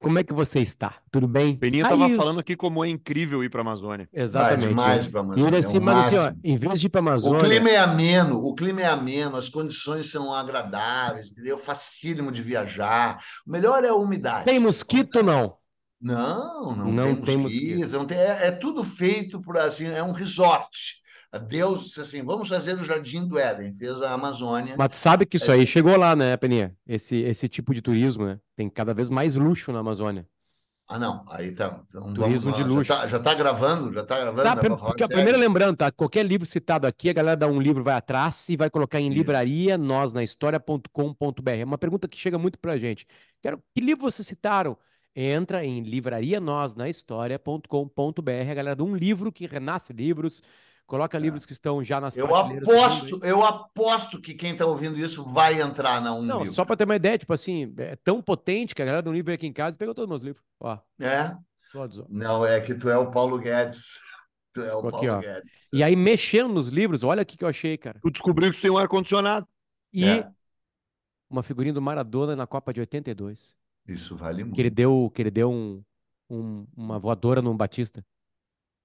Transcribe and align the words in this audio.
como 0.00 0.18
é 0.18 0.24
que 0.24 0.32
você 0.32 0.60
está? 0.60 0.96
Tudo 1.12 1.28
bem? 1.28 1.54
Peninha 1.56 1.84
Aí 1.84 1.90
tava 1.90 2.06
os- 2.06 2.14
falando 2.16 2.40
aqui 2.40 2.56
como 2.56 2.84
é 2.84 2.88
incrível 2.88 3.44
ir 3.44 3.50
pra 3.50 3.60
Amazônia. 3.60 4.08
Vai 4.12 4.22
Exatamente. 4.22 4.68
demais 4.68 5.06
pra 5.06 5.20
E 5.20 5.24
Amazônia. 5.24 5.56
é 5.56 5.58
assim, 5.58 5.78
o 5.78 5.82
mas 5.82 6.06
assim, 6.06 6.16
ó, 6.16 6.32
em 6.42 6.56
vez 6.56 6.80
de 6.80 6.86
ir 6.86 6.90
pra 6.90 7.00
O 7.00 7.04
Amazônia, 7.04 7.40
clima 7.40 7.70
é 7.70 7.76
ameno, 7.76 8.38
o 8.38 8.54
clima 8.54 8.80
é 8.80 8.86
ameno, 8.86 9.36
as 9.36 9.48
condições 9.48 10.10
são 10.10 10.32
agradáveis, 10.34 11.30
entendeu? 11.30 11.58
Facílimo 11.58 12.32
de 12.32 12.42
viajar. 12.42 13.22
O 13.46 13.50
melhor 13.52 13.84
é 13.84 13.88
a 13.88 13.94
umidade. 13.94 14.46
tem 14.46 14.58
mosquito 14.58 15.16
ou 15.16 15.22
não? 15.22 15.56
Não, 16.00 16.74
não, 16.74 16.92
Não 16.92 17.04
tem 17.14 17.22
tem 17.22 17.36
mosquito, 17.36 17.68
mosquito. 17.76 17.88
não 17.92 18.06
tem, 18.06 18.16
é, 18.16 18.46
é 18.46 18.50
tudo 18.50 18.82
feito 18.82 19.38
por 19.42 19.58
assim, 19.58 19.86
é 19.86 20.02
um 20.02 20.12
resort. 20.12 20.94
Deus 21.38 21.84
disse 21.84 22.00
assim, 22.00 22.22
vamos 22.24 22.48
fazer 22.48 22.74
o 22.78 22.82
Jardim 22.82 23.26
do 23.26 23.38
Éden, 23.38 23.72
fez 23.76 24.02
a 24.02 24.12
Amazônia. 24.12 24.74
Mas 24.76 24.90
tu 24.90 24.96
sabe 24.96 25.24
que 25.24 25.36
isso 25.36 25.50
É. 25.50 25.54
aí 25.54 25.66
chegou 25.66 25.96
lá, 25.96 26.16
né, 26.16 26.36
Peninha? 26.36 26.76
Esse, 26.86 27.16
esse 27.22 27.48
tipo 27.48 27.72
de 27.72 27.80
turismo, 27.80 28.26
né? 28.26 28.40
Tem 28.56 28.68
cada 28.68 28.92
vez 28.92 29.08
mais 29.08 29.36
luxo 29.36 29.70
na 29.72 29.78
Amazônia. 29.78 30.26
Ah, 30.92 30.98
não, 30.98 31.24
aí 31.28 31.52
tá. 31.52 31.80
Então 31.88 32.12
Turismo 32.12 32.50
de 32.52 32.64
luxo. 32.64 32.92
tá, 32.92 33.06
já 33.06 33.20
tá 33.20 33.32
gravando, 33.32 33.92
já 33.92 34.02
tá 34.04 34.18
gravando, 34.18 34.42
Tá, 34.42 34.56
porque 34.56 35.06
primeira 35.06 35.38
lembrando, 35.38 35.76
tá? 35.76 35.92
Qualquer 35.92 36.26
livro 36.26 36.44
citado 36.44 36.84
aqui, 36.84 37.08
a 37.08 37.12
galera 37.12 37.36
dá 37.36 37.46
um 37.46 37.60
livro, 37.60 37.80
vai 37.80 37.94
atrás 37.94 38.48
e 38.48 38.56
vai 38.56 38.68
colocar 38.68 38.98
em 38.98 39.06
Isso. 39.06 39.16
livraria 39.18 39.78
nós 39.78 40.12
na 40.12 40.24
história.com.br. 40.24 41.50
É 41.50 41.64
uma 41.64 41.78
pergunta 41.78 42.08
que 42.08 42.18
chega 42.18 42.36
muito 42.38 42.58
pra 42.58 42.76
gente. 42.76 43.06
Quero, 43.40 43.62
que 43.72 43.80
livro 43.80 44.02
vocês 44.02 44.26
citaram? 44.26 44.76
Entra 45.14 45.64
em 45.64 45.80
livraria 45.82 46.40
nós 46.40 46.74
na 46.74 46.88
história.com.br, 46.88 48.30
a 48.50 48.54
galera 48.54 48.74
dá 48.76 48.82
um 48.84 48.94
livro 48.94 49.30
que 49.32 49.46
renasce 49.46 49.92
livros, 49.92 50.42
coloca 50.90 51.16
livros 51.16 51.46
que 51.46 51.52
estão 51.52 51.82
já 51.84 52.00
nas 52.00 52.16
É. 52.16 52.20
Eu 52.20 52.26
do 52.26 52.34
aposto, 52.34 53.20
eu 53.24 53.44
aposto 53.44 54.20
que 54.20 54.34
quem 54.34 54.56
tá 54.56 54.66
ouvindo 54.66 54.98
isso 54.98 55.24
vai 55.24 55.60
entrar 55.62 56.00
na 56.00 56.12
um 56.12 56.20
Não, 56.22 56.40
livro. 56.40 56.52
só 56.52 56.64
pra 56.64 56.74
ter 56.76 56.84
uma 56.84 56.96
ideia, 56.96 57.16
tipo 57.16 57.32
assim, 57.32 57.72
é 57.78 57.94
tão 57.94 58.20
potente 58.20 58.74
que 58.74 58.82
a 58.82 58.84
galera 58.84 59.08
um 59.08 59.12
livro 59.12 59.32
aqui 59.32 59.46
em 59.46 59.52
casa 59.52 59.76
e 59.76 59.78
pegou 59.78 59.94
todos 59.94 60.06
os 60.06 60.10
meus 60.10 60.22
livros. 60.22 60.44
Ó, 60.58 60.76
É? 60.98 61.36
todos, 61.72 61.98
ó. 62.00 62.06
Não, 62.08 62.44
é 62.44 62.60
que 62.60 62.74
tu 62.74 62.90
é 62.90 62.98
o 62.98 63.10
Paulo 63.12 63.38
Guedes. 63.38 63.98
Tu 64.52 64.62
é 64.62 64.74
o 64.74 64.80
Aqui, 64.80 64.90
Paulo 65.06 65.12
ó. 65.12 65.18
Guedes. 65.20 65.68
E 65.72 65.80
aí, 65.80 65.94
mexendo 65.94 66.52
nos 66.52 66.70
livros, 66.70 67.04
olha 67.04 67.22
o 67.22 67.24
que 67.24 67.44
eu 67.44 67.48
achei, 67.48 67.78
cara. 67.78 68.00
Tu 68.02 68.10
descobriu 68.10 68.50
que 68.50 68.60
tem 68.60 68.68
um 68.68 68.76
ar-condicionado. 68.78 69.46
E 69.92 70.04
É. 70.04 70.28
uma 71.30 71.44
figurinha 71.44 71.72
do 71.72 71.80
Maradona 71.80 72.34
na 72.34 72.48
Copa 72.48 72.72
de 72.72 72.80
82. 72.80 73.54
Isso 73.86 74.16
vale 74.16 74.42
muito. 74.42 74.56
Que 74.56 74.60
ele 74.62 74.70
deu, 74.70 75.08
que 75.14 75.22
ele 75.22 75.30
deu 75.30 75.52
um, 75.52 75.80
um- 76.28 76.66
uma 76.76 76.98
voadora 76.98 77.40
no 77.40 77.54
Batista. 77.54 78.04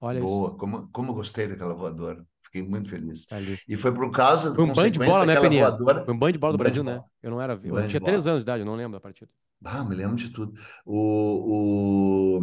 Olha 0.00 0.18
isso. 0.18 0.26
Boa, 0.26 0.56
como, 0.56 0.88
como 0.92 1.10
eu 1.10 1.14
gostei 1.14 1.46
daquela 1.48 1.74
voadora. 1.74 2.24
Fiquei 2.42 2.62
muito 2.62 2.88
feliz. 2.88 3.26
tá 3.26 3.36
ali. 3.36 3.58
E 3.68 3.76
foi 3.76 3.92
por 3.92 4.10
causa 4.10 4.54
Foi 4.54 4.64
um 4.64 4.72
banho 4.72 4.90
de 4.90 4.98
bola, 4.98 5.26
né, 5.26 5.40
Peninha? 5.40 5.68
voadora. 5.68 6.04
Foi 6.04 6.14
um 6.14 6.18
banho 6.18 6.32
de 6.32 6.38
bola 6.38 6.52
do 6.52 6.56
Um 6.56 6.58
Brasil, 6.58 6.84
né? 6.84 7.02
Eu 7.22 7.30
não 7.30 7.40
era. 7.42 7.58
Eu 7.62 7.86
tinha 7.88 8.00
três 8.00 8.26
anos 8.26 8.40
de 8.40 8.44
idade, 8.44 8.60
eu 8.60 8.66
não 8.66 8.76
lembro 8.76 8.92
da 8.92 9.00
partida. 9.00 9.30
Ah, 9.64 9.82
me 9.84 9.94
lembro 9.96 10.16
de 10.16 10.28
tudo. 10.30 10.52
O, 10.84 12.38
o, 12.38 12.40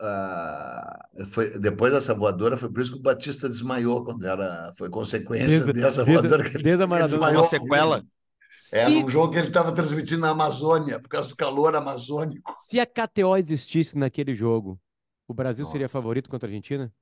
ah, 0.00 1.06
foi, 1.30 1.58
depois 1.58 1.92
dessa 1.92 2.14
voadora, 2.14 2.56
foi 2.56 2.70
por 2.70 2.80
isso 2.80 2.92
que 2.92 2.98
o 2.98 3.02
Batista 3.02 3.48
desmaiou 3.48 4.02
quando 4.04 4.26
era. 4.26 4.72
Foi 4.76 4.88
consequência 4.90 5.46
Desde- 5.46 5.72
dessa 5.72 6.04
desde- 6.04 6.22
voadora 6.28 6.48
que 6.50 6.56
ele, 6.56 6.64
desde 6.64 6.82
a 6.82 6.86
Maradona. 6.86 7.08
desmaiou. 7.10 7.42
Uma 7.42 7.48
sequela. 7.48 8.04
Se, 8.48 8.88
num 8.88 9.08
jogo 9.08 9.32
que 9.32 9.38
ele 9.38 9.48
estava 9.48 9.72
transmitindo 9.72 10.20
na 10.22 10.30
Amazônia, 10.30 11.00
por 11.00 11.08
causa 11.08 11.28
do 11.28 11.36
calor 11.36 11.74
amazônico. 11.76 12.54
se 12.60 12.78
a 12.78 12.86
KTO 12.86 13.36
existisse 13.36 13.98
naquele 13.98 14.34
jogo, 14.34 14.78
o 15.28 15.34
Brasil 15.34 15.66
seria 15.66 15.84
Nossa. 15.84 15.92
favorito 15.92 16.28
contra 16.30 16.48
a 16.48 16.50
Argentina? 16.50 16.92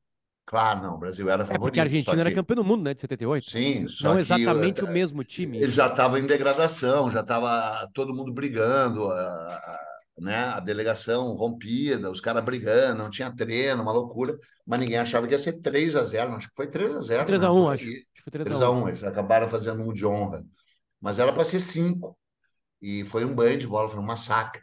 Claro, 0.47 0.83
não, 0.83 0.95
o 0.95 0.99
Brasil 0.99 1.29
era 1.31 1.43
É 1.43 1.47
favorito. 1.47 1.61
porque 1.61 1.81
a 1.81 1.83
Argentina 1.85 2.15
só 2.15 2.21
era 2.21 2.31
que- 2.31 2.37
campeã 2.37 2.57
do 2.57 2.65
mundo, 2.65 2.83
né? 2.85 2.95
De 2.95 3.01
78. 3.01 3.51
Sim, 3.51 3.89
só 3.89 4.09
Não 4.11 4.15
que 4.15 4.21
exatamente 4.21 4.81
eh, 4.81 4.85
o 4.85 4.89
mesmo 4.89 5.25
time. 5.25 5.59
Ele 5.59 5.71
já 5.71 5.89
estava 5.89 6.19
em 6.19 6.27
degradação, 6.27 7.11
já 7.11 7.21
estava 7.21 7.89
todo 7.95 8.15
mundo 8.15 8.33
brigando, 8.33 9.11
a, 9.11 9.17
a- 9.57 9.81
né? 10.19 10.37
a 10.49 10.61
delegação 10.61 11.35
rompida, 11.35 12.11
os 12.11 12.21
caras 12.21 12.45
brigando, 12.45 13.03
não 13.03 13.11
tinha 13.11 13.35
treino, 13.35 13.83
uma 13.83 13.93
loucura, 13.93 14.37
mas 14.67 14.81
ninguém 14.81 14.99
achava 14.99 15.27
que 15.27 15.35
ia 15.35 15.39
ser 15.39 15.61
3 15.61 15.97
a 15.97 16.05
0 16.05 16.35
acho 16.35 16.49
que 16.49 16.55
foi 16.57 16.69
3 16.71 16.95
a 16.95 17.01
0 17.01 17.25
3 17.25 17.43
a 17.43 17.51
né, 17.51 17.53
1 17.53 17.69
por 17.69 17.71
acho. 17.71 17.85
Acho 17.85 18.05
que 18.15 18.23
foi 18.23 18.31
3 18.33 18.47
3 18.47 18.63
a 18.63 18.63
a 18.63 18.71
1 18.71 18.85
1 18.85 18.89
eles 18.89 19.03
acabaram 19.05 19.49
fazendo 19.49 19.83
um 19.83 19.93
de 19.93 20.07
honra. 20.07 20.45
Mas 21.01 21.19
era 21.19 21.33
para 21.33 21.45
ser 21.45 21.61
5. 21.61 22.19
E 22.83 23.05
foi 23.07 23.25
um 23.25 23.35
banho 23.35 23.59
de 23.59 23.67
bola, 23.67 23.89
foi 23.89 24.01
um 24.01 24.05
massacre. 24.05 24.63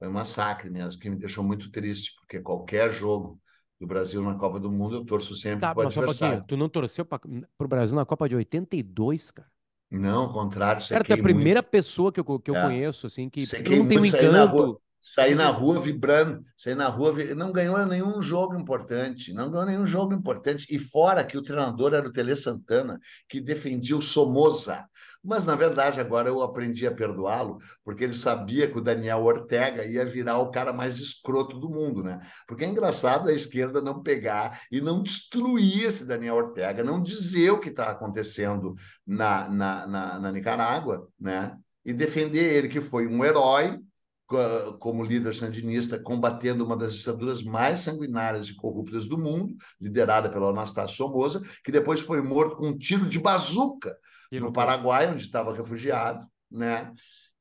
Foi 0.00 0.08
um 0.08 0.12
massacre 0.12 0.68
mesmo, 0.70 1.00
que 1.00 1.08
me 1.10 1.16
deixou 1.16 1.44
muito 1.44 1.70
triste, 1.70 2.14
porque 2.16 2.40
qualquer 2.40 2.90
jogo 2.90 3.40
do 3.80 3.86
Brasil 3.86 4.22
na 4.22 4.34
Copa 4.36 4.58
do 4.58 4.72
Mundo 4.72 4.96
eu 4.96 5.04
torço 5.06 5.36
sempre 5.36 5.68
Tá, 5.68 5.74
para 5.74 5.80
o 5.80 5.82
só 5.92 6.00
um 6.00 6.04
adversário. 6.04 6.44
Tu 6.48 6.56
não 6.56 6.68
torceu 6.68 7.04
pra, 7.04 7.20
pro 7.58 7.68
Brasil 7.68 7.94
na 7.96 8.06
Copa 8.06 8.28
de 8.28 8.34
82, 8.34 9.30
cara? 9.30 9.48
Não, 9.90 10.22
ao 10.24 10.32
contrário, 10.32 10.80
Cara, 10.88 11.04
tu 11.04 11.10
é 11.12 11.14
a 11.14 11.18
muito. 11.18 11.32
primeira 11.34 11.62
pessoa 11.62 12.12
que 12.12 12.20
eu, 12.20 12.40
que 12.40 12.50
eu 12.50 12.56
É. 12.56 12.60
conheço, 12.60 13.06
assim, 13.06 13.28
que 13.30 13.46
não 13.62 13.86
tem 13.86 13.98
um 13.98 14.04
encanto. 14.04 14.80
Sair 15.00 15.34
na 15.34 15.48
rua 15.48 15.80
vibrando, 15.80 16.44
sair 16.56 16.74
na 16.74 16.88
rua, 16.88 17.12
não 17.34 17.50
ganhou 17.50 17.84
nenhum 17.86 18.20
jogo 18.20 18.54
importante, 18.54 19.32
não 19.32 19.50
ganhou 19.50 19.66
nenhum 19.66 19.86
jogo 19.86 20.12
importante. 20.12 20.66
E 20.70 20.78
fora 20.78 21.24
que 21.24 21.38
o 21.38 21.42
treinador 21.42 21.94
era 21.94 22.06
o 22.06 22.12
Tele 22.12 22.36
Santana, 22.36 23.00
que 23.28 23.40
defendia 23.40 23.96
o 23.96 24.02
Somoza. 24.02 24.86
Mas, 25.22 25.44
na 25.44 25.54
verdade, 25.54 26.00
agora 26.00 26.28
eu 26.28 26.42
aprendi 26.42 26.86
a 26.86 26.92
perdoá-lo, 26.92 27.58
porque 27.84 28.04
ele 28.04 28.14
sabia 28.14 28.70
que 28.70 28.78
o 28.78 28.80
Daniel 28.80 29.22
Ortega 29.22 29.84
ia 29.84 30.04
virar 30.04 30.38
o 30.38 30.50
cara 30.50 30.72
mais 30.72 30.98
escroto 30.98 31.58
do 31.58 31.68
mundo, 31.68 32.02
né? 32.02 32.18
Porque 32.46 32.64
é 32.64 32.68
engraçado 32.68 33.28
a 33.28 33.32
esquerda 33.32 33.82
não 33.82 34.02
pegar 34.02 34.62
e 34.72 34.80
não 34.80 35.02
destruir 35.02 35.84
esse 35.84 36.06
Daniel 36.06 36.36
Ortega, 36.36 36.82
não 36.82 37.02
dizer 37.02 37.50
o 37.50 37.58
que 37.60 37.68
está 37.68 37.90
acontecendo 37.90 38.74
na, 39.06 39.48
na, 39.48 39.86
na, 39.86 40.18
na 40.18 40.32
Nicarágua, 40.32 41.06
né? 41.18 41.54
E 41.84 41.92
defender 41.92 42.54
ele, 42.54 42.68
que 42.68 42.80
foi 42.80 43.06
um 43.06 43.24
herói, 43.24 43.78
como 44.78 45.04
líder 45.04 45.34
sandinista, 45.34 45.98
combatendo 45.98 46.64
uma 46.64 46.76
das 46.76 46.94
ditaduras 46.94 47.42
mais 47.42 47.80
sanguinárias 47.80 48.48
e 48.48 48.54
corruptas 48.54 49.06
do 49.06 49.18
mundo, 49.18 49.56
liderada 49.80 50.30
pelo 50.30 50.48
Anastácio 50.48 50.96
Somoza, 50.96 51.42
que 51.64 51.72
depois 51.72 52.00
foi 52.00 52.22
morto 52.22 52.56
com 52.56 52.68
um 52.68 52.78
tiro 52.78 53.06
de 53.06 53.18
bazuca 53.18 53.96
no. 54.32 54.52
Paraguai, 54.52 55.10
onde 55.10 55.24
estava 55.24 55.54
refugiado, 55.54 56.26
né? 56.50 56.92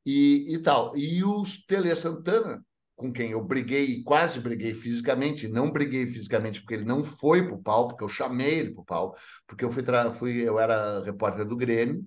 E, 0.05 0.55
e 0.55 0.57
tal. 0.59 0.95
E 0.97 1.23
o 1.23 1.43
Tele 1.67 1.93
Santana, 1.95 2.63
com 2.95 3.13
quem 3.13 3.31
eu 3.31 3.43
briguei, 3.43 4.03
quase 4.03 4.39
briguei 4.39 4.73
fisicamente, 4.73 5.47
não 5.47 5.71
briguei 5.71 6.05
fisicamente 6.07 6.59
porque 6.59 6.73
ele 6.73 6.85
não 6.85 7.03
foi 7.03 7.45
para 7.45 7.55
o 7.55 7.61
pau, 7.61 7.87
porque 7.87 8.03
eu 8.03 8.09
chamei 8.09 8.59
ele 8.59 8.71
para 8.71 8.81
o 8.81 8.85
pau, 8.85 9.15
porque 9.47 9.63
eu 9.63 9.69
fui, 9.69 9.83
fui 10.13 10.41
eu 10.41 10.59
era 10.59 11.01
repórter 11.03 11.45
do 11.45 11.55
Grêmio, 11.55 12.03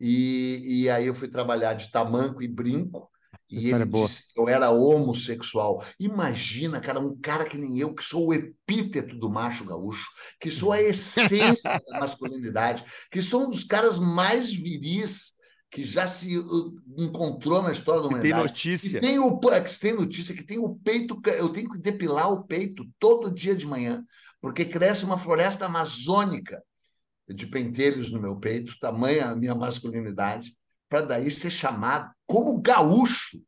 e, 0.00 0.82
e 0.84 0.90
aí 0.90 1.06
eu 1.06 1.14
fui 1.14 1.28
trabalhar 1.28 1.74
de 1.74 1.90
tamanco 1.92 2.42
e 2.42 2.48
brinco, 2.48 3.08
Essa 3.56 3.66
e 3.66 3.66
história 3.66 3.82
é 3.82 3.84
ele 3.84 3.90
boa. 3.90 4.06
disse 4.06 4.22
que 4.32 4.40
eu 4.40 4.48
era 4.48 4.70
homossexual. 4.70 5.84
Imagina, 5.98 6.80
cara, 6.80 7.00
um 7.00 7.16
cara 7.16 7.44
que 7.44 7.56
nem 7.56 7.78
eu, 7.78 7.94
que 7.94 8.04
sou 8.04 8.28
o 8.28 8.34
epíteto 8.34 9.16
do 9.16 9.30
macho 9.30 9.64
gaúcho, 9.64 10.08
que 10.40 10.50
sou 10.50 10.72
a 10.72 10.80
essência 10.80 11.80
da 11.88 12.00
masculinidade, 12.00 12.84
que 13.10 13.20
sou 13.22 13.46
um 13.46 13.50
dos 13.50 13.64
caras 13.64 13.98
mais 13.98 14.52
viris 14.52 15.32
que 15.70 15.82
já 15.82 16.06
se 16.06 16.38
uh, 16.38 16.80
encontrou 16.98 17.62
na 17.62 17.72
história 17.72 18.02
da 18.02 18.08
Que 18.08 18.14
tem 18.20 18.32
humanidade. 18.32 18.42
notícia. 18.52 19.00
Que 19.00 19.06
tem 19.06 19.18
o 19.18 19.38
que 19.38 19.80
tem 19.80 19.94
notícia 19.94 20.34
que 20.34 20.44
tem 20.44 20.58
o 20.58 20.74
peito, 20.76 21.18
eu 21.26 21.48
tenho 21.48 21.70
que 21.70 21.78
depilar 21.78 22.30
o 22.30 22.44
peito 22.44 22.84
todo 22.98 23.30
dia 23.32 23.54
de 23.56 23.66
manhã, 23.66 24.04
porque 24.40 24.66
cresce 24.66 25.04
uma 25.04 25.16
floresta 25.16 25.64
amazônica 25.64 26.62
de 27.26 27.46
pentelhos 27.46 28.10
no 28.10 28.20
meu 28.20 28.36
peito, 28.36 28.78
tamanha 28.78 29.30
a 29.30 29.36
minha 29.36 29.54
masculinidade, 29.54 30.54
para 30.92 31.00
daí 31.06 31.30
ser 31.30 31.50
chamado 31.50 32.12
como 32.26 32.60
gaúcho 32.60 33.42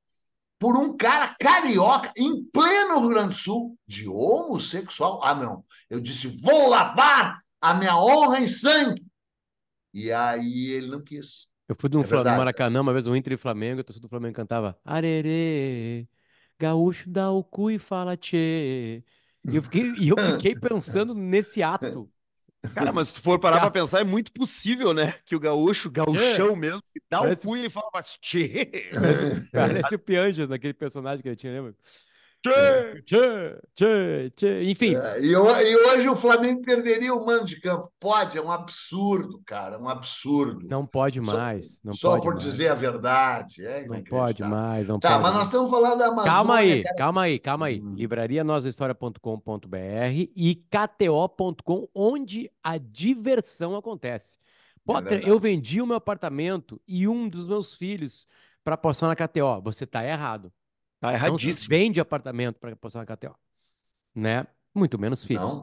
por 0.59 0.79
um 0.79 0.97
cara 0.97 1.37
carioca 1.39 2.11
em 2.17 2.43
pleno 2.45 3.01
Rio 3.01 3.11
Grande 3.11 3.29
do 3.29 3.35
Sul 3.35 3.79
de 3.87 4.09
homossexual. 4.09 5.21
Ah, 5.23 5.35
não. 5.35 5.63
Eu 5.91 6.01
disse: 6.01 6.29
"Vou 6.29 6.71
lavar 6.71 7.41
a 7.61 7.75
minha 7.75 7.97
honra 7.99 8.41
em 8.41 8.49
sangue". 8.49 9.05
E 9.93 10.11
aí 10.13 10.71
ele 10.71 10.89
não 10.89 11.03
quis. 11.03 11.49
Eu 11.69 11.77
fui 11.79 11.91
no, 11.91 12.01
É 12.01 12.05
Fla- 12.05 12.25
no 12.25 12.25
verdade. 12.25 12.39
Maracanã 12.39 12.81
uma 12.81 12.93
vez, 12.93 13.07
o 13.07 13.15
Inter 13.15 13.35
e 13.35 13.37
Flamengo, 13.37 13.81
a 13.81 13.85
torcida 13.85 14.07
do 14.07 14.09
Flamengo 14.11 14.35
cantava 14.35 14.79
Arerê, 14.85 16.09
gaúcho 16.59 17.11
dá 17.11 17.31
o 17.31 17.45
cu 17.45 17.71
e 17.71 17.79
fala 17.79 18.17
tchê. 18.17 19.05
E 19.45 19.57
eu 19.57 19.63
fiquei, 19.63 19.93
e 19.99 20.09
eu 20.09 20.17
fiquei 20.19 20.55
pensando 20.57 21.15
nesse 21.15 21.63
ato. 21.63 22.11
Cara, 22.75 22.93
mas 22.93 23.09
se 23.09 23.15
tu 23.15 23.21
for 23.23 23.39
parar 23.39 23.61
pra 23.61 23.71
pensar, 23.71 24.01
é 24.01 24.05
muito 24.05 24.33
possível, 24.33 24.95
né? 24.95 25.15
Que 25.27 25.35
o 25.37 25.41
gaúcho, 25.41 25.91
gaúchão 25.91 26.55
mesmo, 26.57 26.83
que 26.93 27.01
dá 27.11 27.19
Parece- 27.21 27.47
o 27.47 27.51
cu 27.51 27.57
e 27.57 27.61
ele 27.61 27.71
fala, 27.71 27.89
mas 27.93 28.17
tchê, 28.21 28.89
Parece 29.53 29.95
o 29.95 29.99
Pianjas 29.99 30.49
naquele 30.49 30.75
personagem 30.75 31.23
que 31.23 31.29
ele 31.29 31.37
tinha, 31.37 31.53
lembra? 31.53 31.75
Tchê. 32.51 33.03
Tchê, 33.03 33.61
tchê, 33.75 34.31
tchê. 34.37 34.63
Enfim, 34.65 34.95
É, 34.97 35.21
e, 35.21 35.33
e 35.33 35.77
hoje 35.77 36.09
o 36.09 36.15
Flamengo 36.17 36.63
perderia 36.63 37.15
o 37.15 37.25
mando 37.25 37.45
de 37.47 37.61
campo. 37.61 37.91
Pode, 37.99 38.37
é 38.39 38.43
um 38.43 38.51
absurdo, 38.53 39.41
cara, 39.47 39.79
um 39.79 39.89
absurdo. 39.89 40.67
não 40.69 40.87
pode 40.87 41.25
Só- 41.25 41.37
mais. 41.37 41.81
Não 41.83 41.95
Só 41.95 42.11
pode 42.13 42.23
por 42.23 42.33
mais. 42.35 42.45
dizer 42.45 42.69
a 42.69 42.75
verdade. 42.75 43.65
É 43.65 43.87
Não 43.87 44.03
pode 44.05 44.43
mais, 44.43 44.87
não 44.89 44.99
Tá, 44.99 45.11
pode 45.11 45.23
mas 45.23 45.31
nós 45.33 45.35
mais. 45.43 45.47
estamos 45.49 45.71
falando 45.71 45.99
da 45.99 46.07
Amazônia. 46.07 46.31
Calma 46.33 46.57
aí, 46.57 46.83
cara. 46.83 46.97
calma 46.97 47.23
aí, 47.23 47.39
calma 47.39 47.67
aí. 47.67 47.81
Hum. 47.81 47.95
Livraria 47.95 48.45
nosahistoria.com.br 48.45 49.77
e 50.37 50.55
kto.com, 50.71 51.89
onde 51.95 52.51
a 52.63 52.79
diversão 52.79 53.77
acontece. 53.77 54.37
Potter, 54.85 55.11
verdade. 55.13 55.31
eu 55.31 55.39
vendi 55.39 55.81
o 55.81 55.87
meu 55.87 55.97
apartamento 55.97 56.81
e 56.87 57.09
um 57.09 57.27
dos 57.29 57.47
meus 57.47 57.75
filhos 57.75 58.27
para 58.63 58.75
apostar 58.75 59.09
na 59.09 59.17
KTO. 59.17 59.63
Você 59.63 59.87
tá 59.87 60.05
errado. 60.05 60.53
Tá 61.05 61.13
erradíssimo. 61.13 61.71
Não 61.71 61.79
vende 61.79 62.01
apartamento 62.01 62.59
para 62.59 62.73
apostar 62.73 63.05
na 63.07 63.17
KTO, 63.17 63.35
né? 64.15 64.47
Muito 64.75 64.99
menos 64.99 65.23
filhos. 65.23 65.63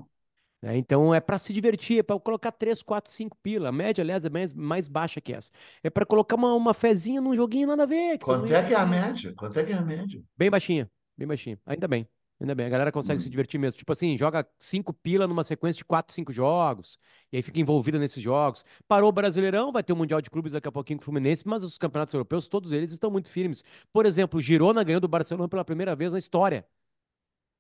Né? 0.62 0.78
Então 0.78 1.16
é 1.16 1.20
para 1.20 1.40
se 1.40 1.52
divertir, 1.52 1.98
é 1.98 2.04
para 2.04 2.20
colocar 2.20 2.52
3, 2.52 2.84
4, 2.84 3.12
5 3.12 3.36
pila. 3.42 3.70
A 3.70 3.72
média, 3.72 4.04
aliás, 4.04 4.24
é 4.24 4.30
mais, 4.30 4.54
mais 4.54 4.88
baixa 4.88 5.20
que 5.20 5.34
essa. 5.34 5.52
É 5.84 5.90
para 5.90 6.06
colocar 6.06 6.36
uma, 6.36 6.54
uma 6.54 6.76
fezinha 6.76 7.20
num 7.20 7.36
joguinho 7.36 7.68
nada 7.68 7.82
a 7.82 7.86
ver. 7.88 8.20
Quanto 8.20 8.54
é 8.54 8.64
que 8.64 8.72
é 8.72 8.78
a 8.78 8.86
média? 8.86 9.34
Quanto 9.36 9.58
é 9.58 9.64
que 9.64 9.74
é 9.74 9.76
a 9.76 9.82
média? 9.82 10.22
Bem 10.38 10.52
baixinha, 10.52 10.88
bem 11.18 11.28
baixinha. 11.28 11.60
Ainda 11.66 11.88
bem, 11.88 12.08
ainda 12.42 12.56
bem. 12.56 12.66
A 12.66 12.70
galera 12.70 12.92
consegue 12.92 13.18
Hum. 13.20 13.24
se 13.24 13.30
divertir 13.30 13.60
mesmo. 13.60 13.78
Tipo 13.78 13.92
assim, 13.92 14.18
joga 14.18 14.46
5 14.60 14.92
pila 14.94 15.28
numa 15.28 15.44
sequência 15.44 15.78
de 15.78 15.86
4, 15.86 16.14
5 16.14 16.32
jogos. 16.32 17.00
E 17.32 17.38
aí 17.38 17.44
fica 17.44 17.60
envolvida 17.60 17.98
nesses 18.00 18.22
jogos. 18.22 18.66
Parou 18.88 19.10
o 19.10 19.12
Brasileirão, 19.12 19.72
vai 19.72 19.84
ter 19.84 19.94
o 19.94 19.96
Mundial 19.96 20.22
de 20.22 20.30
Clubes 20.30 20.54
daqui 20.54 20.68
a 20.68 20.72
pouquinho 20.72 21.00
com 21.00 21.04
o 21.04 21.06
Fluminense, 21.06 21.48
mas 21.48 21.64
os 21.64 21.78
campeonatos 21.78 22.14
europeus, 22.14 22.48
todos 22.48 22.72
eles 22.72 22.92
estão 22.92 23.10
muito 23.12 23.30
firmes. 23.30 23.64
Por 23.94 24.06
exemplo, 24.06 24.40
o 24.40 24.42
Girona 24.42 24.84
ganhou 24.84 25.00
do 25.00 25.08
Barcelona 25.08 25.48
pela 25.48 25.64
primeira 25.64 25.96
vez 25.96 26.12
na 26.12 26.20
história. 26.20 26.66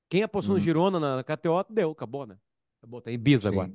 Quem 0.09 0.23
apostou 0.23 0.55
no 0.55 0.59
Hum. 0.59 0.63
Girona 0.63 0.99
na 0.99 1.23
KTO, 1.23 1.63
deu, 1.69 1.91
acabou, 1.91 2.25
né? 2.25 2.37
Acabou, 2.81 3.01
tá 3.01 3.11
em 3.11 3.13
Ibiza 3.13 3.49
agora. 3.49 3.71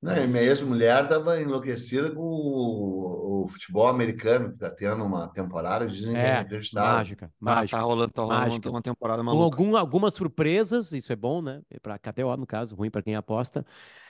Não, 0.00 0.16
e 0.16 0.26
minha 0.28 0.42
ex-mulher 0.42 1.04
estava 1.04 1.40
enlouquecida 1.40 2.14
com 2.14 2.20
o, 2.22 3.44
o 3.44 3.48
futebol 3.48 3.88
americano, 3.88 4.48
que 4.50 4.54
está 4.54 4.70
tendo 4.70 5.04
uma 5.04 5.28
temporada, 5.32 5.86
dizem 5.86 6.16
que 6.18 6.26
é 6.26 6.38
mágica, 6.72 7.32
Tá, 7.44 7.64
mágica. 7.64 7.78
tá 7.78 7.80
rolando, 7.80 8.12
tá 8.12 8.22
rolando 8.22 8.60
Mágica. 8.60 8.70
uma 8.70 8.82
temporada 8.82 9.22
Com 9.26 9.42
maluca. 9.42 9.42
algum, 9.42 9.76
algumas 9.76 10.14
surpresas, 10.14 10.92
isso 10.92 11.12
é 11.12 11.16
bom, 11.16 11.42
né? 11.42 11.62
Para 11.82 11.98
KTO, 11.98 12.36
no 12.36 12.46
caso, 12.46 12.76
ruim 12.76 12.90
para 12.90 13.02
quem 13.02 13.14
aposta. 13.16 13.64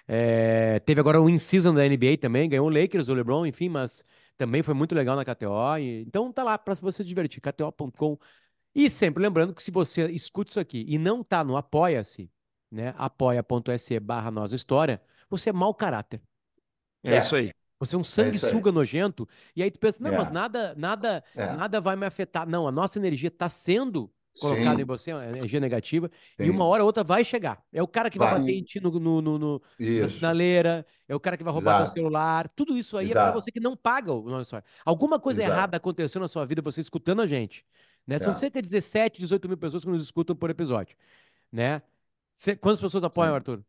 É, 0.09 0.81
teve 0.81 1.01
agora 1.01 1.21
o 1.21 1.29
in-season 1.31 1.75
da 1.75 1.87
NBA 1.87 2.19
também, 2.19 2.49
ganhou 2.49 2.67
o 2.69 2.71
Lakers, 2.71 3.09
o 3.09 3.15
LeBron, 3.15 3.47
enfim, 3.47 3.69
mas 3.69 4.05
também 4.37 4.63
foi 4.63 4.75
muito 4.75 4.95
legal 4.95 5.17
na 5.17 5.25
KTO. 5.25 5.79
e- 5.79 6.03
então 6.03 6.33
tá 6.33 6.45
lá 6.45 6.59
para 6.59 6.75
você 6.77 6.99
se 7.03 7.09
divertir, 7.09 7.41
KTO.com. 7.43 8.19
E 8.75 8.91
sempre 8.91 9.23
lembrando 9.23 9.55
que 9.55 9.63
se 9.63 9.71
você 9.71 10.07
escuta 10.07 10.51
isso 10.53 10.61
aqui 10.61 10.85
e 10.89 10.99
não 10.99 11.25
tá 11.25 11.45
no 11.45 11.57
Apoia-se, 11.57 12.31
né? 12.71 12.95
apoia.se 12.99 13.99
barra 14.01 14.31
Nossa 14.31 14.55
História, 14.57 15.03
você 15.31 15.51
é 15.51 15.53
mau 15.53 15.75
caráter. 15.75 16.21
É 17.05 17.15
É. 17.15 17.19
isso 17.19 17.37
aí. 17.37 17.53
Você 17.81 17.95
é 17.95 17.99
um 17.99 18.01
aí. 18.01 18.05
sanguessuga 18.05 18.73
nojento, 18.73 19.29
e 19.55 19.63
aí 19.63 19.71
tu 19.71 19.79
pensa, 19.79 20.03
não, 20.03 20.13
É. 20.13 20.19
mas 20.19 20.33
nada, 20.33 20.75
nada, 20.77 21.23
É. 21.37 21.53
nada 21.53 21.81
vai 21.81 21.95
me 21.95 22.05
afetar. 22.07 22.49
Não, 22.49 22.67
a 22.67 22.73
nossa 22.73 22.99
energia 22.99 23.29
está 23.29 23.49
sendo 23.49 24.11
colocada 24.41 24.77
Sim. 24.77 24.83
em 24.83 24.85
você, 24.85 25.13
uma 25.13 25.25
energia 25.27 25.59
negativa, 25.61 26.11
e 26.39 26.45
Sim. 26.45 26.51
uma 26.51 26.65
hora 26.65 26.83
ou 26.83 26.87
outra 26.87 27.03
vai 27.05 27.25
chegar. 27.25 27.61
É 27.73 27.83
o 27.83 27.89
cara 27.89 28.09
que 28.11 28.19
vai, 28.19 28.31
Vai. 28.31 28.41
bater 28.41 28.53
em 28.53 28.63
ti 28.63 28.81
no, 28.81 28.91
no, 28.91 29.21
no- 29.21 29.39
no- 29.39 29.63
na 29.79 30.09
sinaleira, 30.09 30.87
é 31.09 31.15
o 31.15 31.21
cara 31.21 31.37
que 31.37 31.43
vai 31.45 31.53
roubar 31.53 31.73
teu 31.77 31.83
Exato. 31.85 31.95
celular, 31.95 32.49
tudo 32.51 32.77
isso 32.77 32.97
aí 32.97 33.07
é 33.07 33.13
para 33.13 33.23
Exato. 33.23 33.41
você 33.41 33.51
que 33.53 33.61
não 33.61 33.77
paga 33.77 34.13
o 34.13 34.29
nosso. 34.29 34.57
Alguma 34.85 35.19
coisa 35.21 35.41
Exato. 35.43 35.55
errada 35.57 35.77
aconteceu 35.77 36.21
na 36.21 36.29
sua 36.29 36.45
vida, 36.47 36.61
você 36.63 36.81
escutando 36.81 37.21
a 37.23 37.27
gente. 37.27 37.65
Né? 38.07 38.19
São 38.19 38.33
É. 38.33 38.37
cerca 38.37 38.61
de 38.63 38.69
17, 38.69 39.19
18 39.21 39.49
mil 39.49 39.57
pessoas 39.59 39.85
que 39.85 39.91
nos 39.91 40.03
escutam 40.03 40.35
por 40.35 40.51
episódio. 40.51 40.97
Né? 41.53 41.83
Quantas 42.61 42.81
pessoas 42.81 43.03
apoiam, 43.05 43.31
Sim. 43.33 43.37
Arthur? 43.37 43.65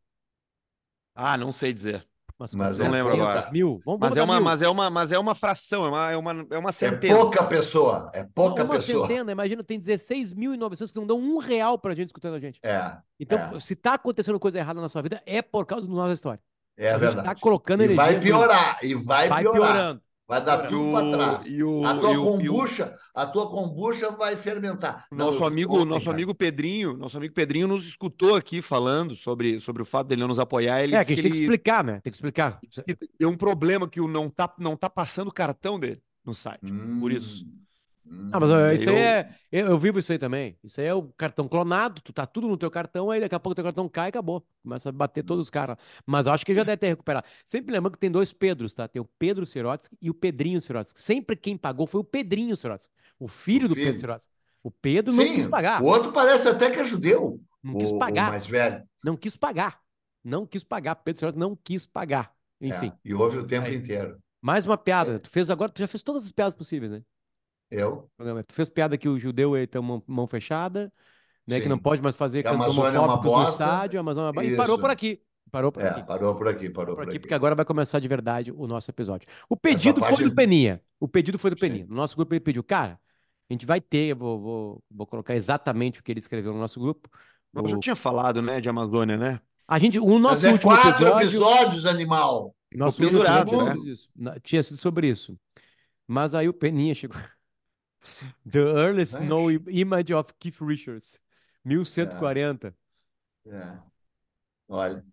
Ah, 1.22 1.38
não 1.38 1.52
sei 1.52 1.74
dizer. 1.74 2.06
Umas 2.40 2.56
Mas 2.56 2.80
Não 2.80 2.90
lembro 2.90 3.12
400 3.18 3.38
agora. 3.38 3.52
mil? 3.52 3.82
Vamos, 3.86 4.00
Mas 4.00 4.16
é, 4.16 4.24
uma, 4.24 4.36
mil. 4.36 4.44
mas, 4.46 4.62
é 4.62 4.70
uma, 4.70 4.90
mas 4.90 5.12
é 5.12 5.20
uma 5.20 5.36
fração, 5.36 5.84
é 5.86 5.90
uma, 5.90 6.12
é 6.12 6.16
uma, 6.18 6.48
é 6.52 6.58
uma 6.58 6.70
É 6.70 6.72
centena. 6.72 7.18
pouca 7.18 7.44
pessoa, 7.44 8.10
é 8.14 8.24
pouca 8.24 8.64
uma 8.64 8.76
pessoa. 8.76 9.06
centena, 9.08 9.30
imagina, 9.34 9.62
tem 9.62 9.78
16.900 9.78 10.90
que 10.94 10.98
não 11.00 11.06
dão 11.06 11.20
um 11.20 11.38
real 11.38 11.78
pra 11.78 11.94
gente 11.94 12.08
escutando 12.08 12.36
a 12.36 12.40
gente. 12.40 12.58
É, 12.64 12.94
Então, 13.20 13.38
É. 13.38 13.60
se 13.60 13.76
tá 13.76 13.96
acontecendo 13.96 14.40
coisa 14.40 14.58
errada 14.58 14.80
na 14.80 14.88
sua 14.88 15.02
vida, 15.02 15.22
é 15.26 15.42
por 15.42 15.66
causa 15.66 15.86
da 15.86 15.94
nossa 15.94 16.14
história. 16.14 16.40
é 16.78 16.88
a 16.88 16.94
gente 16.94 17.02
verdade. 17.02 17.28
tá 17.28 17.36
colocando 17.36 17.82
E 17.82 17.84
energia. 17.92 18.04
vai 18.06 18.20
piorar, 18.22 18.78
e 18.82 18.94
vai, 18.96 19.28
Vai 19.28 19.42
piorar. 19.44 19.62
piorando. 19.74 20.02
Vai 20.30 20.46
dar 20.46 20.68
tudo 20.68 20.92
para 20.92 21.12
trás. 21.12 21.48
e 21.48 21.64
o- 21.64 21.84
a 21.84 21.98
tua 21.98 22.14
e 22.14 22.18
o- 22.18 22.22
e 22.42 22.48
o- 22.48 22.54
kombucha, 22.54 22.96
a 23.16 23.26
tua 23.26 23.50
kombucha 23.50 24.12
vai 24.12 24.36
fermentar. 24.38 25.08
Não, 25.12 25.26
Nosso 25.26 25.40
eu- 25.42 25.48
amigo, 25.48 25.84
nosso 25.84 26.12
amigo 26.12 26.36
Pedrinho, 26.36 26.96
nosso 26.96 27.18
amigo 27.18 27.34
Pedrinho 27.34 27.68
nos 27.68 27.88
escutou 27.88 28.36
aqui 28.36 28.62
falando 28.62 29.16
sobre, 29.16 29.60
sobre 29.60 29.82
o 29.82 29.86
fato 29.86 30.06
dele 30.08 30.22
não 30.22 30.28
nos 30.28 30.38
apoiar. 30.38 30.84
Ele 30.84 30.94
É, 30.96 31.04
que 31.04 31.14
a 31.14 31.16
gente 31.16 31.24
tem 31.24 31.32
que 31.32 31.38
ele- 31.40 31.46
explicar, 31.46 31.84
né? 31.84 32.00
Tem 32.04 32.12
que 32.12 32.16
explicar. 32.16 32.60
que 32.62 32.96
tem 33.18 33.28
um 33.28 33.36
problema 33.36 33.88
que 33.90 34.00
o 34.00 34.08
não 34.08 34.30
tá, 34.30 34.54
não 34.60 34.76
tá 34.78 34.88
passando 34.88 35.30
o 35.30 35.34
cartão 35.34 35.80
dele 35.80 36.00
no 36.24 36.36
site. 36.36 36.60
Hum, 36.64 37.00
Por 37.00 37.12
isso. 37.12 37.44
Hum. 38.10 38.30
Ah, 38.32 38.40
mas 38.40 38.50
ó, 38.50 38.72
isso 38.72 38.90
aí 38.90 38.96
eu- 38.96 38.98
é. 38.98 39.36
Eu, 39.52 39.68
eu 39.68 39.80
vivo 39.80 40.00
isso 40.00 40.12
aí 40.12 40.20
também. 40.20 40.58
Isso 40.64 40.80
aí 40.80 40.88
é 40.88 40.94
o 40.94 41.04
cartão 41.14 41.48
clonado, 41.48 42.02
tu 42.02 42.14
tá 42.14 42.26
tudo 42.26 42.48
no 42.48 42.58
teu 42.58 42.70
cartão, 42.70 43.10
aí 43.10 43.20
daqui 43.20 43.36
a 43.36 43.40
pouco 43.40 43.56
teu 43.56 43.64
cartão 43.64 43.90
cai 43.90 44.08
e 44.08 44.10
acabou. 44.10 44.46
Começa 44.64 44.90
a 44.90 44.92
bater 44.92 45.24
todos 45.24 45.44
os 45.44 45.50
caras. 45.50 45.78
Mas 46.06 46.28
eu 46.28 46.34
acho 46.34 46.46
que 46.46 46.54
já 46.54 46.64
deve 46.64 46.78
ter 46.78 46.88
recuperado. 46.90 47.26
Sempre 47.46 47.72
lembrando 47.74 47.94
que 47.94 48.00
tem 48.00 48.12
dois 48.12 48.32
Pedros, 48.34 48.74
tá? 48.74 48.88
Tem 48.88 49.02
o 49.02 49.06
Pedro 49.06 49.46
Sirotsky 49.46 49.98
e 50.02 50.10
o 50.10 50.14
Pedrinho 50.14 50.62
Sirotsky. 50.62 51.00
Sempre 51.02 51.36
quem 51.36 51.58
pagou 51.58 51.88
foi 51.88 52.02
o 52.02 52.04
Pedrinho 52.04 52.56
Sirotsky, 52.56 52.94
o 53.20 53.28
filho 53.28 53.66
O 53.66 53.70
do 53.70 53.76
Pedro 53.76 53.98
filho. 53.98 54.00
Sirotsky. 54.00 54.34
O 54.64 54.72
Pedro 54.72 55.14
não 55.14 55.24
Sim, 55.24 55.34
quis 55.36 55.48
pagar. 55.48 55.82
O 55.82 55.86
outro 55.86 56.12
parece 56.12 56.50
até 56.50 56.70
que 56.70 56.80
é 56.80 56.84
judeu. 56.84 57.40
Não 57.64 57.76
quis 57.76 57.92
o, 57.92 57.98
pagar. 57.98 58.30
mais 58.30 58.46
velho. 58.48 58.84
Não 59.04 59.16
quis 59.18 59.36
pagar. 59.36 59.82
Não 60.24 60.46
quis 60.46 60.64
pagar. 60.64 60.96
Pedro 60.96 61.20
Sirotsky 61.20 61.40
não 61.40 61.56
quis 61.56 61.86
pagar. 61.86 62.36
Enfim, 62.62 62.88
É, 62.88 62.98
e 63.06 63.14
ouve 63.14 63.38
o 63.40 63.48
tempo 63.48 63.68
Aí. 63.68 63.76
inteiro. 63.76 64.22
mais 64.42 64.66
uma 64.66 64.78
piada. 64.78 65.16
É. 65.16 65.20
Tu 65.20 65.30
fez 65.30 65.50
agora, 65.50 65.72
tu 65.72 65.80
já 65.80 65.88
fez 65.88 66.04
todas 66.04 66.24
as 66.26 66.32
piadas 66.32 66.54
possíveis, 66.56 66.92
né? 66.92 67.04
Eu? 67.72 68.10
programa. 68.18 68.44
Tu 68.44 68.54
fez 68.54 68.70
piada 68.70 68.98
que 68.98 69.08
o 69.08 69.20
judeu 69.20 69.56
ele 69.56 69.68
tem 69.68 69.82
mão, 69.82 70.04
mão 70.08 70.28
fechada, 70.28 70.92
né? 71.48 71.60
Que 71.60 71.70
não 71.70 71.78
Sim. 71.78 71.82
pode 71.84 72.02
mais 72.02 72.16
fazer 72.16 72.44
cantos 72.44 72.68
é 72.68 72.80
uma 72.80 72.90
homofóbicos 72.90 73.32
no 73.32 73.38
bosta. 73.38 73.52
estádio, 73.64 74.00
a 74.00 74.02
Amazônia 74.02 74.28
é 74.30 74.32
uma. 74.32 74.44
E 74.46 74.56
parou 74.56 74.80
por 74.80 74.90
aqui. 74.90 75.22
Parou 75.52 75.72
por 75.72 75.82
É, 75.84 75.90
aqui. 75.90 76.04
parou 76.04 76.36
por 76.36 76.48
aqui, 76.48 76.70
parou 76.70 76.96
Por 76.96 77.02
por 77.02 77.02
aqui, 77.04 77.10
aqui. 77.18 77.20
porque 77.22 77.34
agora 77.34 77.56
vai 77.56 77.66
começar 77.66 78.00
de 78.00 78.08
verdade 78.08 78.52
o 78.52 78.68
nosso 78.68 78.92
episódio. 78.92 79.28
O 79.50 79.58
pedido 79.58 80.00
parte- 80.00 80.18
foi 80.18 80.30
do 80.30 80.36
Peninha. 80.36 80.80
O 81.00 81.08
pedido 81.08 81.40
foi 81.40 81.50
do 81.50 81.56
Sim. 81.58 81.62
Peninha. 81.62 81.86
No 81.90 81.96
nosso 81.96 82.16
grupo 82.16 82.34
ele 82.36 82.40
pediu, 82.40 82.64
cara, 82.64 83.00
a 83.50 83.54
gente 83.54 83.66
vai 83.66 83.82
ter, 83.82 84.10
eu 84.12 84.16
vou, 84.16 84.40
vou, 84.40 84.84
vou 84.92 85.08
colocar 85.08 85.36
exatamente 85.36 86.00
o 86.00 86.04
que 86.04 86.12
ele 86.12 86.20
escreveu 86.20 86.54
no 86.54 86.60
nosso 86.60 86.80
grupo. 86.80 87.10
Eu 87.56 87.68
já 87.68 87.78
O- 87.78 87.80
tinha 87.80 87.96
falado, 87.96 88.44
né, 88.44 88.62
de 88.62 88.70
Amazônia, 88.70 89.18
né? 89.18 89.40
A 89.68 89.80
gente, 89.80 89.98
o 90.00 90.06
Mas 90.08 90.22
nosso 90.22 90.46
é 90.48 90.52
último 90.52 90.72
quatro 90.72 90.90
episódio, 90.92 91.28
episódios, 91.28 91.86
animal. 91.88 92.56
nosso 92.76 93.02
último 93.04 93.24
pendurado, 93.24 93.52
né? 94.16 94.36
tinha 94.44 94.62
sido 94.62 94.78
sobre 94.78 95.08
isso. 95.10 95.36
Mas 96.08 96.36
aí 96.36 96.48
o 96.48 96.54
Peninha 96.54 96.94
chegou. 96.94 97.18
The 98.50 98.60
earliest 98.60 99.14
Mas- 99.14 99.28
known 99.28 99.52
image 99.68 100.14
of 100.14 100.34
Keith 100.40 100.62
Richards. 100.62 101.22
1140. 101.64 102.76
É. 103.46 103.80
Olha, 104.68 105.06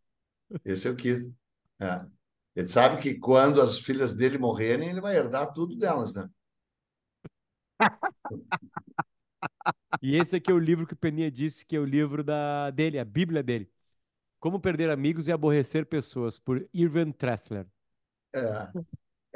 esse 0.65 0.87
é 0.88 0.91
o 0.91 0.97
Keith. 0.97 1.33
É. 1.81 2.06
Ele 2.55 2.69
sabe 2.69 3.03
que 3.03 3.15
quando 3.19 3.61
as 3.61 3.79
filhas 3.79 4.15
dele 4.15 4.38
morrerem, 4.38 4.88
ele 4.88 5.00
vai 5.00 5.17
herdar 5.17 5.53
tudo 5.53 5.77
delas, 5.77 6.15
né? 6.15 6.29
E 10.03 10.17
esse 10.17 10.37
aqui 10.37 10.50
é 10.50 10.55
o 10.55 10.59
livro 10.59 10.87
que 10.87 10.93
o 10.93 10.97
Peninha 10.97 11.31
disse 11.31 11.64
que 11.64 11.76
é 11.76 11.78
o 11.78 11.85
livro 11.85 12.23
da, 12.23 12.71
dele, 12.71 12.99
a 12.99 13.05
Bíblia 13.05 13.43
dele. 13.43 13.71
Como 14.38 14.61
Perder 14.61 14.90
Amigos 14.90 15.28
e 15.28 15.33
Aborrecer 15.33 15.87
Pessoas, 15.87 16.38
por 16.38 16.69
Irvin 16.73 17.12
Tressler. 17.12 17.66
É. 18.35 18.71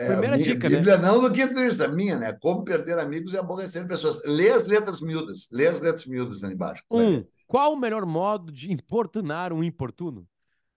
É 0.01 0.07
Primeira 0.13 0.37
minha 0.37 0.55
dica, 0.55 0.69
né? 0.69 0.77
Bíblia, 0.77 0.97
não 0.97 1.21
do 1.21 1.29
Richards, 1.29 1.81
a 1.81 1.89
minha, 1.89 2.19
né? 2.19 2.33
Como 2.33 2.65
perder 2.65 2.99
amigos 2.99 3.35
e 3.35 3.37
aborrecer 3.37 3.87
pessoas. 3.87 4.23
Lê 4.25 4.49
as 4.51 4.65
letras 4.67 5.01
miúdas. 5.03 5.49
Lê 5.53 5.67
as 5.67 5.81
letras 5.81 6.07
miúdas 6.07 6.43
ali 6.43 6.55
embaixo. 6.55 6.83
que 6.89 6.97
Um, 6.97 7.25
qual 7.47 7.75
o 7.75 7.77
melhor 7.79 8.07
modo 8.07 8.51
de 8.51 8.73
importunar 8.73 9.53
um 9.53 9.63
importuno? 9.63 10.27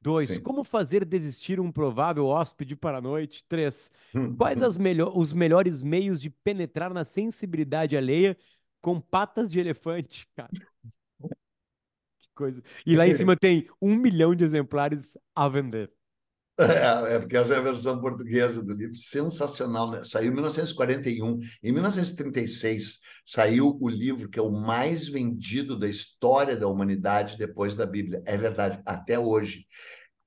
Dois, 0.01 0.31
Sim. 0.31 0.41
como 0.41 0.65
fazer 0.65 1.05
desistir 1.05 1.61
um 1.61 1.71
provável 1.71 2.25
hóspede 2.25 2.75
para 2.75 2.97
a 2.97 3.01
noite? 3.01 3.45
Três, 3.47 3.89
quais 4.37 4.61
as 4.61 4.75
melho- 4.75 5.17
os 5.17 5.31
melhores 5.31 5.81
meios 5.81 6.19
de 6.21 6.29
penetrar 6.29 6.93
na 6.93 7.05
sensibilidade 7.05 7.95
alheia 7.95 8.35
com 8.81 8.99
patas 8.99 9.49
de 9.49 9.61
elefante, 9.61 10.27
cara? 10.35 10.49
Que 10.51 12.27
coisa. 12.35 12.61
E 12.85 12.97
lá 12.97 13.07
em 13.07 13.13
cima 13.15 13.37
tem 13.37 13.69
um 13.81 13.95
milhão 13.95 14.35
de 14.35 14.43
exemplares 14.43 15.17
a 15.33 15.47
vender. 15.47 15.89
É, 16.59 17.15
é, 17.15 17.19
porque 17.19 17.35
essa 17.35 17.55
é 17.55 17.57
a 17.57 17.61
versão 17.61 17.99
portuguesa 17.99 18.63
do 18.63 18.73
livro, 18.73 18.95
sensacional, 18.95 19.89
né? 19.89 20.03
Saiu 20.03 20.31
em 20.31 20.33
1941. 20.33 21.39
Em 21.63 21.71
1936, 21.71 22.99
saiu 23.25 23.77
o 23.81 23.89
livro 23.89 24.29
que 24.29 24.37
é 24.37 24.41
o 24.41 24.51
mais 24.51 25.07
vendido 25.07 25.77
da 25.77 25.87
história 25.87 26.55
da 26.55 26.67
humanidade 26.67 27.37
depois 27.37 27.73
da 27.73 27.85
Bíblia. 27.85 28.21
É 28.25 28.37
verdade, 28.37 28.81
até 28.85 29.17
hoje. 29.17 29.65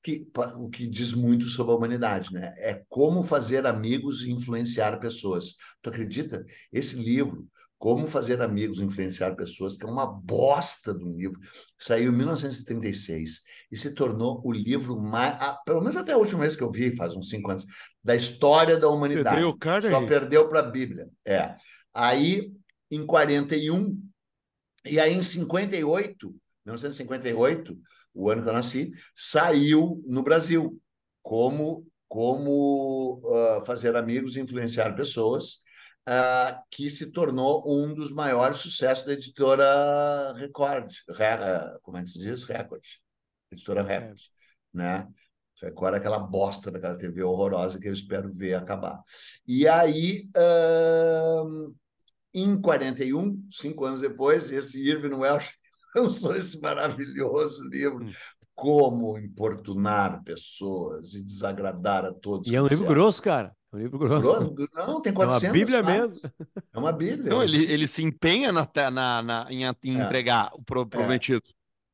Que, 0.02 0.24
o 0.56 0.70
que 0.70 0.86
diz 0.86 1.12
muito 1.12 1.46
sobre 1.46 1.72
a 1.72 1.76
humanidade, 1.76 2.32
né? 2.32 2.54
É 2.58 2.80
como 2.88 3.24
fazer 3.24 3.66
amigos 3.66 4.22
e 4.22 4.30
influenciar 4.30 5.00
pessoas. 5.00 5.56
Tu 5.82 5.90
acredita? 5.90 6.44
Esse 6.72 6.96
livro, 6.96 7.44
Como 7.78 8.06
Fazer 8.06 8.40
Amigos 8.40 8.78
e 8.78 8.84
Influenciar 8.84 9.34
Pessoas, 9.34 9.76
que 9.76 9.84
é 9.84 9.88
uma 9.88 10.06
bosta 10.06 10.92
um 10.92 11.14
livro, 11.14 11.38
saiu 11.78 12.10
em 12.10 12.16
1936 12.16 13.42
e 13.70 13.76
se 13.76 13.94
tornou 13.94 14.40
o 14.44 14.50
livro 14.50 14.96
mais, 14.96 15.34
ah, 15.40 15.60
pelo 15.64 15.80
menos 15.80 15.96
até 15.96 16.12
a 16.12 16.16
última 16.16 16.40
vez 16.40 16.56
que 16.56 16.62
eu 16.62 16.70
vi, 16.70 16.96
faz 16.96 17.14
uns 17.14 17.28
cinco 17.28 17.50
anos, 17.50 17.66
da 18.02 18.16
história 18.16 18.78
da 18.78 18.88
humanidade. 18.88 19.36
Perdeu 19.36 19.58
cara 19.58 19.82
Só 19.82 20.00
aí. 20.00 20.06
perdeu 20.06 20.48
para 20.48 20.60
a 20.60 20.70
Bíblia. 20.70 21.08
É. 21.26 21.54
Aí, 21.92 22.50
em 22.90 23.04
41, 23.04 24.00
e 24.84 24.98
aí 24.98 25.12
em 25.12 25.20
58, 25.22 26.28
1958, 26.64 27.78
o 28.14 28.30
ano 28.30 28.42
que 28.42 28.48
eu 28.48 28.52
nasci, 28.54 28.90
saiu 29.14 30.02
no 30.06 30.22
Brasil 30.22 30.80
como 31.22 31.86
como 32.08 33.20
ah, 33.26 33.60
fazer 33.66 33.96
amigos 33.96 34.36
e 34.36 34.40
influenciar 34.40 34.94
pessoas. 34.94 35.65
Uh, 36.08 36.62
que 36.70 36.88
se 36.88 37.12
tornou 37.12 37.64
um 37.66 37.92
dos 37.92 38.12
maiores 38.12 38.58
sucessos 38.58 39.04
da 39.04 39.12
editora 39.12 40.32
Record. 40.36 40.90
Re, 41.08 41.78
como 41.82 41.98
é 41.98 42.02
que 42.02 42.10
se 42.10 42.18
diz? 42.18 42.44
Record. 42.44 42.82
Editora 43.50 43.82
Record. 43.82 44.18
É. 44.18 44.76
Né? 44.76 45.08
Record 45.62 45.94
é 45.94 45.98
aquela 45.98 46.18
bosta 46.18 46.70
daquela 46.70 46.96
TV 46.96 47.22
horrorosa 47.22 47.80
que 47.80 47.88
eu 47.88 47.92
espero 47.92 48.30
ver 48.30 48.54
acabar. 48.54 49.02
E 49.46 49.66
aí, 49.66 50.28
uh, 50.36 51.74
em 52.34 52.60
41, 52.60 53.48
cinco 53.50 53.84
anos 53.84 54.00
depois, 54.00 54.50
esse 54.52 54.86
Irving 54.86 55.14
Welsh 55.14 55.52
lançou 55.96 56.36
esse 56.36 56.60
maravilhoso 56.60 57.64
livro. 57.68 58.06
Como 58.56 59.18
importunar 59.18 60.24
pessoas 60.24 61.14
e 61.14 61.22
desagradar 61.22 62.04
a 62.04 62.12
todos. 62.12 62.50
E 62.50 62.56
é 62.56 62.62
um 62.62 62.66
livro 62.66 62.86
grosso, 62.86 63.22
cara. 63.22 63.54
É 63.72 63.76
um 63.76 63.78
livro 63.78 63.98
grosso. 63.98 64.54
Não, 64.74 65.00
tem 65.00 65.12
400 65.12 65.44
É 65.44 65.46
uma 65.46 65.52
Bíblia 65.52 65.82
mesmo. 65.82 66.30
É 66.72 66.78
uma 66.78 66.92
Bíblia. 66.92 67.30
Não, 67.30 67.44
ele, 67.44 67.70
ele 67.70 67.86
se 67.86 68.02
empenha 68.02 68.50
na, 68.50 68.66
na, 68.90 69.22
na 69.22 69.46
em, 69.50 69.62
em 69.84 70.00
é. 70.00 70.04
entregar 70.04 70.50
o 70.54 70.64
prometido. 70.64 71.42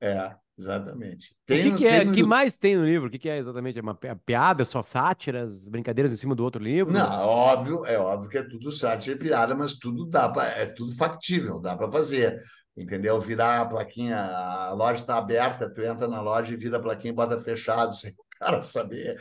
É. 0.00 0.12
é. 0.12 0.42
Exatamente. 0.58 1.34
Tem, 1.46 1.60
o 1.60 1.72
que, 1.72 1.78
que 1.78 1.86
é? 1.86 2.04
que 2.04 2.22
mais 2.22 2.56
tem 2.56 2.76
no 2.76 2.84
livro? 2.84 3.08
O 3.08 3.10
que, 3.10 3.18
que 3.18 3.28
é 3.28 3.38
exatamente? 3.38 3.78
É 3.78 3.82
uma 3.82 3.94
piada, 3.94 4.64
só 4.64 4.82
sátiras, 4.82 5.66
brincadeiras 5.68 6.12
em 6.12 6.16
cima 6.16 6.34
do 6.34 6.44
outro 6.44 6.62
livro? 6.62 6.92
Não, 6.92 7.00
é 7.00 7.24
óbvio, 7.24 7.86
é 7.86 7.98
óbvio 7.98 8.30
que 8.30 8.38
é 8.38 8.42
tudo 8.42 8.70
sátira 8.70 9.16
e 9.16 9.18
piada, 9.18 9.54
mas 9.54 9.74
tudo 9.74 10.04
dá 10.06 10.28
pra, 10.28 10.46
é 10.46 10.66
tudo 10.66 10.94
factível, 10.94 11.58
dá 11.58 11.74
para 11.74 11.90
fazer. 11.90 12.40
Entendeu? 12.76 13.20
Virar 13.20 13.60
a 13.60 13.66
plaquinha, 13.66 14.16
a 14.18 14.72
loja 14.72 15.00
está 15.00 15.18
aberta, 15.18 15.68
tu 15.72 15.82
entra 15.82 16.08
na 16.08 16.20
loja 16.20 16.54
e 16.54 16.56
vira 16.56 16.78
a 16.78 16.80
plaquinha 16.82 17.12
e 17.12 17.16
bota 17.16 17.38
fechado, 17.40 17.94
sem 17.96 18.12
o 18.12 18.16
cara 18.38 18.62
saber. 18.62 19.20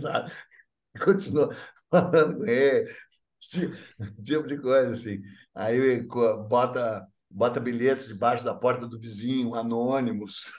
Sabe? 0.00 0.32
Continua 1.04 1.54
falando 1.90 2.38
com 2.38 2.46
ele, 2.46 2.90
tipo 4.24 4.46
de 4.46 4.58
coisa 4.58 4.92
assim. 4.92 5.20
Aí 5.54 6.06
bota 6.48 7.06
bota 7.30 7.60
bilhetes 7.60 8.08
debaixo 8.08 8.44
da 8.44 8.54
porta 8.54 8.86
do 8.86 8.98
vizinho, 8.98 9.54
anônimos, 9.54 10.50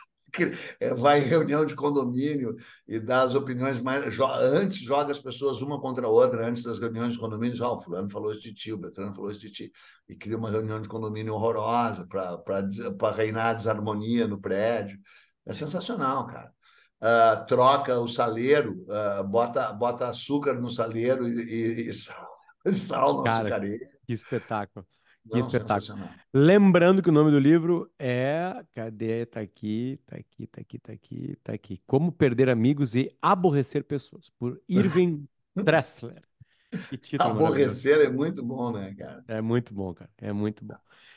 vai 0.98 1.20
em 1.20 1.26
reunião 1.26 1.66
de 1.66 1.76
condomínio 1.76 2.56
e 2.88 3.00
dá 3.00 3.22
as 3.22 3.36
opiniões 3.36 3.80
mais. 3.80 4.20
Antes 4.20 4.78
joga 4.80 5.12
as 5.12 5.20
pessoas 5.20 5.62
uma 5.62 5.80
contra 5.80 6.06
a 6.06 6.10
outra, 6.10 6.48
antes 6.48 6.64
das 6.64 6.80
reuniões 6.80 7.14
de 7.14 7.20
condomínio, 7.20 7.58
oh, 7.64 7.76
o 7.76 7.80
fulano 7.80 8.10
falou 8.10 8.32
isso 8.32 8.42
de 8.42 8.54
ti, 8.54 8.72
o 8.72 8.78
Beltrano 8.78 9.14
falou 9.14 9.32
isso 9.32 9.40
de 9.40 9.52
ti. 9.52 9.72
E 10.08 10.16
cria 10.16 10.38
uma 10.38 10.50
reunião 10.50 10.80
de 10.82 10.88
condomínio 10.88 11.34
horrorosa 11.34 12.08
para 12.08 13.12
reinar 13.12 13.48
a 13.48 13.54
desarmonia 13.54 14.28
no 14.28 14.40
prédio. 14.40 15.00
É 15.46 15.54
sensacional, 15.54 16.28
cara. 16.28 16.52
Uh, 17.02 17.46
troca 17.48 17.98
o 17.98 18.10
saleiro, 18.10 18.86
uh, 18.90 19.24
bota, 19.24 19.72
bota 19.72 20.08
açúcar 20.08 20.56
no 20.56 20.70
saleiro 20.70 21.28
e, 21.30 21.86
e, 21.86 21.90
e 21.90 21.94
sal, 21.94 22.30
sal 22.74 23.14
no 23.14 23.26
açucareiro. 23.26 23.86
Que 24.06 24.14
espetáculo. 24.14 24.86
Que 25.30 25.40
Não, 25.40 25.48
espetáculo. 25.48 26.10
Lembrando 26.34 27.02
que 27.02 27.10
o 27.10 27.12
nome 27.12 27.32
do 27.32 27.40
livro 27.40 27.92
é. 28.00 28.64
Cadê? 28.74 29.26
Tá 29.26 29.40
aqui, 29.42 30.00
tá 30.06 30.16
aqui, 30.18 30.48
tá 30.48 30.62
aqui, 30.62 30.80
tá 30.80 30.94
aqui, 30.94 31.38
tá 31.44 31.54
aqui. 31.54 31.82
Como 31.86 32.12
Perder 32.12 32.50
Amigos 32.50 32.96
e 32.96 33.16
Aborrecer 33.22 33.84
Pessoas, 33.84 34.30
por 34.30 34.60
Irving 34.68 35.28
Dressler. 35.56 36.24
Aborrecer 37.20 38.00
é 38.00 38.10
muito 38.10 38.44
bom, 38.44 38.72
né, 38.72 38.94
cara? 38.96 39.24
É 39.28 39.42
muito 39.42 39.74
bom, 39.74 39.94
cara. 39.94 40.10
É 40.18 40.32
muito 40.32 40.64
bom. 40.66 40.76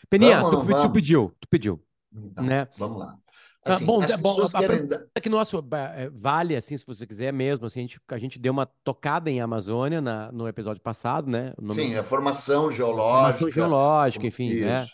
Peninha, 0.09 0.41
tu, 0.43 0.65
tu, 0.65 0.91
pediu, 0.91 1.35
tu 1.41 1.49
pediu. 1.49 1.83
Então, 2.13 2.45
né? 2.45 2.69
Vamos 2.77 2.99
lá. 2.99 3.19
Ah, 3.65 3.75
assim, 3.75 3.87
bom, 3.87 4.03
é 4.03 4.17
bom 4.17 4.43
a, 4.43 4.59
querem... 4.59 4.89
a, 5.15 5.21
que 5.21 5.29
nosso 5.29 5.65
é, 5.97 6.11
vale 6.11 6.57
assim, 6.57 6.77
se 6.77 6.85
você 6.85 7.07
quiser 7.07 7.33
mesmo, 7.33 7.67
assim, 7.67 7.81
a 7.81 7.83
gente, 7.83 8.01
a 8.09 8.19
gente 8.19 8.39
deu 8.39 8.53
uma 8.53 8.67
tocada 8.67 9.31
em 9.31 9.41
Amazônia 9.41 10.01
na, 10.01 10.33
no 10.33 10.49
episódio 10.49 10.83
passado, 10.83 11.31
né? 11.31 11.53
Sim, 11.71 11.95
a 11.95 12.03
formação 12.03 12.71
geológica. 12.71 13.39
Formação 13.39 13.51
geológica, 13.51 14.27
enfim, 14.27 14.49
né? 14.49 14.55
Isso. 14.55 14.67
né? 14.67 14.87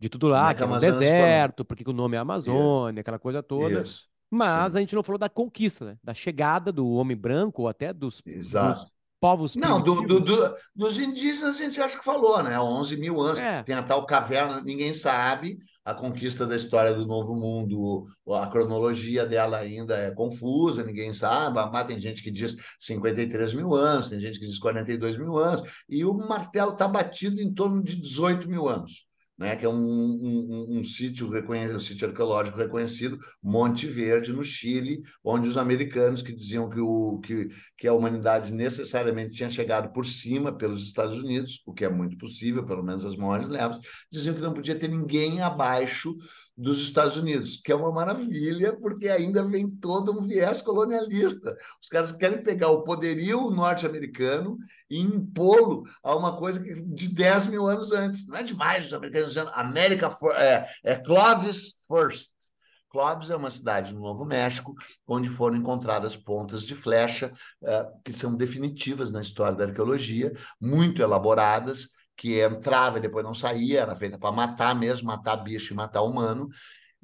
De 0.00 0.08
tudo 0.08 0.28
lá, 0.28 0.50
é 0.50 0.54
que 0.54 0.62
é 0.62 0.66
um 0.66 0.78
deserto, 0.78 1.64
porque 1.64 1.84
o 1.86 1.92
nome 1.92 2.16
é 2.16 2.20
Amazônia, 2.20 3.00
aquela 3.00 3.18
coisa 3.18 3.42
toda. 3.42 3.82
Isso. 3.82 4.08
Mas 4.30 4.72
Sim. 4.72 4.78
a 4.78 4.80
gente 4.80 4.94
não 4.94 5.02
falou 5.02 5.18
da 5.18 5.28
conquista, 5.28 5.84
né? 5.84 5.98
Da 6.02 6.12
chegada 6.12 6.72
do 6.72 6.88
homem 6.90 7.16
branco 7.16 7.62
ou 7.62 7.68
até 7.68 7.92
dos, 7.92 8.20
dos 8.20 8.92
povos 9.24 9.56
Não, 9.56 9.80
do, 9.80 10.02
do, 10.02 10.20
do, 10.20 10.54
dos 10.76 10.98
indígenas 10.98 11.56
a 11.56 11.62
gente 11.64 11.80
acha 11.80 11.96
que 11.98 12.04
falou, 12.04 12.42
né? 12.42 12.60
11 12.60 12.98
mil 12.98 13.22
anos. 13.22 13.38
É. 13.38 13.62
Tem 13.62 13.74
a 13.74 13.82
tal 13.82 14.04
caverna, 14.04 14.60
ninguém 14.60 14.92
sabe. 14.92 15.56
A 15.82 15.94
conquista 15.94 16.46
da 16.46 16.54
história 16.54 16.92
do 16.92 17.06
Novo 17.06 17.34
Mundo, 17.34 18.04
a 18.34 18.46
cronologia 18.46 19.24
dela 19.24 19.56
ainda 19.56 19.96
é 19.96 20.10
confusa, 20.10 20.84
ninguém 20.84 21.14
sabe. 21.14 21.58
Mas 21.72 21.86
tem 21.86 21.98
gente 21.98 22.22
que 22.22 22.30
diz 22.30 22.54
53 22.78 23.54
mil 23.54 23.74
anos, 23.74 24.10
tem 24.10 24.20
gente 24.20 24.38
que 24.38 24.46
diz 24.46 24.58
42 24.58 25.16
mil 25.16 25.38
anos. 25.38 25.62
E 25.88 26.04
o 26.04 26.12
martelo 26.12 26.72
está 26.72 26.86
batido 26.86 27.40
em 27.40 27.50
torno 27.50 27.82
de 27.82 27.96
18 27.96 28.46
mil 28.46 28.68
anos 28.68 29.06
né, 29.36 29.56
que 29.56 29.64
é 29.64 29.68
um, 29.68 29.74
um, 29.74 30.78
um, 30.78 30.84
sítio 30.84 31.28
reconhecido, 31.28 31.76
um 31.76 31.80
sítio 31.80 32.08
arqueológico 32.08 32.58
reconhecido, 32.58 33.18
Monte 33.42 33.86
Verde, 33.86 34.32
no 34.32 34.44
Chile, 34.44 35.02
onde 35.22 35.48
os 35.48 35.58
americanos 35.58 36.22
que 36.22 36.32
diziam 36.32 36.68
que, 36.68 36.80
o, 36.80 37.18
que, 37.20 37.48
que 37.76 37.88
a 37.88 37.92
humanidade 37.92 38.52
necessariamente 38.52 39.36
tinha 39.36 39.50
chegado 39.50 39.92
por 39.92 40.06
cima 40.06 40.56
pelos 40.56 40.86
Estados 40.86 41.18
Unidos, 41.18 41.62
o 41.66 41.72
que 41.72 41.84
é 41.84 41.88
muito 41.88 42.16
possível, 42.16 42.64
pelo 42.64 42.82
menos 42.82 43.04
as 43.04 43.16
maiores 43.16 43.48
levas, 43.48 43.78
diziam 44.10 44.34
que 44.34 44.40
não 44.40 44.54
podia 44.54 44.78
ter 44.78 44.88
ninguém 44.88 45.42
abaixo 45.42 46.14
dos 46.56 46.80
Estados 46.80 47.16
Unidos, 47.16 47.60
que 47.62 47.72
é 47.72 47.74
uma 47.74 47.90
maravilha, 47.90 48.76
porque 48.76 49.08
ainda 49.08 49.42
vem 49.42 49.68
todo 49.68 50.12
um 50.12 50.22
viés 50.22 50.62
colonialista. 50.62 51.56
Os 51.82 51.88
caras 51.88 52.12
querem 52.12 52.42
pegar 52.42 52.70
o 52.70 52.84
poderio 52.84 53.50
norte-americano 53.50 54.56
e 54.88 55.00
impô-lo 55.00 55.84
a 56.02 56.14
uma 56.14 56.36
coisa 56.36 56.60
de 56.60 57.08
10 57.08 57.48
mil 57.48 57.66
anos 57.66 57.90
antes. 57.90 58.26
Não 58.28 58.36
é 58.36 58.42
demais 58.42 58.86
os 58.86 58.94
americanos 58.94 59.30
dizendo 59.30 59.50
América 59.54 60.08
for, 60.08 60.34
é, 60.36 60.66
é 60.84 60.94
Clovis 60.96 61.84
first. 61.88 62.32
Clovis 62.94 63.28
é 63.28 63.34
uma 63.34 63.50
cidade 63.50 63.92
no 63.92 64.00
Novo 64.00 64.24
México, 64.24 64.72
onde 65.04 65.28
foram 65.28 65.56
encontradas 65.56 66.16
pontas 66.16 66.62
de 66.62 66.76
flecha 66.76 67.32
uh, 67.60 68.00
que 68.04 68.12
são 68.12 68.36
definitivas 68.36 69.10
na 69.10 69.20
história 69.20 69.56
da 69.56 69.64
arqueologia, 69.64 70.32
muito 70.60 71.02
elaboradas, 71.02 71.88
que 72.16 72.40
entrava 72.40 72.98
e 72.98 73.00
depois 73.02 73.24
não 73.24 73.34
saía, 73.34 73.80
era 73.80 73.96
feita 73.96 74.18
para 74.18 74.32
matar 74.32 74.74
mesmo, 74.74 75.08
matar 75.08 75.36
bicho 75.36 75.72
e 75.72 75.76
matar 75.76 76.02
humano. 76.02 76.48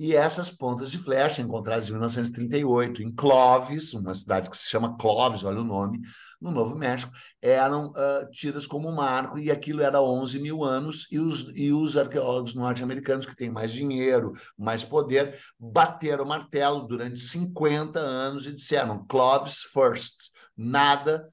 E 0.02 0.16
essas 0.16 0.50
pontas 0.50 0.90
de 0.90 0.96
flecha, 0.96 1.42
encontradas 1.42 1.88
em 1.88 1.92
1938, 1.92 3.02
em 3.02 3.12
Clovis, 3.12 3.92
uma 3.92 4.14
cidade 4.14 4.48
que 4.48 4.56
se 4.56 4.64
chama 4.64 4.96
Clovis, 4.96 5.44
olha 5.44 5.60
o 5.60 5.64
nome, 5.64 6.00
no 6.40 6.50
Novo 6.50 6.74
México, 6.74 7.12
eram 7.42 7.88
uh, 7.88 8.30
tidas 8.30 8.66
como 8.66 8.90
marco, 8.90 9.38
e 9.38 9.50
aquilo 9.50 9.82
era 9.82 10.00
11 10.00 10.38
mil 10.38 10.64
anos, 10.64 11.06
e 11.12 11.18
os, 11.18 11.52
e 11.54 11.70
os 11.70 11.98
arqueólogos 11.98 12.54
norte-americanos, 12.54 13.26
que 13.26 13.36
têm 13.36 13.50
mais 13.50 13.72
dinheiro, 13.72 14.32
mais 14.56 14.82
poder, 14.82 15.38
bateram 15.58 16.24
o 16.24 16.28
martelo 16.28 16.86
durante 16.86 17.20
50 17.20 18.00
anos 18.00 18.46
e 18.46 18.54
disseram 18.54 19.04
Clovis 19.06 19.64
first, 19.64 20.30
nada, 20.56 21.28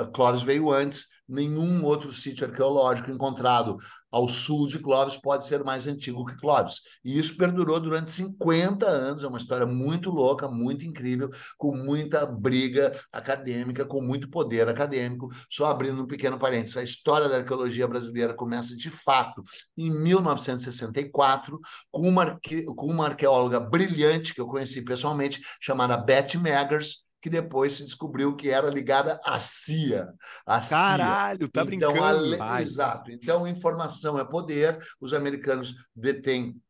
a 0.00 0.06
Clovis 0.06 0.42
veio 0.42 0.70
antes, 0.72 1.06
nenhum 1.28 1.84
outro 1.84 2.10
sítio 2.12 2.46
arqueológico 2.46 3.10
encontrado 3.10 3.76
ao 4.10 4.28
sul 4.28 4.66
de 4.66 4.78
Clovis 4.78 5.16
pode 5.16 5.46
ser 5.46 5.62
mais 5.64 5.86
antigo 5.86 6.24
que 6.26 6.36
Clovis. 6.36 6.80
E 7.04 7.18
isso 7.18 7.36
perdurou 7.36 7.80
durante 7.80 8.10
50 8.10 8.84
anos, 8.84 9.22
é 9.22 9.26
uma 9.26 9.38
história 9.38 9.64
muito 9.64 10.10
louca, 10.10 10.48
muito 10.48 10.84
incrível, 10.84 11.30
com 11.56 11.74
muita 11.74 12.26
briga 12.26 12.98
acadêmica, 13.12 13.84
com 13.84 14.02
muito 14.02 14.28
poder 14.28 14.68
acadêmico. 14.68 15.28
Só 15.48 15.66
abrindo 15.66 16.02
um 16.02 16.06
pequeno 16.06 16.38
parênteses, 16.38 16.76
a 16.76 16.82
história 16.82 17.28
da 17.28 17.36
arqueologia 17.36 17.86
brasileira 17.86 18.34
começa 18.34 18.76
de 18.76 18.90
fato 18.90 19.42
em 19.76 19.90
1964, 19.90 21.58
com 21.90 22.08
uma, 22.08 22.22
arque... 22.22 22.64
com 22.64 22.86
uma 22.86 23.06
arqueóloga 23.06 23.60
brilhante 23.60 24.34
que 24.34 24.40
eu 24.40 24.46
conheci 24.46 24.82
pessoalmente, 24.82 25.40
chamada 25.60 25.96
Betty 25.96 26.36
Meggers, 26.36 27.06
que 27.22 27.30
depois 27.30 27.74
se 27.74 27.84
descobriu 27.84 28.34
que 28.34 28.50
era 28.50 28.68
ligada 28.68 29.20
à 29.24 29.38
CIA. 29.38 30.12
À 30.44 30.60
Caralho, 30.60 31.38
CIA. 31.42 31.48
tá 31.48 31.62
então, 31.62 31.92
brincando. 31.92 32.42
A... 32.42 32.60
Exato. 32.60 33.12
Então, 33.12 33.46
informação 33.46 34.18
é 34.18 34.24
poder. 34.24 34.76
Os 35.00 35.14
americanos 35.14 35.74
detêm 35.94 36.60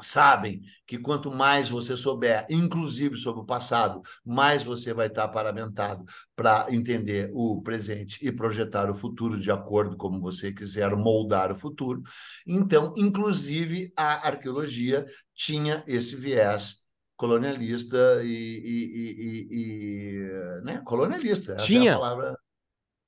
sabem 0.00 0.60
que 0.84 0.98
quanto 0.98 1.30
mais 1.30 1.68
você 1.68 1.96
souber, 1.96 2.44
inclusive 2.50 3.16
sobre 3.16 3.42
o 3.42 3.46
passado, 3.46 4.02
mais 4.24 4.64
você 4.64 4.92
vai 4.92 5.06
estar 5.06 5.28
paramentado 5.28 6.04
para 6.34 6.66
entender 6.70 7.30
o 7.32 7.62
presente 7.62 8.18
e 8.20 8.32
projetar 8.32 8.90
o 8.90 8.94
futuro 8.94 9.38
de 9.38 9.52
acordo 9.52 9.96
como 9.96 10.20
você 10.20 10.52
quiser 10.52 10.96
moldar 10.96 11.52
o 11.52 11.56
futuro. 11.56 12.02
Então, 12.44 12.92
inclusive 12.96 13.92
a 13.96 14.26
arqueologia 14.26 15.06
tinha 15.32 15.84
esse 15.86 16.16
viés 16.16 16.83
colonialista 17.24 18.22
e, 18.22 18.28
e, 18.28 19.08
e, 19.20 19.48
e 19.50 20.60
né? 20.62 20.82
colonialista. 20.84 21.56
Tinha. 21.56 21.92
É 21.92 21.94
palavra. 21.94 22.38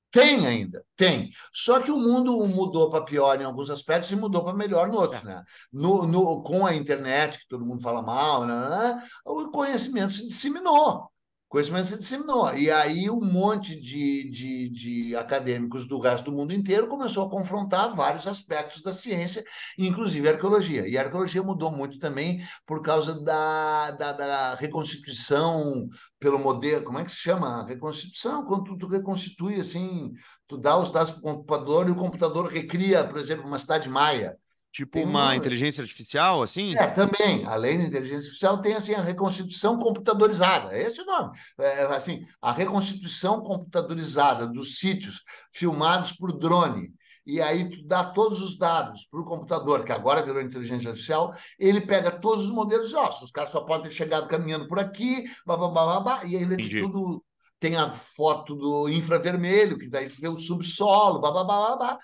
Tem 0.09 0.47
ainda, 0.47 0.83
tem. 0.95 1.29
Só 1.53 1.81
que 1.81 1.91
o 1.91 1.99
mundo 1.99 2.43
mudou 2.47 2.89
para 2.89 3.03
pior 3.03 3.39
em 3.39 3.43
alguns 3.43 3.69
aspectos 3.69 4.09
e 4.11 4.15
mudou 4.15 4.43
para 4.43 4.53
melhor 4.53 4.87
em 4.87 4.93
outros. 4.93 5.21
É. 5.21 5.25
Né? 5.25 5.43
No, 5.71 6.07
no, 6.07 6.41
com 6.41 6.65
a 6.65 6.73
internet, 6.73 7.39
que 7.39 7.47
todo 7.47 7.65
mundo 7.65 7.81
fala 7.81 8.01
mal, 8.01 8.45
né 8.45 9.03
o 9.25 9.51
conhecimento 9.51 10.13
se 10.13 10.27
disseminou. 10.27 11.11
Conhecimento 11.47 11.87
se 11.87 11.97
disseminou. 11.97 12.53
E 12.53 12.69
aí 12.69 13.09
um 13.09 13.21
monte 13.21 13.79
de, 13.79 14.29
de, 14.29 14.69
de, 14.69 15.15
acadêmicos 15.15 15.87
do 15.87 15.99
resto 15.99 16.29
do 16.29 16.37
mundo 16.37 16.53
inteiro 16.53 16.87
começou 16.87 17.25
a 17.25 17.29
confrontar 17.29 17.95
vários 17.95 18.27
aspectos 18.27 18.81
da 18.81 18.91
ciência, 18.91 19.43
inclusive 19.77 20.27
a 20.27 20.31
arqueologia. 20.33 20.87
E 20.87 20.97
a 20.97 21.03
arqueologia 21.03 21.41
mudou 21.43 21.71
muito 21.71 21.99
também 21.99 22.41
por 22.65 22.81
causa 22.81 23.19
da, 23.23 23.91
da, 23.91 24.11
da 24.11 24.55
reconstituição 24.55 25.87
pelo 26.19 26.39
modelo, 26.39 26.83
como 26.83 26.99
é 26.99 27.03
que 27.03 27.11
se 27.11 27.17
chama? 27.17 27.65
Reconstituição, 27.65 28.45
quando 28.45 28.63
tu, 28.65 28.77
tu 28.77 28.87
reconstitui 28.87 29.59
assim, 29.59 30.11
tu 30.47 30.57
dá 30.57 30.77
os 30.77 30.91
dados 30.91 31.11
para 31.11 31.19
o 31.19 31.21
computador 31.21 31.87
e 31.87 31.91
o 31.91 31.95
computador 31.95 32.47
recria, 32.47 33.03
por 33.03 33.17
exemplo, 33.17 33.45
uma 33.45 33.59
cidade 33.59 33.89
maia. 33.89 34.37
Tipo 34.77 34.99
uma, 34.99 35.23
uma 35.23 35.35
inteligência 35.35 35.81
artificial, 35.81 36.43
assim? 36.43 36.77
É, 36.77 36.85
também. 36.85 37.43
Além 37.45 37.79
da 37.79 37.85
inteligência 37.85 38.19
artificial, 38.19 38.61
tem 38.61 38.75
assim, 38.75 38.93
a 38.93 39.01
reconstituição 39.01 39.79
computadorizada. 39.79 40.71
É 40.71 40.83
esse 40.83 41.01
o 41.01 41.05
nome. 41.05 41.35
É, 41.57 41.81
assim, 41.85 42.23
a 42.39 42.51
reconstituição 42.51 43.41
computadorizada 43.41 44.45
dos 44.45 44.77
sítios 44.77 45.23
filmados 45.51 46.11
por 46.11 46.31
drone. 46.31 46.93
E 47.25 47.41
aí 47.41 47.71
tu 47.71 47.87
dá 47.87 48.03
todos 48.03 48.39
os 48.39 48.55
dados 48.55 49.07
para 49.09 49.19
o 49.19 49.25
computador, 49.25 49.83
que 49.83 49.91
agora 49.91 50.21
virou 50.21 50.43
inteligência 50.43 50.89
artificial, 50.89 51.33
ele 51.57 51.81
pega 51.81 52.11
todos 52.11 52.45
os 52.45 52.51
modelos 52.51 52.89
de 52.89 52.95
ossos. 52.97 53.23
Os 53.23 53.31
caras 53.31 53.49
só 53.49 53.61
podem 53.61 53.89
ter 53.89 53.95
chegado 53.95 54.27
caminhando 54.27 54.67
por 54.67 54.77
aqui, 54.77 55.25
blá, 55.43 55.57
blá, 55.57 55.99
blá, 55.99 56.23
e 56.23 56.37
ainda 56.37 56.55
de 56.55 56.81
tudo 56.81 57.25
tem 57.59 57.75
a 57.75 57.91
foto 57.91 58.53
do 58.53 58.87
infravermelho, 58.87 59.79
que 59.79 59.89
daí 59.89 60.07
tu 60.07 60.21
vê 60.21 60.27
o 60.27 60.37
subsolo, 60.37 61.19
blá, 61.19 61.31
blá, 61.31 61.43
blá, 61.43 61.75
blá 61.75 61.99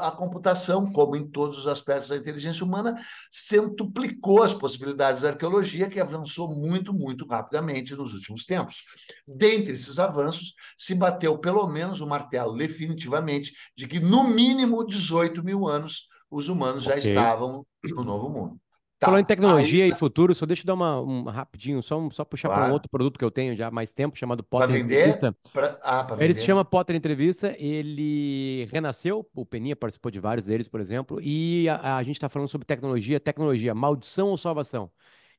a 0.00 0.10
computação, 0.10 0.90
como 0.92 1.16
em 1.16 1.26
todos 1.26 1.58
os 1.58 1.66
aspectos 1.66 2.08
da 2.08 2.16
inteligência 2.16 2.64
humana, 2.64 2.94
centuplicou 3.30 4.42
as 4.42 4.54
possibilidades 4.54 5.22
da 5.22 5.30
arqueologia, 5.30 5.88
que 5.88 6.00
avançou 6.00 6.54
muito, 6.54 6.92
muito 6.92 7.26
rapidamente 7.26 7.94
nos 7.94 8.14
últimos 8.14 8.44
tempos. 8.44 8.82
Dentre 9.26 9.72
esses 9.72 9.98
avanços, 9.98 10.54
se 10.76 10.94
bateu 10.94 11.38
pelo 11.38 11.66
menos 11.66 12.00
o 12.00 12.06
martelo 12.06 12.56
definitivamente 12.56 13.52
de 13.76 13.86
que, 13.86 13.98
no 13.98 14.24
mínimo, 14.24 14.84
18 14.84 15.42
mil 15.42 15.66
anos 15.66 16.08
os 16.30 16.48
humanos 16.48 16.86
okay. 16.86 17.00
já 17.00 17.08
estavam 17.08 17.66
no 17.84 18.04
Novo 18.04 18.28
Mundo. 18.28 18.60
Tá. 19.02 19.06
Falando 19.06 19.22
em 19.22 19.26
tecnologia 19.26 19.82
aí... 19.82 19.90
e 19.90 19.94
futuro, 19.96 20.32
só 20.32 20.46
deixa 20.46 20.62
eu 20.62 20.66
dar 20.66 20.74
uma 20.74 21.00
um, 21.00 21.24
rapidinho, 21.24 21.82
só, 21.82 22.08
só 22.10 22.24
puxar 22.24 22.46
claro. 22.46 22.62
para 22.62 22.70
um 22.70 22.72
outro 22.72 22.88
produto 22.88 23.18
que 23.18 23.24
eu 23.24 23.32
tenho 23.32 23.56
já 23.56 23.66
há 23.66 23.70
mais 23.70 23.90
tempo, 23.90 24.16
chamado 24.16 24.44
Potter 24.44 24.76
Entrevista. 24.76 25.36
Pra... 25.52 25.76
Ah, 25.82 26.06
ele 26.10 26.18
vender. 26.20 26.34
se 26.36 26.44
chama 26.44 26.64
Potter 26.64 26.94
Entrevista, 26.94 27.52
ele 27.58 28.68
renasceu, 28.70 29.28
o 29.34 29.44
Peninha 29.44 29.74
participou 29.74 30.12
de 30.12 30.20
vários 30.20 30.46
deles, 30.46 30.68
por 30.68 30.80
exemplo, 30.80 31.18
e 31.20 31.68
a, 31.68 31.96
a 31.96 32.02
gente 32.04 32.14
está 32.14 32.28
falando 32.28 32.46
sobre 32.46 32.64
tecnologia, 32.64 33.18
tecnologia, 33.18 33.74
maldição 33.74 34.28
ou 34.28 34.38
salvação. 34.38 34.88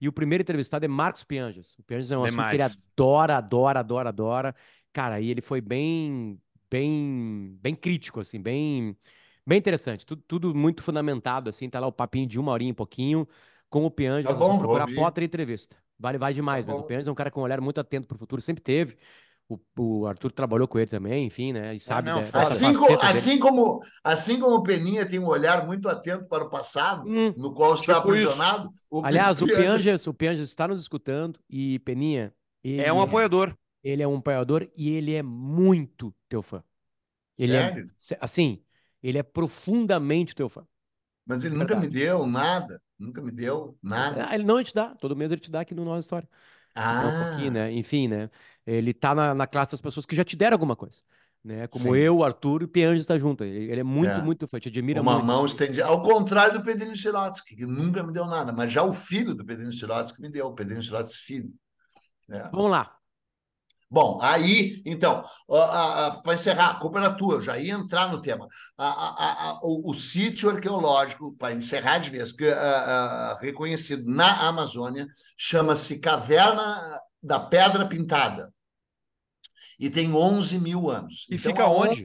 E 0.02 0.10
o 0.10 0.12
primeiro 0.12 0.42
entrevistado 0.42 0.84
é 0.84 0.90
Marcos 0.90 1.24
Pianjas. 1.24 1.74
O 1.80 1.84
Pianjas 1.84 2.12
é 2.12 2.18
um 2.18 2.26
assunto 2.26 2.50
que 2.50 2.56
ele 2.58 2.64
adora, 2.64 3.38
adora, 3.38 3.80
adora, 3.80 4.10
adora. 4.10 4.56
Cara, 4.92 5.22
e 5.22 5.32
ele 5.32 5.42
foi 5.42 5.62
bem, 5.62 6.38
bem, 6.70 7.58
bem 7.62 7.74
crítico, 7.74 8.20
assim, 8.20 8.42
bem... 8.42 8.98
Bem 9.46 9.58
interessante, 9.58 10.06
tudo, 10.06 10.24
tudo 10.26 10.56
muito 10.56 10.82
fundamentado, 10.82 11.50
assim, 11.50 11.70
tá 11.70 11.78
lá 11.78 11.86
o 11.86 11.92
papinho 11.92 12.26
de 12.26 12.40
uma 12.40 12.54
horinha 12.54 12.72
e 12.72 12.74
pouquinho, 12.74 13.28
com 13.74 13.86
o 13.86 13.90
Pianges, 13.90 14.28
tá 14.28 14.36
bom, 14.36 14.60
procurar 14.60 14.86
Potter 14.94 15.24
entrevista. 15.24 15.76
Vale, 15.98 16.20
vale 16.20 16.36
demais, 16.36 16.64
tá 16.64 16.72
mas 16.72 16.80
bom. 16.80 16.86
o 16.86 16.88
Pianges 16.88 17.08
é 17.08 17.12
um 17.12 17.16
cara 17.16 17.32
com 17.32 17.40
um 17.40 17.44
olhar 17.44 17.60
muito 17.60 17.80
atento 17.80 18.08
para 18.08 18.14
o 18.14 18.20
futuro, 18.20 18.40
sempre 18.40 18.62
teve. 18.62 18.96
O, 19.50 19.58
o, 19.76 20.06
Arthur 20.06 20.32
trabalhou 20.32 20.68
com 20.68 20.78
ele 20.78 20.86
também, 20.86 21.26
enfim, 21.26 21.52
né? 21.52 21.74
E 21.74 21.78
ah, 21.78 21.80
sabe. 21.80 22.08
Ah, 22.08 22.14
não, 22.14 22.22
assim, 22.40 22.72
como, 22.72 23.02
assim, 23.02 23.40
como, 23.40 23.80
assim 24.04 24.40
como 24.40 24.58
o 24.58 24.62
Peninha 24.62 25.08
tem 25.08 25.20
um 25.20 25.26
olhar 25.26 25.66
muito 25.66 25.90
atento 25.90 26.26
para 26.26 26.44
o 26.44 26.50
passado, 26.52 27.10
hum, 27.10 27.34
no 27.36 27.52
qual 27.52 27.74
está 27.74 27.96
tipo 27.96 28.10
aprisionado. 28.10 28.70
O 28.92 29.04
Aliás, 29.04 29.42
o 29.42 29.48
Pianges, 29.48 30.06
o 30.06 30.14
Pianges 30.14 30.50
está 30.50 30.68
nos 30.68 30.80
escutando 30.80 31.40
e 31.50 31.80
Peninha. 31.80 32.32
É 32.64 32.94
um 32.94 33.02
apoiador. 33.02 33.58
Ele 33.84 34.04
é 34.04 34.08
um 34.08 34.18
apoiador 34.18 34.70
e 34.78 34.92
ele 34.92 35.16
é 35.16 35.24
muito 35.24 36.14
teu 36.30 36.44
fã. 36.44 36.64
Ele 37.40 37.56
é 37.56 37.70
Sério? 37.70 37.92
É, 38.12 38.18
assim, 38.22 38.64
ele 39.02 39.18
é 39.18 39.24
profundamente 39.24 40.36
teu 40.36 40.48
fã. 40.48 40.64
Mas 41.26 41.44
ele 41.44 41.56
nunca 41.56 41.76
me 41.76 41.88
deu 41.88 42.26
nada. 42.26 42.82
Nunca 43.00 43.22
me 43.22 43.32
deu 43.32 43.78
nada. 43.82 44.28
Ah, 44.30 44.36
ele 44.36 44.44
não 44.44 44.64
te 44.64 44.74
dá. 44.74 44.96
Todo 44.96 45.16
mês 45.16 45.32
ele 45.32 45.42
te 45.42 45.52
dá 45.52 45.62
aqui 45.62 45.74
no 45.74 45.86
Nossa 45.86 46.00
História. 46.00 46.30
Ah. 46.76 47.04
Um 47.06 47.24
pouquinho, 47.30 47.52
né? 47.52 47.72
Enfim, 47.72 48.08
né? 48.08 48.30
Ele 48.66 48.94
tá 48.94 49.14
na, 49.14 49.34
na 49.34 49.48
classe 49.48 49.72
das 49.72 49.82
pessoas 49.82 50.06
que 50.06 50.16
já 50.16 50.24
te 50.24 50.36
deram 50.36 50.56
alguma 50.56 50.76
coisa. 50.76 51.02
Né? 51.44 51.68
Como 51.68 51.94
Sim. 51.94 51.96
eu, 51.96 52.18
o 52.18 52.24
Arthur 52.24 52.62
e 52.62 52.66
o 52.66 52.68
Pianges 52.70 53.02
está 53.02 53.20
junto. 53.20 53.44
Ele, 53.44 53.70
ele, 53.70 53.82
é 53.82 53.84
muito, 53.84 54.12
é. 54.12 54.22
muito 54.22 54.48
fã, 54.48 54.60
te 54.60 54.70
admira 54.70 55.02
Uma 55.02 55.14
muito. 55.16 55.26
mão 55.26 55.46
estendida. 55.46 55.86
Ao 55.86 56.02
contrário 56.02 56.54
do 56.54 56.64
Pedrinho 56.64 56.96
Sirotsky, 56.96 57.58
que 57.58 57.66
nunca 57.66 58.02
me 58.02 58.14
deu 58.14 58.26
nada, 58.26 58.54
mas 58.54 58.72
já 58.72 58.82
o 58.82 58.94
filho 58.94 59.36
do 59.36 59.46
Pedrinho 59.46 59.74
Sirotsky 59.74 60.22
me 60.22 60.30
deu, 60.30 60.48
o 60.48 60.54
Pedrinho 60.54 60.82
Sirotsky 60.82 61.22
filho. 61.22 61.54
É. 62.30 62.50
Vamos 62.50 62.72
lá. 62.72 62.96
Bom, 63.94 64.18
aí, 64.24 64.82
então, 64.88 65.24
para 66.24 66.34
encerrar, 66.34 66.72
a 66.72 66.80
culpa 66.80 66.98
era 66.98 67.14
tua, 67.14 67.36
eu 67.36 67.42
já 67.42 67.60
ia 67.60 67.76
entrar 67.76 68.12
no 68.12 68.24
tema. 68.24 68.48
A, 68.76 68.88
a, 68.88 69.60
o, 69.62 69.92
o, 69.92 69.94
sítio 69.94 70.50
arqueológico, 70.50 71.38
para 71.38 71.54
encerrar 71.54 72.00
de 72.00 72.10
vez, 72.10 72.32
que, 72.32 72.44
reconhecido 73.40 74.04
na 74.10 74.48
Amazônia, 74.48 75.06
chama-se 75.38 76.00
Caverna 76.00 77.00
da 77.22 77.40
Pedra 77.40 77.88
Pintada. 77.88 78.52
E 79.78 79.92
tem 79.92 80.12
11 80.12 80.58
mil 80.58 80.90
anos. 80.90 81.28
E 81.30 81.36
então, 81.36 81.52
fica 81.52 81.68
onde? 81.68 82.04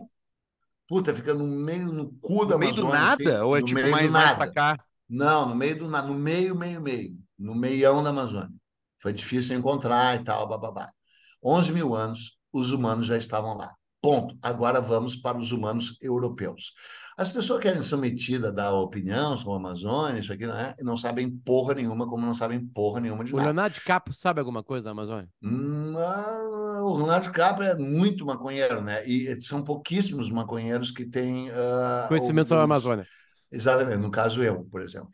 Puta, 0.86 1.14
fica 1.14 1.32
no 1.32 1.46
meio, 1.46 1.90
no 1.90 2.12
cu 2.20 2.44
da 2.44 2.56
Amazônia. 2.56 2.82
No 2.82 2.90
meio 2.90 2.92
do 2.92 2.92
nada? 2.92 3.34
Assim, 3.34 3.42
ou 3.44 3.56
é 3.56 3.62
tipo 3.62 3.80
mais, 3.80 4.12
mais 4.12 4.32
para 4.34 4.52
cá? 4.52 4.78
Não, 5.08 5.48
no 5.48 5.54
meio 5.56 5.78
do 5.78 5.88
nada, 5.88 6.06
no 6.06 6.14
meio, 6.14 6.54
meio, 6.54 6.82
meio. 6.82 7.16
No 7.38 7.54
meião 7.54 8.02
da 8.02 8.10
Amazônia. 8.10 8.52
Foi 8.98 9.14
difícil 9.14 9.56
encontrar 9.56 10.20
e 10.20 10.22
tal, 10.22 10.46
bababá. 10.46 10.92
11 11.42 11.72
mil 11.72 11.94
anos, 11.94 12.38
os 12.52 12.72
humanos 12.72 13.06
já 13.06 13.16
estavam 13.16 13.56
lá. 13.56 13.70
Ponto. 14.00 14.38
Agora 14.40 14.80
vamos 14.80 15.16
para 15.16 15.38
os 15.38 15.50
humanos 15.52 15.96
europeus. 16.00 16.72
As 17.18 17.32
pessoas 17.32 17.60
querem 17.60 17.82
ser 17.82 17.96
metidas 17.96 18.54
da 18.54 18.72
opinião 18.72 19.36
sobre 19.36 19.54
a 19.54 19.56
Amazônia, 19.56 20.20
isso 20.20 20.32
aqui 20.32 20.46
não 20.46 20.56
é, 20.56 20.72
não 20.80 20.96
sabem 20.96 21.28
porra 21.28 21.74
nenhuma, 21.74 22.06
como 22.06 22.24
não 22.24 22.32
sabem 22.32 22.64
porra 22.64 23.00
nenhuma 23.00 23.24
de 23.24 23.34
o 23.34 23.36
nada. 23.36 23.48
O 23.48 23.52
Leonardo 23.52 23.74
DiCaprio 23.74 24.14
sabe 24.14 24.38
alguma 24.38 24.62
coisa 24.62 24.84
da 24.84 24.92
Amazônia? 24.92 25.28
Não, 25.42 26.84
o 26.84 26.96
Leonardo 26.96 27.26
DiCaprio 27.26 27.70
é 27.70 27.76
muito 27.76 28.24
maconheiro, 28.24 28.80
né? 28.80 29.04
E 29.04 29.40
são 29.40 29.64
pouquíssimos 29.64 30.30
maconheiros 30.30 30.92
que 30.92 31.04
têm... 31.04 31.50
Uh, 31.50 32.06
Conhecimento 32.06 32.46
sobre 32.46 32.60
a 32.60 32.64
Amazônia. 32.64 33.04
Exatamente, 33.50 33.98
no 33.98 34.12
caso 34.12 34.40
eu, 34.40 34.62
por 34.66 34.80
exemplo. 34.80 35.10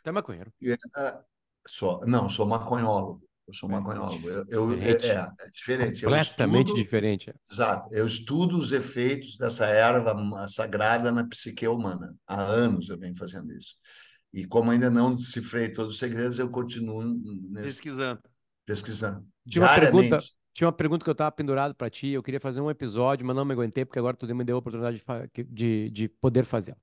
Você 0.00 0.08
é 0.08 0.12
maconheiro? 0.12 0.52
Uh, 0.62 1.18
sou, 1.66 2.00
não, 2.06 2.28
sou 2.28 2.46
maconhólogo. 2.46 3.28
Eu 3.50 3.54
sou 3.54 3.68
maconhólogo. 3.68 4.28
Eu, 4.28 4.44
eu 4.48 4.72
é, 4.74 4.90
é, 4.92 5.14
é, 5.16 5.50
diferente. 5.52 6.04
Completamente 6.04 6.68
estudo, 6.68 6.82
diferente. 6.82 7.34
Exato. 7.50 7.88
Eu 7.92 8.06
estudo 8.06 8.56
os 8.56 8.70
efeitos 8.70 9.36
dessa 9.36 9.66
erva 9.66 10.14
sagrada 10.46 11.10
na 11.10 11.26
psique 11.26 11.66
humana. 11.66 12.14
Há 12.28 12.40
anos 12.40 12.88
eu 12.88 12.96
venho 12.96 13.16
fazendo 13.16 13.52
isso. 13.52 13.74
E 14.32 14.44
como 14.44 14.70
ainda 14.70 14.88
não 14.88 15.12
decifrei 15.12 15.68
todos 15.68 15.94
os 15.94 15.98
segredos, 15.98 16.38
eu 16.38 16.48
continuo 16.48 17.02
nesse... 17.50 17.74
pesquisando. 17.74 18.20
Pesquisando. 18.64 19.26
Tinha 19.48 19.64
uma 19.64 19.74
pergunta, 19.74 20.18
tinha 20.54 20.66
uma 20.68 20.72
pergunta 20.72 21.02
que 21.04 21.10
eu 21.10 21.12
estava 21.12 21.32
pendurado 21.32 21.74
para 21.74 21.90
ti. 21.90 22.10
Eu 22.10 22.22
queria 22.22 22.38
fazer 22.38 22.60
um 22.60 22.70
episódio, 22.70 23.26
mas 23.26 23.34
não 23.34 23.44
me 23.44 23.52
aguentei, 23.52 23.84
porque 23.84 23.98
agora 23.98 24.16
tu 24.16 24.32
me 24.32 24.44
deu 24.44 24.54
a 24.54 24.58
oportunidade 24.60 25.02
de, 25.34 25.44
de, 25.44 25.90
de 25.90 26.08
poder 26.08 26.44
fazer. 26.44 26.76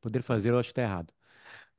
Poder 0.00 0.22
fazer, 0.22 0.50
eu 0.50 0.58
acho 0.58 0.68
que 0.68 0.72
está 0.72 0.82
errado. 0.82 1.12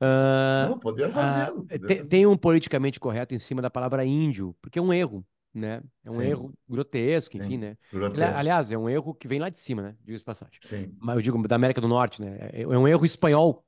Uh, 0.00 0.70
não, 0.70 0.78
poder 0.78 1.10
fazer. 1.10 1.52
Uh, 1.52 1.64
tem, 1.86 2.06
tem, 2.06 2.26
um 2.26 2.36
politicamente 2.36 3.00
correto 3.00 3.34
em 3.34 3.38
cima 3.38 3.60
da 3.60 3.68
palavra 3.68 4.04
índio, 4.04 4.54
porque 4.62 4.78
é 4.78 4.82
um 4.82 4.92
erro, 4.92 5.26
né? 5.52 5.82
É 6.04 6.10
um 6.10 6.14
Sim. 6.14 6.26
erro 6.26 6.54
grotesco, 6.68 7.36
enfim, 7.36 7.50
Sim. 7.50 7.58
né? 7.58 7.76
Grotesco. 7.92 8.38
Aliás, 8.38 8.70
é 8.70 8.78
um 8.78 8.88
erro 8.88 9.12
que 9.12 9.26
vem 9.26 9.40
lá 9.40 9.48
de 9.48 9.58
cima, 9.58 9.82
né? 9.82 9.96
Diga-se 10.04 10.24
passagem. 10.24 10.58
Sim. 10.62 10.94
Mas 11.00 11.16
eu 11.16 11.22
digo 11.22 11.48
da 11.48 11.56
América 11.56 11.80
do 11.80 11.88
Norte, 11.88 12.22
né? 12.22 12.38
É, 12.52 12.62
é 12.62 12.66
um 12.66 12.86
erro 12.86 13.04
espanhol. 13.04 13.66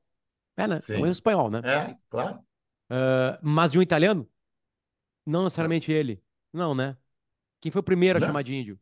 É, 0.57 0.69
né? 0.69 0.81
É 0.89 0.93
um 0.93 1.01
erro 1.01 1.11
espanhol, 1.11 1.51
né? 1.51 1.63
É, 1.65 1.97
claro. 2.09 2.39
Uh, 2.91 3.39
mas 3.43 3.73
de 3.73 3.79
um 3.79 3.83
italiano? 3.83 4.29
Não 5.27 5.45
necessariamente 5.45 5.91
não. 5.91 5.99
ele. 5.99 6.23
Não, 6.53 6.75
né? 6.75 6.97
Quem 7.61 7.73
foi 7.73 7.81
o 7.81 7.85
primeiro 7.85 8.21
não. 8.21 8.27
a 8.27 8.31
chamar 8.31 8.43
de 8.43 8.55
índio? 8.55 8.79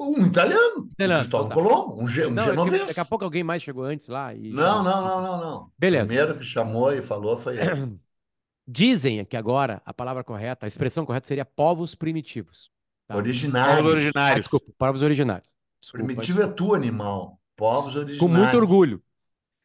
Um 0.00 0.26
italiano, 0.26 0.90
italiano 0.92 1.20
Cristóvão 1.20 1.46
então 1.46 1.48
tá. 1.48 1.54
Colombo, 1.54 2.02
um, 2.02 2.08
ge 2.08 2.26
um 2.26 2.30
não, 2.30 2.44
genovês. 2.44 2.86
Daqui 2.86 3.00
a 3.00 3.04
pouco 3.04 3.24
alguém 3.24 3.44
mais 3.44 3.62
chegou 3.62 3.84
antes 3.84 4.08
lá. 4.08 4.34
E 4.34 4.50
não, 4.50 4.82
não, 4.82 5.02
não, 5.02 5.22
não, 5.22 5.40
não. 5.40 5.72
Beleza. 5.78 6.04
O 6.04 6.06
primeiro 6.08 6.38
que 6.38 6.44
chamou 6.44 6.92
e 6.92 7.00
falou 7.00 7.36
foi 7.36 7.58
ele. 7.58 7.98
Dizem 8.66 9.24
que 9.24 9.36
agora 9.36 9.82
a 9.84 9.92
palavra 9.92 10.22
correta, 10.22 10.66
a 10.66 10.68
expressão 10.68 11.04
correta 11.04 11.26
seria 11.26 11.44
povos 11.44 11.94
primitivos. 11.94 12.70
Tá? 13.06 13.16
Originários. 13.16 13.76
Povos 13.76 13.92
originários. 13.92 14.36
Ah, 14.36 14.40
desculpa, 14.40 14.72
povos 14.78 15.02
originários. 15.02 15.52
Desculpa, 15.80 16.06
Primitivo 16.06 16.42
é 16.42 16.46
tu, 16.46 16.74
animal. 16.74 17.40
Povos 17.56 17.96
originários. 17.96 18.18
Com 18.18 18.28
muito 18.28 18.56
orgulho. 18.56 19.02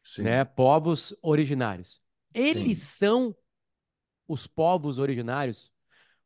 Sim. 0.02 0.22
Né? 0.22 0.44
Povos 0.44 1.14
originários. 1.22 2.02
Eles 2.34 2.78
Sim. 2.78 2.84
são 2.84 3.36
os 4.26 4.46
povos 4.46 4.98
originários 4.98 5.72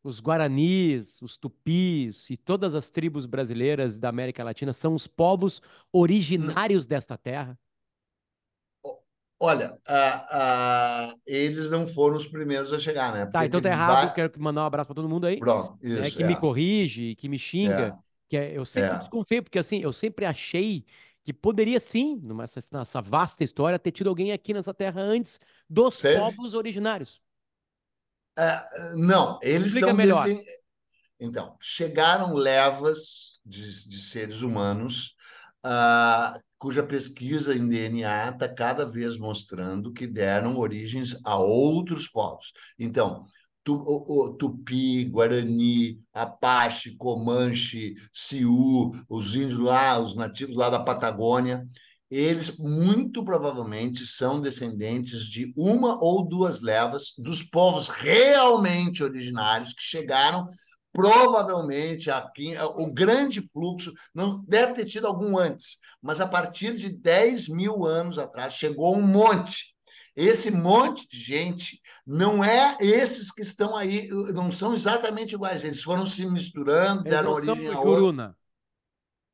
os 0.03 0.21
guaranis, 0.21 1.21
os 1.23 1.37
tupis 1.37 2.29
e 2.31 2.37
todas 2.37 2.75
as 2.75 2.91
tribos 2.91 3.27
brasileiras 3.27 3.99
da 3.99 4.09
América 4.09 4.43
Latina 4.45 4.73
são 4.73 4.95
os 4.95 5.07
povos 5.07 5.61
originários 5.93 6.87
desta 6.87 7.17
terra? 7.17 7.59
Olha, 9.45 9.77
a, 9.88 11.09
a, 11.11 11.15
eles 11.27 11.69
não 11.69 11.85
foram 11.85 12.17
os 12.17 12.29
primeiros 12.29 12.73
a 12.73 12.79
chegar, 12.79 13.12
né? 13.12 13.27
Tá, 13.27 13.41
Porque 13.41 13.47
então 13.47 13.61
tá 13.61 13.69
errado. 13.71 14.07
va- 14.07 14.15
Quero 14.15 14.33
mandar 14.41 14.62
um 14.62 14.67
abraço 14.67 14.87
pra 14.87 14.95
todo 14.95 15.09
mundo 15.09 15.27
aí. 15.27 15.38
Pronto, 15.41 15.77
né, 15.83 16.07
isso. 16.07 16.17
que 16.17 16.23
é. 16.23 16.27
me 16.29 16.37
corrige, 16.37 17.17
que 17.17 17.29
me 17.29 17.38
xinga. 17.38 17.99
É. 17.99 18.03
Que 18.29 18.37
é- 18.37 18.57
eu 18.57 18.65
sempre 18.65 18.91
É. 18.91 18.99
desconfiei, 18.99 19.43
porque 19.43 19.59
assim, 19.59 19.81
eu 19.81 19.93
sempre 19.93 20.25
achei 20.27 20.85
que 21.25 21.33
poderia 21.33 21.81
sim, 21.81 22.21
numa, 22.23 22.45
essa- 22.45 22.61
nessa 22.73 23.03
vasta 23.03 23.43
história, 23.43 23.79
ter 23.81 23.91
tido 23.91 24.09
alguém 24.09 24.31
aqui 24.33 24.55
nessa 24.55 24.73
terra 24.73 25.01
antes 25.01 25.41
dos 25.69 25.99
Teve? 25.99 26.21
povos 26.21 26.55
originários. 26.55 27.21
É, 28.38 28.95
não, 28.97 29.38
eles 29.42 29.68
Explica 29.68 29.88
são 29.88 29.97
melhor. 29.97 30.25
descen- 30.27 30.45
Então, 31.21 31.57
chegaram 31.61 32.35
levas 32.35 33.40
de, 33.45 33.88
de 33.88 33.99
seres 33.99 34.42
humanos, 34.42 35.14
ah, 35.62 36.38
cuja 36.59 36.83
pesquisa 36.83 37.55
em 37.55 37.68
DNA 37.68 38.31
está 38.31 38.49
cada 38.49 38.87
vez 38.87 39.16
mostrando 39.18 39.92
que 39.92 40.07
deram 40.07 40.57
origens 40.59 41.16
a 41.25 41.37
outros 41.37 42.09
povos. 42.09 42.53
Então, 42.79 43.27
Tupi, 44.38 45.05
Guarani, 45.05 46.01
Apache, 46.12 46.97
Comanche, 46.97 47.95
Sioux, 48.12 48.90
os 49.09 49.35
índios 49.37 49.59
lá, 49.61 49.99
os 50.01 50.16
nativos 50.16 50.57
lá 50.57 50.68
da 50.68 50.81
Patagônia, 50.81 51.64
eles 52.14 52.59
muito 52.59 53.25
provavelmente 53.25 54.05
são 54.05 54.38
descendentes 54.38 55.20
de 55.27 55.53
uma 55.57 55.96
ou 56.03 56.29
duas 56.29 56.61
levas 56.61 57.14
dos 57.16 57.42
povos 57.42 57.88
realmente 57.88 59.03
originários 59.03 59.72
que 59.72 59.83
chegaram 59.83 60.46
provavelmente 60.92 62.11
aqui 62.11 62.55
o 62.77 62.92
grande 62.92 63.40
fluxo 63.40 63.92
não 64.14 64.44
deve 64.46 64.75
ter 64.75 64.85
tido 64.85 65.07
algum 65.07 65.38
antes, 65.38 65.79
mas 66.03 66.20
a 66.20 66.29
partir 66.29 66.77
de 66.77 66.90
10 66.92 67.48
mil 67.48 67.87
anos 67.87 68.18
atrás 68.18 68.53
chegou 68.53 68.94
um 68.96 69.07
monte. 69.07 69.72
Esse 70.14 70.51
monte 70.51 71.09
de 71.09 71.18
gente 71.18 71.81
não 72.07 72.44
é 72.44 72.77
esses 72.79 73.31
que 73.31 73.40
estão 73.40 73.75
aí, 73.75 74.07
não 74.35 74.51
são 74.51 74.75
exatamente 74.75 75.35
iguais. 75.35 75.64
Eles 75.64 75.83
foram 75.83 76.05
se 76.05 76.27
misturando, 76.27 77.05
deram 77.05 77.33
origem 77.33 77.68
a 77.68 77.81
outros. 77.81 78.35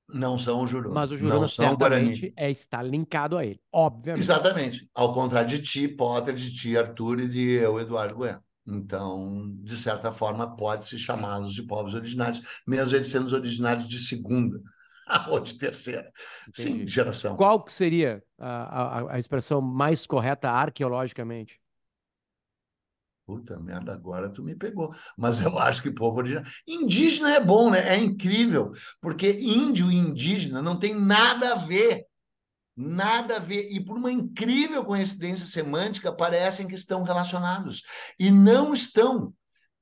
Não 0.08 0.38
são 0.38 0.62
o 0.62 0.66
Juruna. 0.66 0.94
mas 0.94 1.10
o 1.10 1.16
não 1.18 1.18
Juruna 1.18 1.48
são 1.48 1.72
o 1.72 1.76
Guarani. 1.76 2.16
certamente 2.16 2.32
é, 2.36 2.50
está 2.50 2.82
linkado 2.82 3.36
a 3.36 3.44
ele, 3.44 3.60
obviamente. 3.72 4.22
Exatamente. 4.24 4.90
Ao 4.94 5.12
contrário 5.12 5.48
de 5.48 5.60
ti, 5.60 5.86
Potter, 5.88 6.34
de 6.34 6.54
ti, 6.54 6.76
Arthur 6.76 7.20
e 7.20 7.28
de 7.28 7.50
eu, 7.52 7.78
Eduardo 7.78 8.16
Bueno. 8.16 8.42
Então, 8.66 9.50
de 9.62 9.76
certa 9.76 10.12
forma, 10.12 10.54
pode-se 10.56 10.98
chamá-los 10.98 11.54
de 11.54 11.62
povos 11.62 11.94
originários, 11.94 12.42
mesmo 12.66 12.94
eles 12.96 13.08
sendo 13.08 13.26
os 13.26 13.32
originários 13.32 13.88
de 13.88 13.98
segunda 13.98 14.60
ou 15.28 15.40
de 15.40 15.54
terceira. 15.56 16.10
Sim, 16.52 16.86
geração. 16.86 17.36
Qual 17.36 17.62
que 17.62 17.72
seria 17.72 18.22
a, 18.38 19.00
a, 19.00 19.14
a 19.14 19.18
expressão 19.18 19.60
mais 19.60 20.06
correta 20.06 20.50
arqueologicamente? 20.50 21.58
Puta 23.28 23.60
merda, 23.60 23.92
agora 23.92 24.30
tu 24.30 24.42
me 24.42 24.56
pegou. 24.56 24.90
Mas 25.14 25.38
eu 25.38 25.58
acho 25.60 25.82
que 25.82 25.90
povo 25.90 26.16
originário. 26.16 26.50
Indígena 26.66 27.34
é 27.34 27.38
bom, 27.38 27.70
né? 27.70 27.86
É 27.86 27.94
incrível, 27.94 28.72
porque 29.02 29.30
índio 29.30 29.92
e 29.92 29.96
indígena 29.96 30.62
não 30.62 30.78
tem 30.78 30.94
nada 30.94 31.52
a 31.52 31.54
ver. 31.56 32.06
Nada 32.74 33.36
a 33.36 33.38
ver. 33.38 33.68
E 33.70 33.84
por 33.84 33.98
uma 33.98 34.10
incrível 34.10 34.82
coincidência 34.82 35.44
semântica, 35.44 36.10
parecem 36.10 36.66
que 36.66 36.74
estão 36.74 37.02
relacionados. 37.02 37.82
E 38.18 38.30
não 38.30 38.72
estão. 38.72 39.34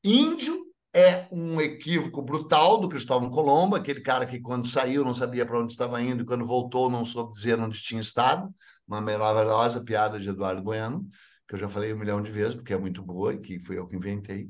Índio 0.02 0.66
é 0.92 1.28
um 1.30 1.60
equívoco 1.60 2.20
brutal 2.22 2.80
do 2.80 2.88
Cristóvão 2.88 3.30
Colombo, 3.30 3.76
aquele 3.76 4.00
cara 4.00 4.26
que, 4.26 4.40
quando 4.40 4.66
saiu, 4.66 5.04
não 5.04 5.14
sabia 5.14 5.46
para 5.46 5.60
onde 5.60 5.70
estava 5.70 6.02
indo, 6.02 6.24
e 6.24 6.26
quando 6.26 6.44
voltou, 6.44 6.90
não 6.90 7.04
soube 7.04 7.30
dizer 7.30 7.60
onde 7.60 7.80
tinha 7.80 8.00
estado. 8.00 8.52
Uma 8.88 9.00
maravilhosa 9.00 9.84
piada 9.84 10.18
de 10.18 10.30
Eduardo 10.30 10.62
Bueno, 10.62 11.06
que 11.46 11.54
eu 11.54 11.58
já 11.58 11.68
falei 11.68 11.92
um 11.92 11.98
milhão 11.98 12.20
de 12.20 12.30
vezes, 12.30 12.54
porque 12.54 12.74
é 12.74 12.78
muito 12.78 13.02
boa 13.02 13.34
e 13.34 13.38
que 13.38 13.58
fui 13.58 13.78
eu 13.78 13.86
que 13.86 13.96
inventei. 13.96 14.48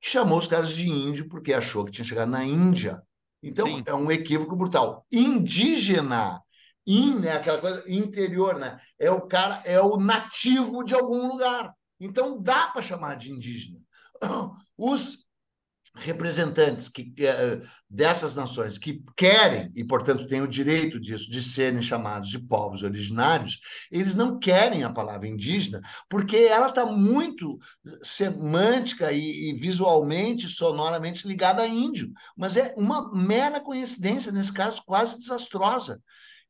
Que 0.00 0.10
chamou 0.10 0.38
os 0.38 0.46
caras 0.46 0.74
de 0.74 0.88
índio 0.88 1.28
porque 1.28 1.52
achou 1.52 1.84
que 1.84 1.92
tinha 1.92 2.04
chegado 2.04 2.30
na 2.30 2.44
Índia. 2.44 3.02
Então, 3.42 3.66
Sim. 3.66 3.82
é 3.86 3.94
um 3.94 4.10
equívoco 4.10 4.56
brutal. 4.56 5.06
Indígena 5.10 6.42
in, 6.86 7.20
né, 7.20 7.32
aquela 7.32 7.60
coisa 7.60 7.84
interior, 7.86 8.58
né? 8.58 8.78
É 8.98 9.10
o 9.10 9.22
cara, 9.22 9.62
é 9.64 9.80
o 9.80 9.96
nativo 9.96 10.82
de 10.82 10.94
algum 10.94 11.28
lugar. 11.28 11.72
Então 11.98 12.40
dá 12.40 12.68
para 12.68 12.82
chamar 12.82 13.16
de 13.16 13.30
indígena. 13.30 13.78
Os 14.76 15.26
representantes 15.94 16.88
que, 16.88 17.12
eh, 17.18 17.60
dessas 17.88 18.34
nações 18.34 18.78
que 18.78 19.02
querem, 19.16 19.70
e 19.74 19.84
portanto 19.84 20.26
têm 20.26 20.40
o 20.40 20.48
direito 20.48 21.00
disso, 21.00 21.30
de 21.30 21.42
serem 21.42 21.82
chamados 21.82 22.28
de 22.28 22.38
povos 22.38 22.82
originários, 22.82 23.60
eles 23.90 24.14
não 24.14 24.38
querem 24.38 24.84
a 24.84 24.92
palavra 24.92 25.26
indígena, 25.26 25.80
porque 26.08 26.36
ela 26.36 26.68
está 26.68 26.86
muito 26.86 27.58
semântica 28.02 29.12
e, 29.12 29.50
e 29.50 29.54
visualmente, 29.54 30.48
sonoramente 30.48 31.26
ligada 31.26 31.62
a 31.62 31.66
índio. 31.66 32.10
Mas 32.36 32.56
é 32.56 32.72
uma 32.76 33.12
mera 33.12 33.60
coincidência, 33.60 34.32
nesse 34.32 34.52
caso, 34.52 34.82
quase 34.86 35.18
desastrosa. 35.18 36.00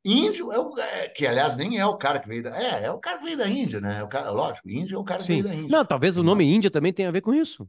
Índio 0.05 0.50
é 0.50 0.59
o 0.59 0.79
é, 0.79 1.09
que, 1.09 1.26
aliás, 1.26 1.57
nem 1.57 1.79
é 1.79 1.85
o 1.85 1.96
cara 1.96 2.20
que 2.20 2.29
veio 2.29 2.42
da. 2.42 2.57
É, 2.59 2.85
é 2.85 2.90
o 2.90 2.98
cara 2.98 3.18
que 3.18 3.24
veio 3.24 3.37
da 3.37 3.46
Índia, 3.46 3.81
né? 3.81 3.98
É 3.98 4.03
o 4.03 4.09
cara, 4.09 4.31
lógico, 4.31 4.68
índio 4.70 4.96
é 4.96 4.98
o 4.98 5.05
cara 5.05 5.20
que 5.20 5.26
Sim. 5.26 5.42
veio 5.42 5.44
da 5.44 5.55
Índia. 5.55 5.76
Não, 5.76 5.85
talvez 5.85 6.16
o 6.16 6.22
nome 6.22 6.44
Índia 6.44 6.70
também 6.70 6.92
tenha 6.92 7.09
a 7.11 7.12
ver 7.12 7.20
com 7.20 7.35
isso. 7.35 7.68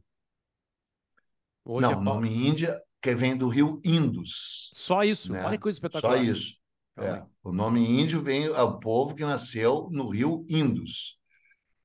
Hoje 1.64 1.82
Não, 1.86 1.92
é 1.92 1.96
o 1.96 2.00
nome 2.00 2.28
Índia 2.48 2.80
que 3.00 3.14
vem 3.14 3.36
do 3.36 3.48
rio 3.48 3.80
Indus. 3.84 4.70
Só 4.74 5.04
isso. 5.04 5.32
né? 5.32 5.44
Olha 5.44 5.56
que 5.56 5.62
coisa 5.62 5.76
espetacular. 5.76 6.16
Só 6.16 6.22
isso. 6.22 6.54
Calma 6.96 7.10
É. 7.10 7.14
aí. 7.20 7.22
O 7.42 7.52
nome 7.52 7.80
índio 8.00 8.20
vem 8.20 8.46
ao 8.48 8.78
povo 8.78 9.14
que 9.14 9.24
nasceu 9.24 9.88
no 9.90 10.08
rio 10.08 10.44
Indus, 10.48 11.18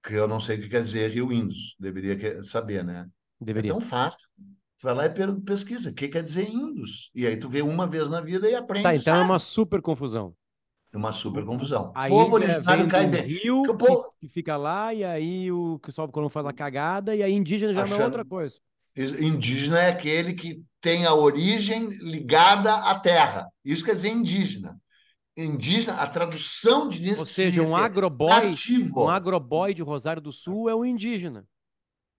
que 0.03 0.13
eu 0.13 0.27
não 0.27 0.39
sei 0.39 0.57
o 0.57 0.61
que 0.61 0.69
quer 0.69 0.81
dizer 0.83 1.09
rio 1.11 1.31
Indus, 1.33 1.75
deveria 1.79 2.43
saber, 2.43 2.83
né? 2.83 3.07
Deveria. 3.41 3.71
É 3.71 3.73
tão 3.73 3.81
fácil. 3.81 4.19
Tu 4.77 4.83
vai 4.83 4.93
lá 4.93 5.05
e 5.05 5.41
pesquisa 5.41 5.89
o 5.89 5.93
que 5.93 6.07
quer 6.07 6.21
dizer 6.23 6.47
Indus. 6.49 7.09
E 7.15 7.25
aí 7.25 7.35
tu 7.37 7.49
vê 7.49 7.61
uma 7.63 7.87
vez 7.87 8.09
na 8.09 8.21
vida 8.21 8.47
e 8.49 8.53
aprende. 8.53 8.83
Tá, 8.83 8.95
então 8.95 9.13
é 9.15 9.17
sabe? 9.17 9.29
uma 9.29 9.39
super 9.39 9.81
confusão. 9.81 10.35
É 10.93 10.97
uma 10.97 11.11
super 11.11 11.43
confusão. 11.43 11.91
A 11.95 12.07
povo 12.07 12.35
originário 12.35 12.87
cai 12.87 13.05
do 13.05 13.11
bem. 13.11 13.23
rio 13.25 13.61
o 13.61 13.63
que, 13.77 13.85
povo- 13.85 14.13
que 14.19 14.27
fica 14.27 14.55
lá 14.55 14.93
e 14.93 15.03
aí 15.03 15.51
o 15.51 15.79
Cristóvão 15.79 16.11
Colombo 16.11 16.29
faz 16.29 16.45
a 16.45 16.53
cagada 16.53 17.15
e 17.15 17.23
aí 17.23 17.33
indígena 17.33 17.73
já 17.73 17.79
não 17.79 17.87
é 17.87 17.89
Achando- 17.91 18.03
outra 18.05 18.23
coisa. 18.25 18.57
Indígena 18.97 19.79
é 19.79 19.89
aquele 19.89 20.33
que 20.33 20.63
tem 20.81 21.05
a 21.05 21.13
origem 21.13 21.89
ligada 22.01 22.73
à 22.75 22.99
terra. 22.99 23.47
Isso 23.63 23.85
quer 23.85 23.95
dizer 23.95 24.09
indígena. 24.09 24.79
Indígena, 25.35 25.93
a 25.97 26.07
tradução 26.07 26.87
de 26.87 26.97
indígena 26.97 27.19
Ou 27.19 27.25
seja, 27.25 27.61
um 27.61 27.75
agroboy, 27.75 28.29
nativo. 28.49 29.03
um 29.05 29.09
agroboy 29.09 29.73
de 29.73 29.83
Rosário 29.83 30.21
do 30.21 30.31
Sul 30.31 30.67
é 30.69 30.75
um 30.75 30.83
indígena. 30.83 31.45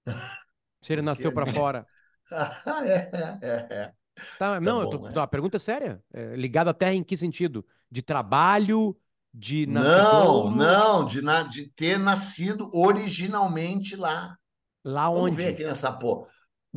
Se 0.82 0.92
ele 0.92 1.02
nasceu 1.02 1.32
para 1.32 1.46
fora. 1.46 1.86
é, 2.30 3.38
é, 3.42 3.68
é. 3.70 3.92
Tá, 4.36 4.60
não, 4.60 4.80
eu 4.80 4.86
bom, 4.86 4.98
tô- 4.98 5.08
é. 5.08 5.12
tá, 5.12 5.22
a 5.24 5.26
pergunta 5.26 5.56
é 5.56 5.60
séria. 5.60 6.02
É, 6.12 6.36
ligado 6.36 6.68
à 6.68 6.74
terra 6.74 6.94
em 6.94 7.02
que 7.02 7.16
sentido? 7.16 7.64
De 7.90 8.02
trabalho, 8.02 8.96
de 9.32 9.66
Não, 9.66 9.82
nascedouro? 9.82 10.56
não, 10.56 11.04
de, 11.04 11.20
na- 11.22 11.42
de 11.42 11.68
ter 11.70 11.98
nascido 11.98 12.70
originalmente 12.72 13.96
lá. 13.96 14.36
Lá 14.84 15.08
Vamos 15.08 15.22
onde? 15.24 15.36
ver 15.36 15.48
aqui 15.48 15.64
nessa 15.64 15.92
porra. 15.92 16.28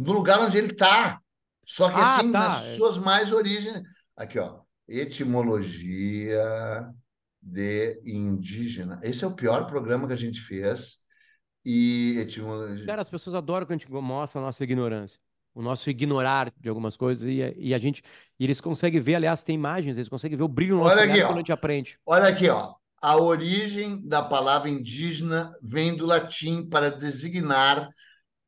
No 0.03 0.13
lugar 0.13 0.39
onde 0.39 0.57
ele 0.57 0.71
está. 0.71 1.19
Só 1.65 1.89
que 1.89 1.95
Ah, 1.95 2.17
assim, 2.17 2.31
tá. 2.31 2.39
nas 2.39 2.53
suas 2.75 2.97
mais 2.97 3.31
origens. 3.31 3.81
Aqui, 4.15 4.39
ó. 4.39 4.59
Etimologia 4.87 6.89
de 7.41 7.99
indígena. 8.05 8.99
Esse 9.03 9.23
é 9.23 9.27
o 9.27 9.35
pior 9.35 9.65
programa 9.67 10.07
que 10.07 10.13
a 10.13 10.17
gente 10.17 10.41
fez. 10.41 10.97
E 11.63 12.17
etimologia. 12.19 12.85
Cara, 12.87 13.01
as 13.01 13.09
pessoas 13.09 13.35
adoram 13.35 13.65
quando 13.65 13.73
a 13.73 13.77
gente 13.77 13.91
mostra 13.91 14.41
a 14.41 14.43
nossa 14.43 14.63
ignorância. 14.63 15.19
O 15.53 15.61
nosso 15.61 15.89
ignorar 15.89 16.51
de 16.59 16.69
algumas 16.69 16.95
coisas 16.97 17.23
e, 17.29 17.43
a- 17.43 17.53
e 17.57 17.73
a 17.73 17.77
gente 17.77 18.01
e 18.39 18.43
eles 18.45 18.59
conseguem 18.61 19.01
ver, 19.01 19.15
aliás, 19.15 19.43
tem 19.43 19.53
imagens, 19.55 19.97
eles 19.97 20.07
conseguem 20.09 20.37
ver 20.37 20.43
o 20.43 20.47
brilho 20.47 20.77
no 20.77 20.83
nosso 20.83 20.95
Olha 20.95 21.03
olhar 21.03 21.13
aqui, 21.13 21.21
quando 21.23 21.35
a 21.35 21.39
gente 21.39 21.51
aprende. 21.51 21.99
Olha 22.05 22.27
aqui, 22.29 22.49
ó. 22.49 22.73
A 23.01 23.17
origem 23.17 24.01
da 24.07 24.23
palavra 24.23 24.69
indígena 24.69 25.53
vem 25.61 25.95
do 25.95 26.05
latim 26.05 26.65
para 26.67 26.89
designar 26.89 27.89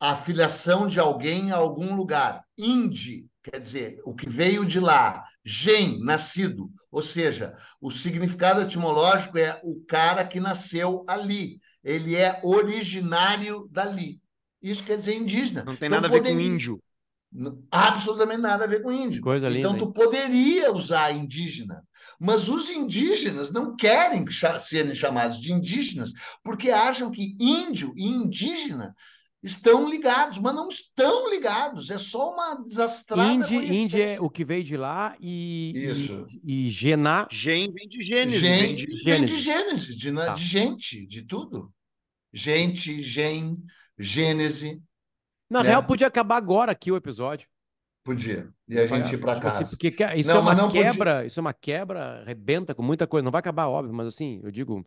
a 0.06 0.18
filiação 0.18 0.86
de 0.86 1.00
alguém 1.00 1.54
a 1.54 1.56
algum 1.56 1.96
lugar. 1.96 2.44
Indi, 2.58 3.26
quer 3.42 3.58
dizer, 3.62 4.02
o 4.04 4.13
que 4.13 4.28
veio 4.30 4.66
de 4.66 4.78
lá. 4.78 5.24
Gen, 5.46 6.00
nascido. 6.04 6.70
Ou 6.92 7.02
seja, 7.02 7.54
o 7.80 7.89
significado 7.89 8.60
etimológico 8.62 9.38
é 9.38 9.62
o 9.63 9.80
cara 9.88 10.26
que 10.26 10.42
nasceu 10.42 11.06
ali. 11.08 11.62
Ele 11.82 12.16
é 12.18 12.42
originário 12.44 13.68
dali. 13.72 14.20
Isso 14.62 14.84
quer 14.84 14.98
dizer 14.98 15.16
indígena. 15.16 15.63
Não 15.66 15.74
tem 15.76 15.88
Então, 15.88 16.02
nada 16.02 16.08
a 16.08 16.12
ver 16.12 16.18
com 16.22 16.30
poderia- 16.30 16.48
índio. 16.54 16.84
Absolutamente 17.72 18.42
nada 18.42 18.66
a 18.66 18.68
ver 18.68 18.82
com 18.84 18.92
índio. 18.92 19.22
Coisa 19.22 19.48
linda, 19.48 19.60
Então, 19.70 19.74
hein? 19.74 19.80
tu 19.80 19.92
poderia 19.92 20.72
usar 20.72 21.12
indígena, 21.12 21.82
mas 22.20 22.48
os 22.50 22.70
indígenas 22.70 23.52
não 23.52 23.76
querem 23.76 24.26
serem 24.60 24.94
chamados 24.94 25.39
de 25.39 25.52
indígenas 25.52 26.12
porque 26.44 26.70
acham 26.70 27.10
que 27.10 27.36
índio 27.39 27.92
e 27.96 28.06
indígena 28.06 28.94
estão 29.43 29.89
ligados, 29.89 30.38
mas 30.38 30.56
não 30.56 30.67
estão 30.69 31.29
ligados. 31.29 31.89
É 31.91 31.97
só 31.97 32.32
uma 32.34 32.63
desastrada 32.63 33.34
Índia, 33.34 33.58
Índia 33.77 34.10
é 34.15 34.21
o 34.21 34.29
que 34.29 34.45
veio 34.45 34.63
de 34.63 34.77
lá 34.77 35.15
e, 35.19 35.73
Isso. 35.75 36.25
e, 36.43 36.67
e 36.67 36.69
Gená. 36.69 37.27
Gen 37.29 37.71
vem 37.71 37.88
de 37.88 38.01
Gênesis. 38.01 38.39
Gen, 38.41 38.60
vem 38.60 38.75
de... 38.75 39.03
vem 39.03 39.25
de 39.25 39.38
Gênesis, 39.38 39.97
de, 39.97 40.13
Tá. 40.13 40.34
de 40.34 40.43
gente, 40.43 41.06
de 41.06 41.21
tudo. 41.23 41.73
Gente, 42.32 43.01
gen, 43.03 43.58
Gênese, 43.99 44.82
Na 45.49 45.60
É. 45.60 45.63
real, 45.63 45.84
podia 45.84 46.08
acabar 46.08 46.38
agora 46.38 46.71
aqui 46.71 46.91
o 46.91 46.95
episódio. 46.95 47.47
podia. 48.03 48.49
E 48.67 48.77
a 48.77 48.86
gente 48.86 49.13
ir 49.13 49.17
para 49.17 49.36
Tipo 49.36 49.47
assim, 49.47 49.60
casa. 49.60 49.69
porque 49.69 49.89
que- 49.91 50.13
isso 50.15 50.29
Não, 50.29 50.38
é 50.38 50.39
uma 50.41 50.56
não 50.56 50.67
podia- 50.67 50.91
quebra, 50.91 51.25
isso 51.25 51.39
é 51.39 51.41
uma 51.41 51.53
quebra, 51.53 52.21
arrebenta 52.21 52.75
com 52.75 52.82
muita 52.84 53.08
coisa. 53.08 53.23
Não 53.23 53.32
vai 53.32 53.39
acabar, 53.39 53.67
óbvio, 53.69 53.93
mas 53.93 54.08
assim, 54.08 54.41
eu 54.43 54.51
digo, 54.51 54.86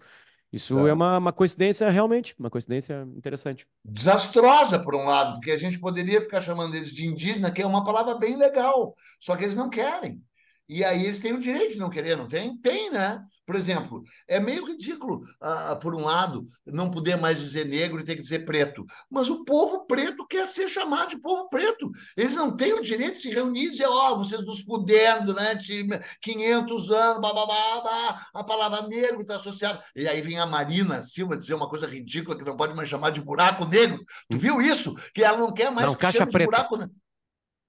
isso 0.56 0.74
Tá. 0.74 0.88
é 0.88 0.92
uma, 0.92 1.18
uma 1.18 1.32
coincidência 1.32 1.88
realmente, 1.90 2.34
uma 2.38 2.50
coincidência 2.50 3.06
interessante. 3.16 3.66
desastrosa, 3.84 4.78
por 4.78 4.94
um 4.94 5.04
lado, 5.04 5.34
porque 5.34 5.50
a 5.50 5.56
gente 5.56 5.78
poderia 5.78 6.20
ficar 6.20 6.40
chamando 6.40 6.74
eles 6.74 6.90
de 6.92 7.06
indígena, 7.06 7.50
que 7.50 7.62
é 7.62 7.66
uma 7.66 7.84
palavra 7.84 8.14
bem 8.16 8.36
legal, 8.36 8.94
só 9.20 9.36
que 9.36 9.44
eles 9.44 9.56
não 9.56 9.70
querem. 9.70 10.20
E 10.68 10.85
aí 10.85 11.05
eles 11.05 11.20
têm 11.20 11.33
o 11.33 11.38
direito 11.38 11.74
de 11.74 11.79
não 11.79 11.88
querer, 11.88 12.16
não 12.16 12.26
tem? 12.26 12.57
Tem, 12.59 12.90
né? 12.90 13.22
Por 13.46 13.55
exemplo, 13.55 14.02
é 14.26 14.40
meio 14.40 14.64
ridículo, 14.66 15.20
ah, 15.40 15.76
por 15.76 15.94
um 15.94 16.00
lado, 16.05 16.44
não 16.66 16.90
poder 16.90 17.16
mais 17.16 17.38
dizer 17.40 17.64
negro 17.66 18.00
e 18.00 18.05
ter 18.05 18.16
que 18.16 18.22
dizer 18.22 18.44
preto. 18.44 18.85
Mas 19.09 19.31
o 19.31 19.44
povo 19.44 19.87
preto 19.87 20.26
quer 20.26 20.46
ser 20.48 20.68
chamado 20.68 21.11
de 21.11 21.20
povo 21.20 21.48
preto. 21.48 21.88
Eles 22.16 22.35
não 22.35 22.57
têm 22.57 22.72
o 22.72 22.81
direito 22.83 23.14
de 23.16 23.22
se 23.22 23.31
reunir 23.31 23.66
e 23.66 23.70
dizer, 23.70 23.87
ó, 23.87 24.16
vocês 24.16 24.44
nos 24.44 24.62
puderam 24.62 25.24
durante 25.24 25.87
500 26.20 26.90
anos, 26.90 27.20
blá, 27.20 27.33
blá, 27.33 27.46
blá, 27.46 27.81
blá, 27.81 28.26
a 28.35 28.42
palavra 28.42 28.88
negro 28.88 29.20
está 29.20 29.37
associada. 29.37 29.81
E 29.94 30.09
aí 30.09 30.20
vem 30.20 30.40
a 30.40 30.46
Marina 30.46 31.00
Silva 31.02 31.37
dizer 31.37 31.55
uma 31.55 31.68
coisa 31.68 31.87
ridícula 31.87 32.37
que 32.37 32.44
não 32.44 32.57
pode 32.57 32.74
mais 32.74 32.88
chamar 32.88 33.11
de 33.11 33.20
buraco 33.20 33.64
negro. 33.66 34.05
Tu 34.29 34.37
viu 34.37 34.61
isso? 34.61 34.94
Que 35.14 35.22
ela 35.22 35.38
não 35.38 35.52
quer 35.52 35.70
mais 35.70 35.87
Não, 35.87 35.94
que 35.94 36.00
caixa 36.00 36.18
chame 36.18 36.31
de 36.31 36.33
preta. 36.33 36.50
buraco 36.50 36.76
negro. 36.76 36.94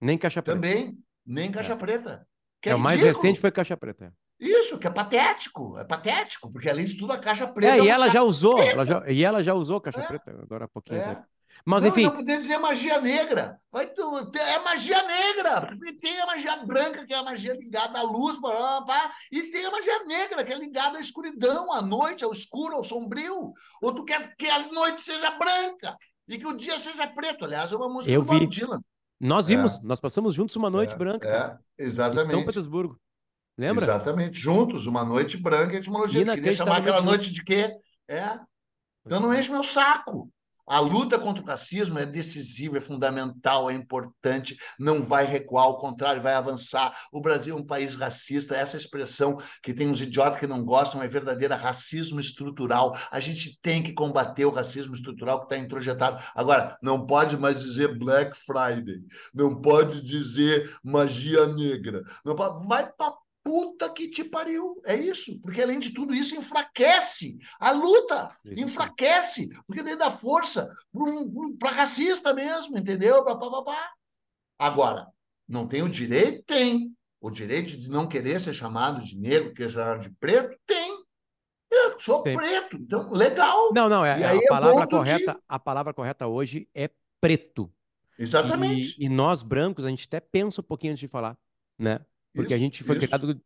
Nem 0.02 0.18
caixa 0.18 0.42
preta. 0.42 0.60
Também, 0.60 0.98
nem 1.26 1.52
caixa 1.52 1.76
preta. 1.76 2.28
Que 2.62 2.70
É, 2.70 2.76
o 2.76 2.80
mais 2.80 3.00
recente 3.02 3.40
foi 3.40 3.52
caixa 3.52 3.78
preta. 3.78 4.14
Isso, 4.40 4.78
que 4.78 4.86
é 4.88 4.90
patético, 4.92 5.78
é 5.80 5.84
patético, 5.84 6.52
porque 6.52 6.70
além 6.70 6.86
de 6.86 6.98
tudo 6.98 7.12
a 7.14 7.18
caixa 7.18 7.48
preta 7.48 7.74
É, 7.76 7.78
e 7.78 7.82
uma 7.82 7.90
ela 7.92 8.10
já 8.10 8.22
usou, 8.22 8.60
ela 8.62 8.86
já, 8.86 9.04
e 9.10 9.24
ela 9.24 9.44
já 9.44 9.54
usou 9.54 9.82
caixa 9.82 10.00
É. 10.00 10.06
preta 10.08 10.32
agora 10.32 10.66
há 10.66 10.68
pouquinho 10.68 11.00
É. 11.00 11.24
Mas 11.66 11.84
não, 11.84 11.90
enfim, 11.90 12.04
não 12.04 12.12
poder 12.12 12.38
dizer 12.38 12.58
magia 12.60 13.02
negra. 13.02 13.60
Vai, 13.72 13.88
tu- 13.88 14.32
é 14.38 14.60
magia 14.60 15.02
negra, 15.02 15.62
porque 15.66 15.94
tem 15.94 16.22
a 16.22 16.26
magia 16.28 16.56
branca, 16.58 17.04
que 17.06 17.12
é 17.14 17.18
a 17.18 17.24
magia 17.24 17.54
ligada 17.56 17.98
à 17.98 18.04
luz, 18.04 18.40
blá, 18.40 18.52
blá, 18.56 18.82
blá, 18.82 19.12
e 19.32 19.44
tem 19.50 19.66
a 19.66 19.72
magia 19.72 20.04
negra, 20.06 20.44
que 20.46 20.54
é 20.54 20.58
ligada 20.58 21.00
à 21.00 21.02
escuridão, 21.02 21.74
à 21.74 21.82
noite, 21.82 22.24
ao 22.24 22.32
escuro, 22.32 22.76
ao 22.76 22.84
sombrio. 22.84 23.54
Ou 23.82 23.92
tu 23.92 24.06
quer 24.06 24.36
que 24.36 24.48
a 24.48 24.68
noite 24.72 25.02
seja 25.02 25.32
branca 25.32 25.96
e 26.28 26.38
que 26.38 26.48
o 26.48 26.54
dia 26.56 26.78
seja 26.78 27.08
preto. 27.08 27.44
Aliás, 27.44 27.72
é 27.72 27.76
uma 27.76 27.90
música 27.90 28.12
Eu 28.14 28.22
do 28.22 28.28
Bob. 28.28 28.46
Dylan. 28.48 28.80
Nós 29.20 29.46
É. 29.46 29.56
vimos, 29.56 29.82
nós 29.82 30.00
passamos 30.00 30.36
juntos 30.36 30.56
uma 30.56 30.70
noite 30.70 30.96
branca, 30.96 31.28
cara, 31.28 31.60
É, 31.78 31.84
em 31.84 31.86
São 31.86 31.88
exatamente. 31.88 32.46
Petersburgo. 32.46 33.00
Lembra? 33.58 33.86
Exatamente. 33.86 34.40
Juntos, 34.40 34.86
uma 34.86 35.04
noite 35.04 35.38
branca 35.38 35.74
e 35.74 35.78
etimologia. 35.78 36.24
Queria 36.24 36.52
chamar 36.52 36.78
aquela 36.78 37.00
Inacreditavelmente 37.00 37.06
noite 37.06 37.34
de 37.34 37.44
quê? 37.44 37.76
É. 38.08 38.40
Então 39.06 39.20
não 39.20 39.34
enche 39.34 39.52
meu 39.52 39.64
saco. 39.64 40.32
A 40.68 40.80
luta 40.80 41.18
contra 41.18 41.42
o 41.42 41.46
racismo 41.46 41.98
é 41.98 42.06
decisiva, 42.06 42.78
é 42.78 42.82
fundamental, 42.82 43.70
é 43.70 43.74
importante, 43.74 44.58
não 44.78 45.02
vai 45.02 45.26
recuar, 45.26 45.64
ao 45.64 45.78
contrário, 45.78 46.22
vai 46.22 46.34
avançar. 46.34 46.94
O 47.12 47.22
Brasil 47.22 47.56
é 47.56 47.60
um 47.60 47.66
país 47.66 47.96
racista, 47.96 48.56
essa 48.56 48.76
expressão 48.76 49.38
que 49.64 49.74
tem 49.74 49.88
uns 49.88 50.02
idiotas 50.02 50.40
que 50.40 50.48
não 50.48 50.64
gostam 50.64 51.02
é 51.02 51.08
verdadeira 51.08 51.56
racismo 51.56 52.20
estrutural. 52.20 52.98
A 53.10 53.20
gente 53.22 53.60
tem 53.62 53.82
que 53.82 53.94
combater 53.94 54.46
o 54.46 54.52
racismo 54.52 54.94
estrutural 54.94 55.40
que 55.40 55.46
está 55.46 55.58
introjetado. 55.58 56.22
Agora, 56.36 56.78
não 56.82 57.06
pode 57.06 57.38
mais 57.38 57.62
dizer 57.62 57.98
Black 57.98 58.38
Friday, 58.38 59.02
não 59.34 59.62
pode 59.62 60.02
dizer 60.02 60.78
magia 60.84 61.48
negra, 61.48 62.04
não 62.26 62.36
pode... 62.36 62.68
vai 62.68 62.92
para 62.92 63.14
puta 63.48 63.90
que 63.90 64.10
te 64.10 64.26
pariu. 64.26 64.82
É 64.86 64.96
isso. 64.96 65.40
Porque, 65.42 65.62
além 65.62 65.80
de 65.80 65.94
tudo 65.94 66.14
isso, 66.14 66.36
enfraquece 66.36 67.38
a 67.60 67.72
luta. 67.72 68.30
Isso 68.44 68.62
enfraquece. 68.62 69.50
Porque 69.66 69.82
daí 69.82 69.96
dá 69.96 70.12
força 70.12 70.70
para 71.58 71.72
racista 71.72 72.34
mesmo, 72.34 72.78
entendeu? 72.78 73.24
Pá, 73.24 73.38
pá, 73.38 73.50
pá, 73.50 73.64
pá. 73.64 73.92
Agora, 74.60 75.08
não 75.48 75.66
tem 75.66 75.82
o 75.82 75.88
direito? 75.90 76.44
Tem. 76.44 76.94
O 77.22 77.32
direito 77.32 77.78
de 77.78 77.90
não 77.90 78.08
querer 78.08 78.40
ser 78.40 78.54
chamado 78.54 79.04
de 79.04 79.18
negro, 79.18 79.54
querer 79.54 79.70
ser 79.70 79.76
chamado 79.76 80.02
de 80.02 80.10
preto? 80.10 80.58
Tem. 80.66 80.98
Eu 81.72 82.00
sou 82.00 82.22
Tem. 82.22 82.36
preto, 82.36 82.78
então 82.78 83.12
legal. 83.12 83.74
Não, 83.74 83.90
não, 83.90 84.06
é, 84.06 84.22
é 84.22 84.26
a 84.26 84.36
é 84.36 84.48
palavra 84.48 84.86
de- 84.86 84.90
correta, 84.90 85.40
a 85.48 85.60
palavra 85.60 85.94
correta 85.94 86.26
hoje 86.28 86.68
é 86.74 86.90
preto. 87.20 87.72
Exatamente. 88.18 88.96
E, 89.00 89.06
e 89.06 89.10
nós 89.10 89.42
brancos, 89.44 89.84
a 89.84 89.90
gente 89.90 90.06
até 90.06 90.20
pensa 90.20 90.62
um 90.62 90.64
pouquinho 90.64 90.92
antes 90.92 91.02
de 91.02 91.08
falar, 91.08 91.38
né? 91.78 92.00
Porque 92.38 92.54
a 92.54 92.58
Isso, 92.58 92.64
gente 92.64 92.84
foi 92.84 92.98
isso. 92.98 93.08
criado 93.08 93.42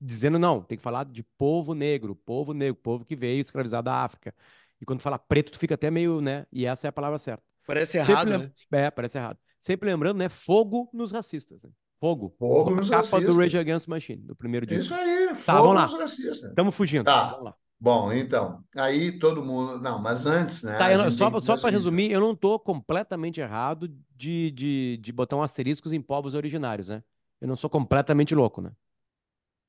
dizendo, 0.00 0.38
não, 0.38 0.60
tem 0.62 0.76
que 0.76 0.82
falar 0.82 1.04
de 1.04 1.22
povo 1.38 1.74
negro, 1.74 2.16
povo 2.16 2.52
negro, 2.52 2.74
povo 2.74 3.04
que 3.04 3.14
veio 3.14 3.40
escravizado 3.40 3.84
da 3.84 4.02
África. 4.04 4.34
E 4.80 4.84
quando 4.84 5.00
fala 5.00 5.18
preto, 5.18 5.52
tu 5.52 5.58
fica 5.58 5.74
até 5.74 5.90
meio, 5.90 6.20
né? 6.20 6.46
E 6.50 6.66
essa 6.66 6.86
é 6.86 6.90
a 6.90 6.92
palavra 6.92 7.18
certa. 7.18 7.42
Parece 7.66 7.92
Sempre 7.92 8.12
errado, 8.12 8.38
né? 8.38 8.52
É, 8.72 8.90
parece 8.90 9.18
errado. 9.18 9.38
Sempre 9.60 9.88
lembrando, 9.88 10.18
né? 10.18 10.28
Fogo 10.28 10.90
nos 10.92 11.12
racistas, 11.12 11.62
né? 11.62 11.70
Fogo. 12.00 12.34
Fogo 12.36 12.64
Como 12.64 12.76
a 12.76 12.80
nos 12.80 12.90
capa 12.90 13.20
do 13.20 13.32
racistas. 13.32 13.36
Rage 13.36 13.58
Against 13.58 13.86
Machine, 13.86 14.22
do 14.22 14.34
primeiro 14.34 14.66
disco. 14.66 14.82
Isso 14.82 14.94
aí, 14.94 15.28
Tá, 15.28 15.34
fogo 15.34 15.58
vamos 15.68 15.74
lá. 15.76 15.82
nos 15.82 15.92
racistas. 16.00 16.42
Estamos 16.42 16.74
fugindo. 16.74 17.04
Tá. 17.04 17.30
Vamos 17.30 17.44
lá. 17.44 17.54
Bom, 17.80 18.12
então, 18.12 18.62
aí 18.76 19.18
todo 19.18 19.44
mundo. 19.44 19.80
Não, 19.80 20.00
mas 20.00 20.26
antes, 20.26 20.62
né? 20.62 20.76
Tá, 20.78 20.86
a 20.86 20.92
eu 20.92 21.10
só, 21.10 21.38
só 21.40 21.56
para 21.56 21.70
resumir, 21.70 22.10
eu 22.12 22.20
não 22.20 22.34
tô 22.34 22.58
completamente 22.58 23.40
errado 23.40 23.88
de, 24.16 24.50
de, 24.52 24.98
de 25.02 25.12
botar 25.12 25.36
um 25.36 25.42
asteriscos 25.42 25.92
em 25.92 26.00
povos 26.00 26.34
originários, 26.34 26.88
né? 26.88 27.02
Eu 27.42 27.48
não 27.48 27.56
sou 27.56 27.68
completamente 27.70 28.34
louco, 28.34 28.62
né? 28.62 28.72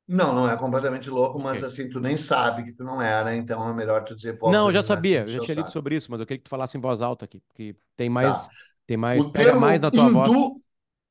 Não, 0.08 0.34
não 0.36 0.50
é 0.50 0.58
completamente 0.58 1.10
louco, 1.10 1.40
mas 1.40 1.62
Ok. 1.62 1.64
assim, 1.64 1.90
tu 1.90 2.00
nem 2.00 2.18
sabe 2.18 2.64
que 2.64 2.74
tu 2.74 2.84
não 2.84 3.02
era, 3.02 3.36
então 3.36 3.68
é 3.70 3.74
melhor 3.74 4.04
tu 4.04 4.16
dizer 4.16 4.38
não, 4.44 4.68
eu 4.68 4.72
já 4.74 4.84
originários 4.84 4.84
sabia, 4.84 5.22
eu 5.22 5.28
já 5.28 5.40
tinha 5.40 5.56
lido 5.56 5.70
sabe. 5.70 5.72
sobre 5.72 5.96
isso, 5.96 6.12
mas 6.12 6.20
eu 6.20 6.26
queria 6.26 6.38
que 6.40 6.44
tu 6.46 6.50
falasse 6.50 6.78
em 6.78 6.82
voz 6.82 7.02
alta 7.02 7.26
aqui, 7.26 7.40
porque 7.42 7.76
tem 7.96 8.10
mais, 8.10 8.50
Tá. 8.50 8.54
tem 8.86 8.98
mais, 8.98 9.26
O 9.26 9.26
pega 9.26 9.54
termo 9.54 9.56
mais 9.56 9.82
na 9.82 9.92
tua 9.92 10.10
voz. 10.10 10.34
hindu, 10.34 10.62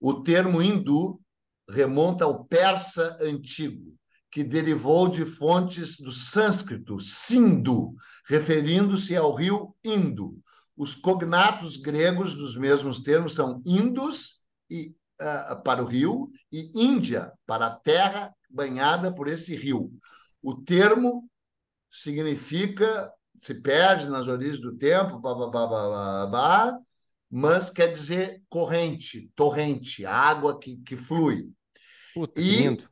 o 0.00 0.22
termo 0.22 0.60
hindu 0.62 1.20
remonta 1.68 2.24
ao 2.24 2.44
persa 2.44 3.16
antigo, 3.20 3.94
que 4.30 4.42
derivou 4.42 5.08
de 5.08 5.24
fontes 5.24 5.96
do 5.96 6.10
sânscrito, 6.10 6.98
Sindhu, 7.00 7.94
referindo-se 8.26 9.16
ao 9.16 9.34
rio 9.34 9.74
Indo. 9.84 10.36
Os 10.76 10.94
cognatos 10.94 11.76
gregos 11.76 12.34
dos 12.34 12.56
mesmos 12.56 13.00
termos 13.00 13.34
são 13.34 13.62
Indus 13.64 14.42
e, 14.70 14.94
ah, 15.22 15.56
para 15.56 15.82
o 15.82 15.86
rio 15.86 16.30
e 16.50 16.70
Índia 16.74 17.32
para 17.46 17.66
a 17.66 17.74
terra 17.74 18.34
banhada 18.50 19.12
por 19.14 19.28
esse 19.28 19.56
rio. 19.56 19.92
O 20.42 20.54
termo 20.54 21.28
significa, 21.90 23.12
se 23.36 23.60
perde 23.62 24.08
nas 24.08 24.26
origens 24.26 24.60
do 24.60 24.76
tempo, 24.76 25.18
blá, 25.20 25.34
blá, 25.34 25.50
blá, 25.50 25.66
blá, 25.66 26.26
blá, 26.26 26.78
mas 27.30 27.70
quer 27.70 27.90
dizer 27.90 28.42
corrente, 28.48 29.30
torrente, 29.34 30.04
água 30.04 30.58
que, 30.58 30.76
que 30.78 30.96
flui. 30.96 31.50
Puta, 32.14 32.40
E- 32.40 32.62
lindo. 32.62 32.90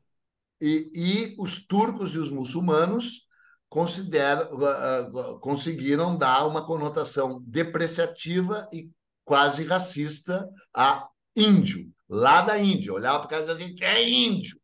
E, 0.63 0.91
e 0.95 1.37
os 1.39 1.67
turcos 1.67 2.15
e 2.15 2.19
os 2.19 2.31
muçulmanos 2.31 3.29
consideram, 3.69 4.63
ah, 4.63 4.99
ah, 4.99 5.39
conseguiram 5.41 6.17
dar 6.19 6.47
uma 6.47 6.65
conotação 6.65 7.41
depreciativa 7.47 8.69
e 8.73 8.91
quase 9.25 9.65
racista 9.65 10.47
a 10.75 11.09
índio, 11.37 11.91
lá 12.11 12.43
da 12.43 12.59
Índia. 12.59 12.93
Olhava 12.93 13.21
para 13.21 13.29
casa 13.29 13.55
da 13.55 13.61
gente, 13.61 13.83
é 13.85 14.07
índio. 14.07 14.61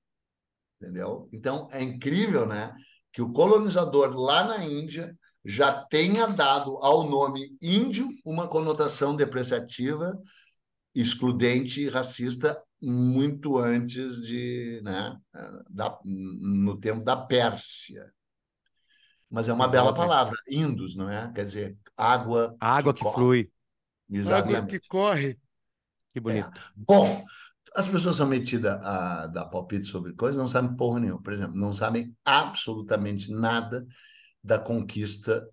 Entendeu? 0.81 1.29
Então, 1.33 1.69
é 1.71 1.83
incrível, 1.83 2.45
né? 2.45 2.75
Que 3.13 3.23
o 3.23 3.33
colonizador 3.33 4.11
lá 4.15 4.45
na 4.45 4.65
Índia 4.65 5.17
já 5.45 5.73
tenha 5.73 6.27
dado 6.27 6.77
ao 6.79 7.09
nome 7.09 7.57
índio 7.63 8.09
uma 8.25 8.49
conotação 8.49 9.15
depreciativa, 9.15 10.13
excludente 10.93 11.83
e 11.83 11.89
racista 11.89 12.57
muito 12.83 13.57
antes 13.57 14.21
de, 14.23 14.81
né, 14.83 15.17
da, 15.71 15.97
no 16.05 16.77
tempo 16.79 17.05
da 17.05 17.17
Pérsia. 17.17 18.13
Mas 19.31 19.49
é 19.49 19.53
uma 19.53 19.69
bela 19.69 19.95
palavra, 19.95 20.37
Indus, 20.49 20.97
não 20.97 21.09
é? 21.09 21.31
Quer 21.33 21.45
dizer, 21.45 21.79
água, 21.97 22.57
água 22.61 22.93
que 22.93 23.03
corre. 23.03 23.15
flui. 23.15 23.39
Água 24.09 24.19
Exatamente. 24.19 24.81
que 24.81 24.89
corre. 24.89 25.39
Que 26.17 26.21
bonito. 26.21 26.51
Bom, 26.75 27.27
as 27.75 27.87
pessoas 27.87 28.17
são 28.17 28.27
metidas 28.27 28.81
a 28.83 29.27
dar 29.27 29.45
palpite 29.51 29.85
sobre 29.85 30.15
coisas, 30.15 30.41
não 30.41 30.49
sabem 30.49 30.75
porra 30.75 30.99
nenhuma. 30.99 31.21
Por 31.21 31.31
exemplo, 31.31 31.61
não 31.61 31.75
sabem 31.75 32.17
absolutamente 32.25 33.31
nada 33.31 33.87
da 34.43 34.59
conquista 34.59 35.47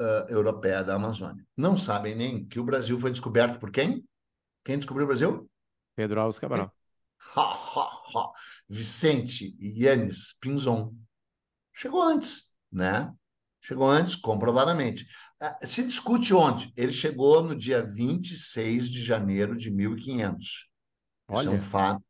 ah, 0.00 0.26
europeia 0.30 0.82
da 0.82 0.94
Amazônia. 0.94 1.46
Não 1.54 1.76
sabem 1.76 2.16
nem 2.16 2.46
que 2.46 2.58
o 2.58 2.64
Brasil 2.64 2.98
foi 2.98 3.10
descoberto 3.10 3.60
por 3.60 3.70
quem? 3.70 4.08
Quem 4.64 4.78
descobriu 4.78 5.04
o 5.04 5.08
Brasil? 5.08 5.50
Pedro 5.94 6.18
Alves 6.18 6.38
Cabral. 6.38 6.72
Ha, 7.36 7.42
ha, 7.42 8.02
ha. 8.14 8.32
Vicente 8.66 9.54
Yannis 9.60 10.34
Pinzon. 10.40 10.94
Chegou 11.74 12.02
antes, 12.02 12.54
né? 12.72 13.12
Chegou 13.66 13.90
antes, 13.90 14.14
comprovadamente. 14.14 15.08
Ah, 15.40 15.58
se 15.62 15.82
discute 15.82 16.32
onde? 16.32 16.72
Ele 16.76 16.92
chegou 16.92 17.42
no 17.42 17.56
dia 17.56 17.82
26 17.82 18.88
de 18.88 19.02
janeiro 19.02 19.56
de 19.56 19.72
1500. 19.72 20.68
Olha. 21.26 21.40
Isso 21.40 21.48
é 21.48 21.52
um 21.52 21.60
fato 21.60 22.04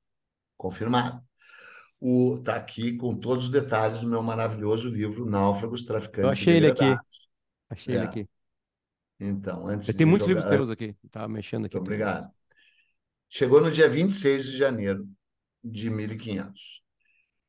confirmado. 0.55 1.25
Está 2.38 2.57
aqui 2.57 2.95
com 2.99 3.16
todos 3.16 3.47
os 3.47 3.51
detalhes 3.51 4.03
do 4.03 4.07
meu 4.07 4.23
maravilhoso 4.23 4.90
livro 4.90 5.25
Náufragos, 5.25 5.83
Traficantes 5.85 6.25
Eu 6.25 6.29
achei 6.29 6.57
ele 6.59 6.66
aqui. 6.66 6.97
Achei 7.71 7.95
é. 7.95 7.97
ele 7.97 8.07
aqui. 8.07 8.29
Então, 9.19 9.66
antes 9.66 9.97
Tem 9.97 10.05
muitos 10.05 10.29
jogar... 10.29 10.40
livros 10.40 10.55
teus 10.59 10.69
aqui. 10.69 10.95
Estava 11.03 11.27
mexendo 11.27 11.64
aqui. 11.64 11.77
Muito 11.77 11.87
obrigado. 11.87 12.31
Chegou 13.31 13.62
no 13.62 13.73
dia 13.73 13.88
26 13.88 14.45
de 14.45 14.59
janeiro 14.59 15.09
de 15.64 15.88
1500. 15.88 16.85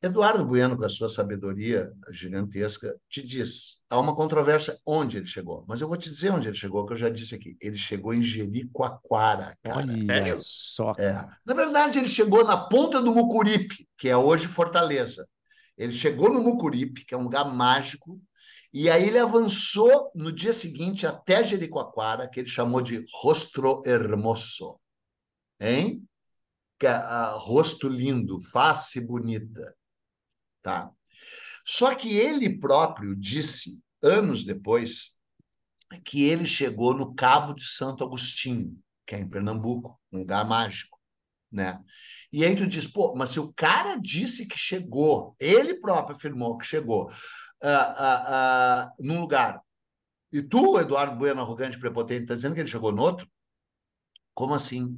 Eduardo 0.07 0.45
Bueno, 0.45 0.75
com 0.75 0.83
a 0.83 0.89
sua 0.89 1.07
sabedoria 1.07 1.91
gigantesca, 2.11 2.95
te 3.09 3.21
diz: 3.21 3.79
há 3.89 3.99
uma 3.99 4.15
controvérsia 4.15 4.77
onde 4.85 5.17
ele 5.17 5.25
chegou. 5.25 5.63
Mas 5.67 5.81
eu 5.81 5.87
vou 5.87 5.97
te 5.97 6.09
dizer 6.09 6.31
onde 6.31 6.47
ele 6.47 6.57
chegou, 6.57 6.85
que 6.85 6.93
eu 6.93 6.97
já 6.97 7.09
disse 7.09 7.35
aqui. 7.35 7.57
Ele 7.61 7.77
chegou 7.77 8.13
em 8.13 8.21
Jericoacoara, 8.21 9.55
cara. 9.63 9.79
Olha 9.79 10.35
só. 10.37 10.93
É. 10.97 11.25
Na 11.45 11.53
verdade, 11.53 11.99
ele 11.99 12.09
chegou 12.09 12.43
na 12.43 12.57
ponta 12.57 13.01
do 13.01 13.13
Mucuripe, 13.13 13.87
que 13.97 14.09
é 14.09 14.17
hoje 14.17 14.47
Fortaleza. 14.47 15.27
Ele 15.77 15.91
chegou 15.91 16.33
no 16.33 16.41
Mucuripe, 16.41 17.05
que 17.05 17.13
é 17.13 17.17
um 17.17 17.23
lugar 17.23 17.45
mágico, 17.45 18.19
e 18.73 18.89
aí 18.89 19.07
ele 19.07 19.19
avançou 19.19 20.11
no 20.13 20.31
dia 20.31 20.51
seguinte 20.51 21.05
até 21.05 21.43
Jericoacoara, 21.43 22.27
que 22.27 22.39
ele 22.39 22.49
chamou 22.49 22.81
de 22.81 23.05
Rostro 23.21 23.81
Hermoso. 23.85 24.79
Hein? 25.59 26.03
Que 26.79 26.87
é, 26.87 26.97
uh, 26.97 27.37
rosto 27.39 27.87
lindo, 27.87 28.39
face 28.39 29.01
bonita. 29.01 29.75
Tá? 30.61 30.91
Só 31.65 31.93
que 31.95 32.15
ele 32.15 32.57
próprio 32.57 33.15
disse, 33.15 33.81
anos 34.01 34.43
depois, 34.43 35.17
que 36.03 36.23
ele 36.23 36.45
chegou 36.45 36.93
no 36.93 37.13
Cabo 37.13 37.53
de 37.53 37.65
Santo 37.65 38.03
Agostinho, 38.03 38.77
que 39.05 39.15
é 39.15 39.19
em 39.19 39.29
Pernambuco, 39.29 39.99
um 40.11 40.19
lugar 40.19 40.45
mágico. 40.47 40.97
Né? 41.51 41.79
E 42.31 42.45
aí 42.45 42.55
tu 42.55 42.67
diz, 42.67 42.85
pô, 42.85 43.15
mas 43.15 43.29
se 43.29 43.39
o 43.39 43.53
cara 43.53 43.95
disse 43.95 44.45
que 44.45 44.57
chegou, 44.57 45.35
ele 45.39 45.75
próprio 45.75 46.15
afirmou 46.15 46.57
que 46.57 46.65
chegou 46.65 47.09
uh, 47.09 47.67
uh, 47.67 48.89
uh, 48.89 48.91
num 48.99 49.21
lugar, 49.21 49.61
e 50.31 50.41
tu, 50.41 50.77
Eduardo 50.77 51.15
Bueno, 51.15 51.41
arrogante 51.41 51.79
prepotente, 51.79 52.23
está 52.23 52.35
dizendo 52.35 52.53
que 52.53 52.61
ele 52.61 52.69
chegou 52.69 52.91
no 52.91 53.01
outro? 53.01 53.27
Como 54.33 54.53
assim? 54.53 54.97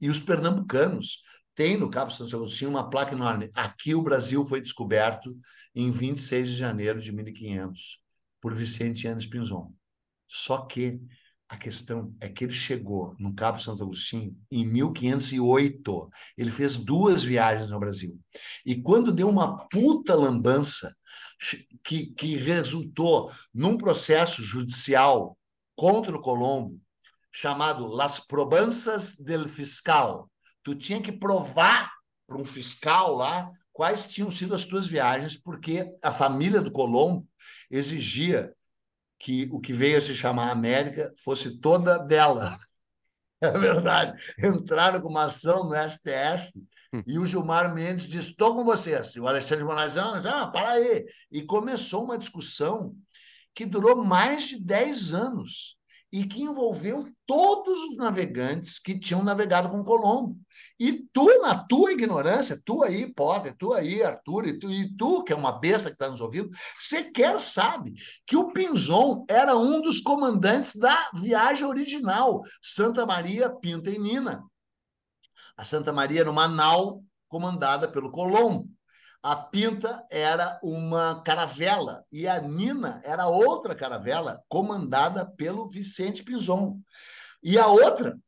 E 0.00 0.08
os 0.08 0.18
pernambucanos 0.18 1.22
tem 1.54 1.76
no 1.76 1.90
Cabo 1.90 2.10
Santo 2.10 2.34
Agostinho 2.34 2.70
uma 2.70 2.88
placa 2.88 3.14
enorme. 3.14 3.50
Aqui 3.54 3.94
o 3.94 4.02
Brasil 4.02 4.44
foi 4.46 4.60
descoberto 4.60 5.36
em 5.74 5.90
26 5.90 6.48
de 6.48 6.56
janeiro 6.56 7.00
de 7.00 7.12
1500 7.12 8.00
por 8.40 8.54
Vicente 8.54 9.06
Yanes 9.06 9.26
Pinzon. 9.26 9.72
Só 10.26 10.58
que 10.66 11.00
a 11.48 11.56
questão 11.56 12.14
é 12.20 12.28
que 12.28 12.44
ele 12.44 12.52
chegou 12.52 13.14
no 13.18 13.34
Cabo 13.34 13.60
Santo 13.60 13.82
Agostinho 13.82 14.36
em 14.50 14.66
1508. 14.66 16.10
Ele 16.36 16.50
fez 16.50 16.76
duas 16.76 17.22
viagens 17.22 17.70
ao 17.70 17.78
Brasil. 17.78 18.18
E 18.66 18.80
quando 18.80 19.12
deu 19.12 19.28
uma 19.28 19.66
puta 19.68 20.14
lambança 20.14 20.94
que, 21.84 22.06
que 22.06 22.36
resultou 22.36 23.30
num 23.52 23.76
processo 23.76 24.42
judicial 24.42 25.38
contra 25.76 26.16
o 26.16 26.20
Colombo, 26.20 26.80
chamado 27.30 27.86
Las 27.86 28.18
Probanças 28.18 29.16
del 29.16 29.48
Fiscal, 29.48 30.30
tu 30.64 30.74
tinha 30.74 31.00
que 31.00 31.12
provar 31.12 31.92
para 32.26 32.38
um 32.38 32.44
fiscal 32.44 33.14
lá 33.14 33.50
quais 33.72 34.08
tinham 34.08 34.30
sido 34.30 34.54
as 34.54 34.64
tuas 34.64 34.86
viagens, 34.86 35.36
porque 35.36 35.84
a 36.02 36.10
família 36.10 36.62
do 36.62 36.72
Colombo 36.72 37.28
exigia 37.70 38.52
que 39.18 39.48
o 39.52 39.60
que 39.60 39.72
veio 39.72 39.98
a 39.98 40.00
se 40.00 40.14
chamar 40.14 40.50
América 40.50 41.12
fosse 41.22 41.60
toda 41.60 41.98
dela. 41.98 42.54
É 43.40 43.58
verdade. 43.58 44.22
Entraram 44.42 45.02
com 45.02 45.08
uma 45.08 45.24
ação 45.24 45.64
no 45.64 45.74
STF 45.74 46.50
hum. 46.94 47.02
e 47.06 47.18
o 47.18 47.26
Gilmar 47.26 47.74
Mendes 47.74 48.06
disse: 48.06 48.30
estou 48.30 48.54
com 48.54 48.64
vocês. 48.64 49.14
E 49.16 49.20
o 49.20 49.28
Alexandre 49.28 49.64
Moraes 49.64 49.94
disse: 49.94 50.28
ah, 50.28 50.46
para 50.46 50.70
aí. 50.70 51.04
E 51.30 51.42
começou 51.42 52.04
uma 52.04 52.16
discussão 52.16 52.96
que 53.54 53.66
durou 53.66 54.02
mais 54.02 54.44
de 54.44 54.64
10 54.64 55.12
anos 55.12 55.76
e 56.14 56.28
que 56.28 56.44
envolveu 56.44 57.12
todos 57.26 57.76
os 57.76 57.96
navegantes 57.96 58.78
que 58.78 58.96
tinham 58.96 59.24
navegado 59.24 59.68
com 59.68 59.82
Colombo. 59.82 60.38
E 60.78 61.04
tu, 61.12 61.40
na 61.42 61.58
tua 61.66 61.90
ignorância, 61.90 62.56
tu 62.64 62.84
aí, 62.84 63.12
Potter, 63.12 63.52
tu 63.58 63.72
aí, 63.72 64.00
Arthur, 64.00 64.46
e 64.46 64.56
tu, 64.56 64.70
e 64.70 64.96
tu 64.96 65.24
que 65.24 65.32
é 65.32 65.36
uma 65.36 65.58
besta 65.58 65.88
que 65.88 65.96
está 65.96 66.08
nos 66.08 66.20
ouvindo, 66.20 66.50
sequer 66.78 67.40
sabe 67.40 67.94
que 68.24 68.36
o 68.36 68.52
Pinzon 68.52 69.24
era 69.28 69.56
um 69.56 69.80
dos 69.80 70.00
comandantes 70.00 70.76
da 70.76 71.10
viagem 71.12 71.66
original, 71.66 72.42
Santa 72.62 73.04
Maria, 73.04 73.50
Pinta 73.50 73.90
e 73.90 73.98
Nina. 73.98 74.40
A 75.56 75.64
Santa 75.64 75.92
Maria 75.92 76.20
era 76.20 76.30
uma 76.30 76.46
nau 76.46 77.02
comandada 77.26 77.88
pelo 77.88 78.12
Colombo. 78.12 78.68
A 79.24 79.34
Pinta 79.34 80.06
era 80.10 80.60
uma 80.62 81.22
caravela 81.22 82.04
e 82.12 82.28
a 82.28 82.38
Nina 82.42 83.00
era 83.02 83.26
outra 83.26 83.74
caravela 83.74 84.44
comandada 84.50 85.24
pelo 85.24 85.66
Vicente 85.66 86.22
Pinzon. 86.22 86.78
E 87.42 87.56
a 87.56 87.66
outra, 87.66 88.18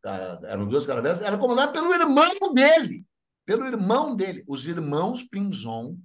eram 0.45 0.67
duas 0.67 0.87
caravelas, 0.87 1.21
era 1.21 1.37
comandada 1.37 1.71
pelo 1.71 1.93
irmão 1.93 2.55
dele, 2.55 3.05
pelo 3.45 3.67
irmão 3.67 4.17
dele. 4.17 4.43
Os 4.49 4.67
irmãos 4.67 5.23
Pinzon, 5.23 5.99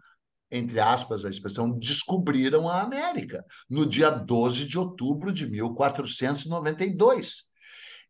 entre 0.51 0.81
aspas 0.81 1.23
a 1.23 1.29
expressão, 1.29 1.71
descobriram 1.71 2.67
a 2.67 2.81
América 2.81 3.45
no 3.69 3.85
dia 3.85 4.09
12 4.09 4.67
de 4.67 4.77
outubro 4.77 5.31
de 5.31 5.49
1492. 5.49 7.43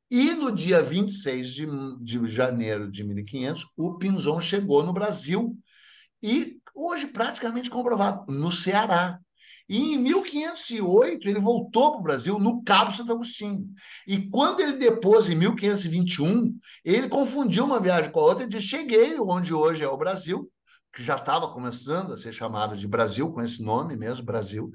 E 0.10 0.34
no 0.34 0.52
dia 0.52 0.82
26 0.82 1.54
de, 1.54 1.68
de 2.02 2.26
janeiro 2.26 2.92
de 2.92 3.04
1500, 3.04 3.68
o 3.78 4.00
Pinzon 4.00 4.42
chegou 4.42 4.82
no 4.82 4.92
Brasil 4.92 5.56
e 6.24 6.61
hoje 6.76 7.08
praticamente 7.08 7.70
comprovado, 7.70 8.32
no 8.32 8.52
Ceará. 8.52 9.20
E 9.70 9.94
em 9.94 9.98
1508 9.98 11.30
ele 11.30 11.40
voltou 11.40 11.92
para 11.92 12.00
o 12.00 12.04
Brasil 12.04 12.38
no 12.38 12.62
Cabo 12.64 12.92
Santo 12.92 13.14
Agostinho. 13.14 13.66
E 14.06 14.30
quando 14.30 14.60
ele 14.60 14.74
depôs 14.74 15.30
em 15.30 15.36
1521, 15.36 16.58
ele 16.84 17.08
confundiu 17.08 17.64
uma 17.64 17.80
viagem 17.80 18.12
com 18.12 18.20
a 18.20 18.24
outra 18.24 18.44
e 18.44 18.50
disse: 18.50 18.68
cheguei 18.68 19.18
onde 19.20 19.54
hoje 19.54 19.84
é 19.84 19.88
o 19.88 19.98
Brasil, 19.98 20.52
que 20.94 21.02
já 21.02 21.16
estava 21.16 21.50
começando 21.52 22.14
a 22.14 22.18
ser 22.18 22.34
chamado 22.34 22.76
de 22.76 22.88
Brasil, 22.88 23.32
com 23.32 23.42
esse 23.42 23.64
nome 23.64 23.96
mesmo, 23.96 24.26
Brasil, 24.26 24.72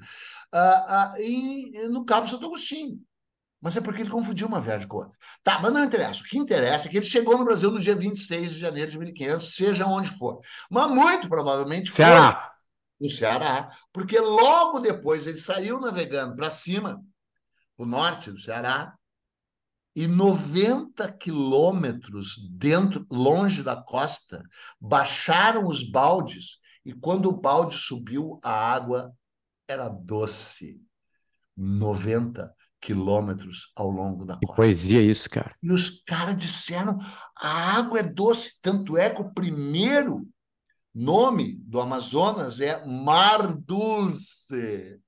uh, 0.53 1.15
uh, 1.17 1.21
em, 1.21 1.87
no 1.89 2.03
Cabo 2.03 2.27
Santo 2.27 2.47
Agostinho. 2.47 2.99
Mas 3.61 3.75
é 3.75 3.81
porque 3.81 4.01
ele 4.01 4.09
confundiu 4.09 4.47
uma 4.47 4.61
viagem 4.61 4.87
com 4.87 4.97
outra. 4.97 5.17
Tá, 5.43 5.59
mas 5.59 5.73
não 5.73 5.83
interessa. 5.83 6.21
O 6.21 6.23
que 6.23 6.37
interessa 6.37 6.87
é 6.87 6.91
que 6.91 6.97
ele 6.97 7.05
chegou 7.05 7.37
no 7.37 7.45
Brasil 7.45 7.71
no 7.71 7.79
dia 7.79 7.95
26 7.95 8.53
de 8.53 8.59
janeiro 8.59 8.91
de 8.91 8.99
1500, 8.99 9.55
seja 9.55 9.87
onde 9.87 10.09
for. 10.17 10.39
Mas 10.69 10.89
muito 10.89 11.27
provavelmente 11.27 11.89
Ceará. 11.89 12.33
foi 12.33 13.07
no 13.07 13.09
Ceará, 13.09 13.71
porque 13.91 14.19
logo 14.19 14.79
depois 14.79 15.27
ele 15.27 15.37
saiu 15.37 15.79
navegando 15.79 16.35
para 16.35 16.49
cima, 16.49 17.03
o 17.77 17.85
norte 17.85 18.31
do 18.31 18.39
Ceará, 18.39 18.95
e 19.95 20.07
90 20.07 21.11
quilômetros 21.13 22.37
dentro, 22.51 23.05
longe 23.11 23.63
da 23.63 23.75
costa, 23.75 24.43
baixaram 24.79 25.65
os 25.65 25.81
baldes, 25.81 26.59
e 26.85 26.93
quando 26.93 27.29
o 27.29 27.35
balde 27.35 27.75
subiu, 27.75 28.39
a 28.43 28.51
água 28.51 29.11
era 29.67 29.89
doce. 29.89 30.79
90 31.55 32.55
quilômetros 32.81 33.71
ao 33.75 33.89
longo 33.89 34.25
da 34.25 34.35
costa. 34.35 34.47
Que 34.47 34.55
poesia 34.55 35.01
isso, 35.01 35.29
cara. 35.29 35.55
E 35.61 35.71
os 35.71 36.03
caras 36.03 36.37
disseram, 36.37 36.97
a 37.35 37.77
água 37.77 37.99
é 37.99 38.03
doce, 38.03 38.59
tanto 38.61 38.97
é 38.97 39.09
que 39.09 39.21
o 39.21 39.33
primeiro 39.33 40.27
nome 40.93 41.57
do 41.63 41.79
Amazonas 41.79 42.59
é 42.59 42.85
Mar 42.85 43.55
Dulce. 43.57 44.99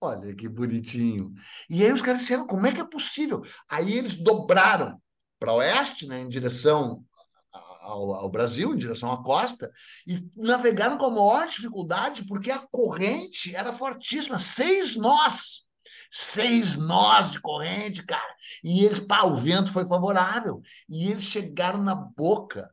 Olha 0.00 0.34
que 0.34 0.48
bonitinho. 0.48 1.32
E 1.70 1.84
aí 1.84 1.92
os 1.92 2.02
caras 2.02 2.22
disseram, 2.22 2.46
como 2.46 2.66
é 2.66 2.72
que 2.72 2.80
é 2.80 2.84
possível? 2.84 3.42
Aí 3.68 3.92
eles 3.92 4.16
dobraram 4.16 5.00
para 5.38 5.54
oeste, 5.54 6.06
né, 6.06 6.20
em 6.20 6.28
direção 6.28 7.04
ao, 7.52 8.14
ao, 8.14 8.30
Brasil, 8.30 8.74
em 8.74 8.78
direção 8.78 9.12
à 9.12 9.22
costa, 9.22 9.70
e 10.06 10.24
navegaram 10.36 10.96
com 10.96 11.06
a 11.06 11.10
maior 11.10 11.48
dificuldade, 11.48 12.24
porque 12.26 12.50
a 12.50 12.64
corrente 12.70 13.54
era 13.54 13.72
fortíssima, 13.72 14.38
seis 14.38 14.96
nós 14.96 15.66
seis 16.14 16.76
nós 16.76 17.32
de 17.32 17.40
corrente, 17.40 18.04
cara. 18.04 18.36
E 18.62 18.84
eles, 18.84 19.00
pá, 19.00 19.22
o 19.22 19.34
vento 19.34 19.72
foi 19.72 19.86
favorável. 19.88 20.60
E 20.86 21.10
eles 21.10 21.22
chegaram 21.22 21.82
na 21.82 21.94
boca 21.94 22.70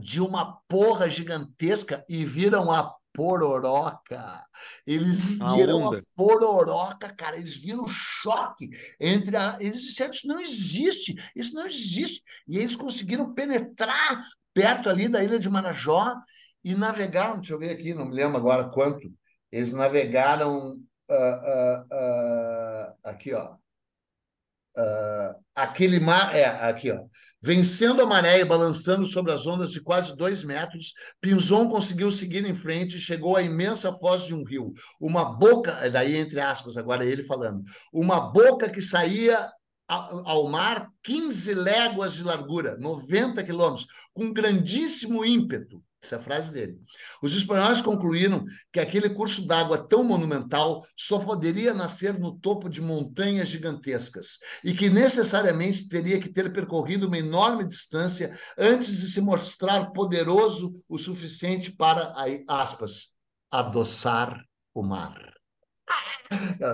de 0.00 0.18
uma 0.18 0.56
porra 0.66 1.10
gigantesca 1.10 2.02
e 2.08 2.24
viram 2.24 2.72
a 2.72 2.94
pororoca. 3.12 4.42
Eles 4.86 5.28
viram 5.28 5.92
a, 5.92 5.98
a 5.98 6.02
pororoca, 6.16 7.14
cara. 7.14 7.36
Eles 7.36 7.56
viram 7.56 7.84
o 7.84 7.88
choque 7.88 8.70
entre 8.98 9.36
a. 9.36 9.58
Eles 9.60 9.82
disseram: 9.82 10.12
Isso 10.12 10.26
não 10.26 10.40
existe, 10.40 11.14
isso 11.36 11.54
não 11.54 11.66
existe. 11.66 12.22
E 12.48 12.56
eles 12.56 12.74
conseguiram 12.74 13.34
penetrar 13.34 14.24
perto 14.54 14.88
ali 14.88 15.06
da 15.06 15.22
ilha 15.22 15.38
de 15.38 15.50
Marajó 15.50 16.14
e 16.64 16.74
navegaram. 16.74 17.34
Deixa 17.34 17.52
eu 17.52 17.58
ver 17.58 17.70
aqui, 17.70 17.92
não 17.92 18.06
me 18.06 18.14
lembro 18.14 18.38
agora 18.38 18.70
quanto. 18.70 19.12
Eles 19.50 19.74
navegaram 19.74 20.82
uh, 21.10 22.94
aqui, 23.02 23.32
ó. 23.34 23.56
aquele 25.54 26.00
mar. 26.00 26.34
É, 26.34 26.44
aqui, 26.44 26.90
ó. 26.90 27.04
Vencendo 27.44 28.00
a 28.00 28.06
maré 28.06 28.38
e 28.38 28.44
balançando 28.44 29.04
sobre 29.04 29.32
as 29.32 29.46
ondas 29.46 29.72
de 29.72 29.80
quase 29.82 30.16
dois 30.16 30.44
metros, 30.44 30.94
Pinzon 31.20 31.68
conseguiu 31.68 32.08
seguir 32.12 32.46
em 32.46 32.54
frente 32.54 32.96
e 32.96 33.00
chegou 33.00 33.36
à 33.36 33.42
imensa 33.42 33.92
foz 33.94 34.22
de 34.22 34.34
um 34.34 34.44
rio. 34.44 34.72
Uma 35.00 35.24
boca, 35.24 35.90
daí 35.90 36.16
entre 36.16 36.38
aspas, 36.38 36.76
agora 36.76 37.04
ele 37.04 37.24
falando, 37.24 37.64
uma 37.92 38.20
boca 38.20 38.70
que 38.70 38.80
saía 38.80 39.50
ao 39.88 40.48
mar 40.48 40.88
15 41.02 41.52
léguas 41.54 42.14
de 42.14 42.22
largura, 42.22 42.76
90 42.78 43.42
quilômetros, 43.42 43.86
com 44.14 44.32
grandíssimo 44.32 45.24
ímpeto. 45.24 45.82
Essa 46.02 46.16
é 46.16 46.18
a 46.18 46.22
frase 46.22 46.50
dele. 46.50 46.80
Os 47.22 47.32
espanhóis 47.32 47.80
concluíram 47.80 48.44
que 48.72 48.80
aquele 48.80 49.10
curso 49.10 49.46
d'água 49.46 49.78
tão 49.78 50.02
monumental 50.02 50.84
só 50.96 51.20
poderia 51.20 51.72
nascer 51.72 52.18
no 52.18 52.36
topo 52.38 52.68
de 52.68 52.80
montanhas 52.80 53.48
gigantescas 53.48 54.38
e 54.64 54.74
que 54.74 54.90
necessariamente 54.90 55.88
teria 55.88 56.20
que 56.20 56.28
ter 56.28 56.52
percorrido 56.52 57.06
uma 57.06 57.18
enorme 57.18 57.64
distância 57.64 58.36
antes 58.58 59.00
de 59.00 59.06
se 59.06 59.20
mostrar 59.20 59.92
poderoso 59.92 60.74
o 60.88 60.98
suficiente 60.98 61.70
para, 61.70 62.12
aspas, 62.48 63.14
adoçar 63.48 64.44
o 64.74 64.82
mar. 64.82 65.32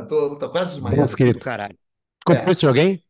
Estou 0.03 0.39
quase 0.51 0.73
desmaiando. 0.73 1.05
Escrito, 1.05 1.45
caralho. 1.45 1.79
Copiou 2.25 2.51
é. 2.63 2.67
alguém? 2.67 3.05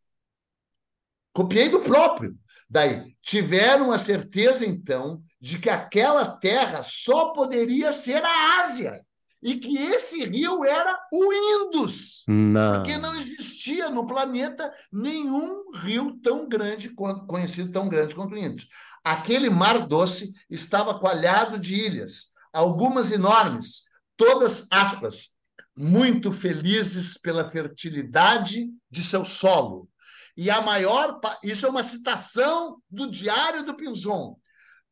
Copiei 1.32 1.68
do 1.68 1.78
próprio. 1.80 2.36
Daí, 2.68 3.14
tiveram 3.22 3.92
a 3.92 3.98
certeza, 3.98 4.66
então, 4.66 5.22
de 5.40 5.58
que 5.58 5.70
aquela 5.70 6.26
terra 6.26 6.82
só 6.82 7.32
poderia 7.32 7.92
ser 7.92 8.24
a 8.24 8.58
Ásia 8.58 9.04
e 9.42 9.56
que 9.56 9.78
esse 9.78 10.24
rio 10.24 10.64
era 10.64 10.98
o 11.12 11.32
Indus, 11.32 12.24
não. 12.26 12.74
porque 12.74 12.98
não 12.98 13.14
existia 13.14 13.88
no 13.88 14.04
planeta 14.04 14.72
nenhum 14.92 15.70
rio 15.74 16.18
tão 16.20 16.48
grande, 16.48 16.90
conhecido 17.28 17.70
tão 17.70 17.88
grande 17.88 18.14
quanto 18.14 18.34
o 18.34 18.38
Indus. 18.38 18.68
Aquele 19.04 19.48
mar 19.48 19.86
doce 19.86 20.32
estava 20.50 20.98
coalhado 20.98 21.58
de 21.58 21.74
ilhas, 21.74 22.32
algumas 22.52 23.12
enormes, 23.12 23.84
todas 24.16 24.66
aspas, 24.72 25.36
muito 25.76 26.32
felizes 26.32 27.16
pela 27.16 27.48
fertilidade 27.48 28.68
de 28.90 29.02
seu 29.02 29.24
solo. 29.24 29.88
E 30.36 30.50
a 30.50 30.60
maior, 30.60 31.20
isso 31.42 31.66
é 31.66 31.70
uma 31.70 31.82
citação 31.82 32.82
do 32.90 33.08
Diário 33.08 33.64
do 33.64 33.74
Pinzon. 33.74 34.36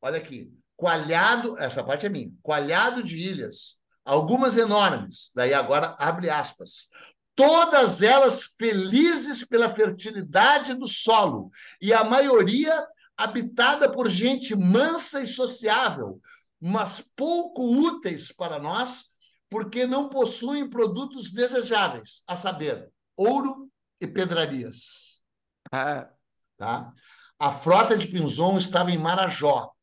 Olha 0.06 0.18
aqui, 0.18 0.56
coalhado, 0.76 1.58
essa 1.58 1.82
parte 1.82 2.06
é 2.06 2.08
minha, 2.08 2.30
coalhado 2.40 3.02
de 3.02 3.18
ilhas, 3.18 3.80
algumas 4.04 4.56
enormes, 4.56 5.32
daí 5.34 5.52
agora 5.52 5.96
abre 5.98 6.30
aspas, 6.30 6.88
todas 7.34 8.02
elas 8.02 8.54
felizes 8.56 9.44
pela 9.44 9.74
fertilidade 9.74 10.74
do 10.74 10.86
solo, 10.86 11.50
e 11.80 11.92
a 11.92 12.04
maioria 12.04 12.86
habitada 13.16 13.90
por 13.90 14.08
gente 14.08 14.54
mansa 14.54 15.20
e 15.20 15.26
sociável, 15.26 16.20
mas 16.60 17.00
pouco 17.16 17.64
úteis 17.64 18.30
para 18.30 18.60
nós, 18.60 19.06
porque 19.50 19.88
não 19.88 20.08
possuem 20.08 20.70
produtos 20.70 21.32
desejáveis, 21.32 22.22
a 22.28 22.36
saber, 22.36 22.92
ouro 23.16 23.68
e 24.00 24.06
pedrarias. 24.06 25.24
Ah. 25.72 26.08
Tá? 26.56 26.92
A 27.40 27.50
frota 27.50 27.98
de 27.98 28.06
Pinzon 28.06 28.56
estava 28.56 28.92
em 28.92 28.98
Marajó, 28.98 29.74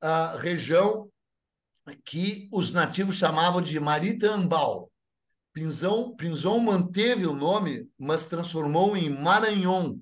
a 0.00 0.36
região 0.36 1.10
que 2.04 2.48
os 2.52 2.72
nativos 2.72 3.16
chamavam 3.16 3.60
de 3.60 3.78
Maritambal. 3.78 4.90
Pinzão, 5.52 6.14
Pinzon 6.14 6.60
manteve 6.60 7.26
o 7.26 7.32
nome, 7.32 7.88
mas 7.98 8.26
transformou 8.26 8.96
em 8.96 9.08
Maranhão, 9.08 9.98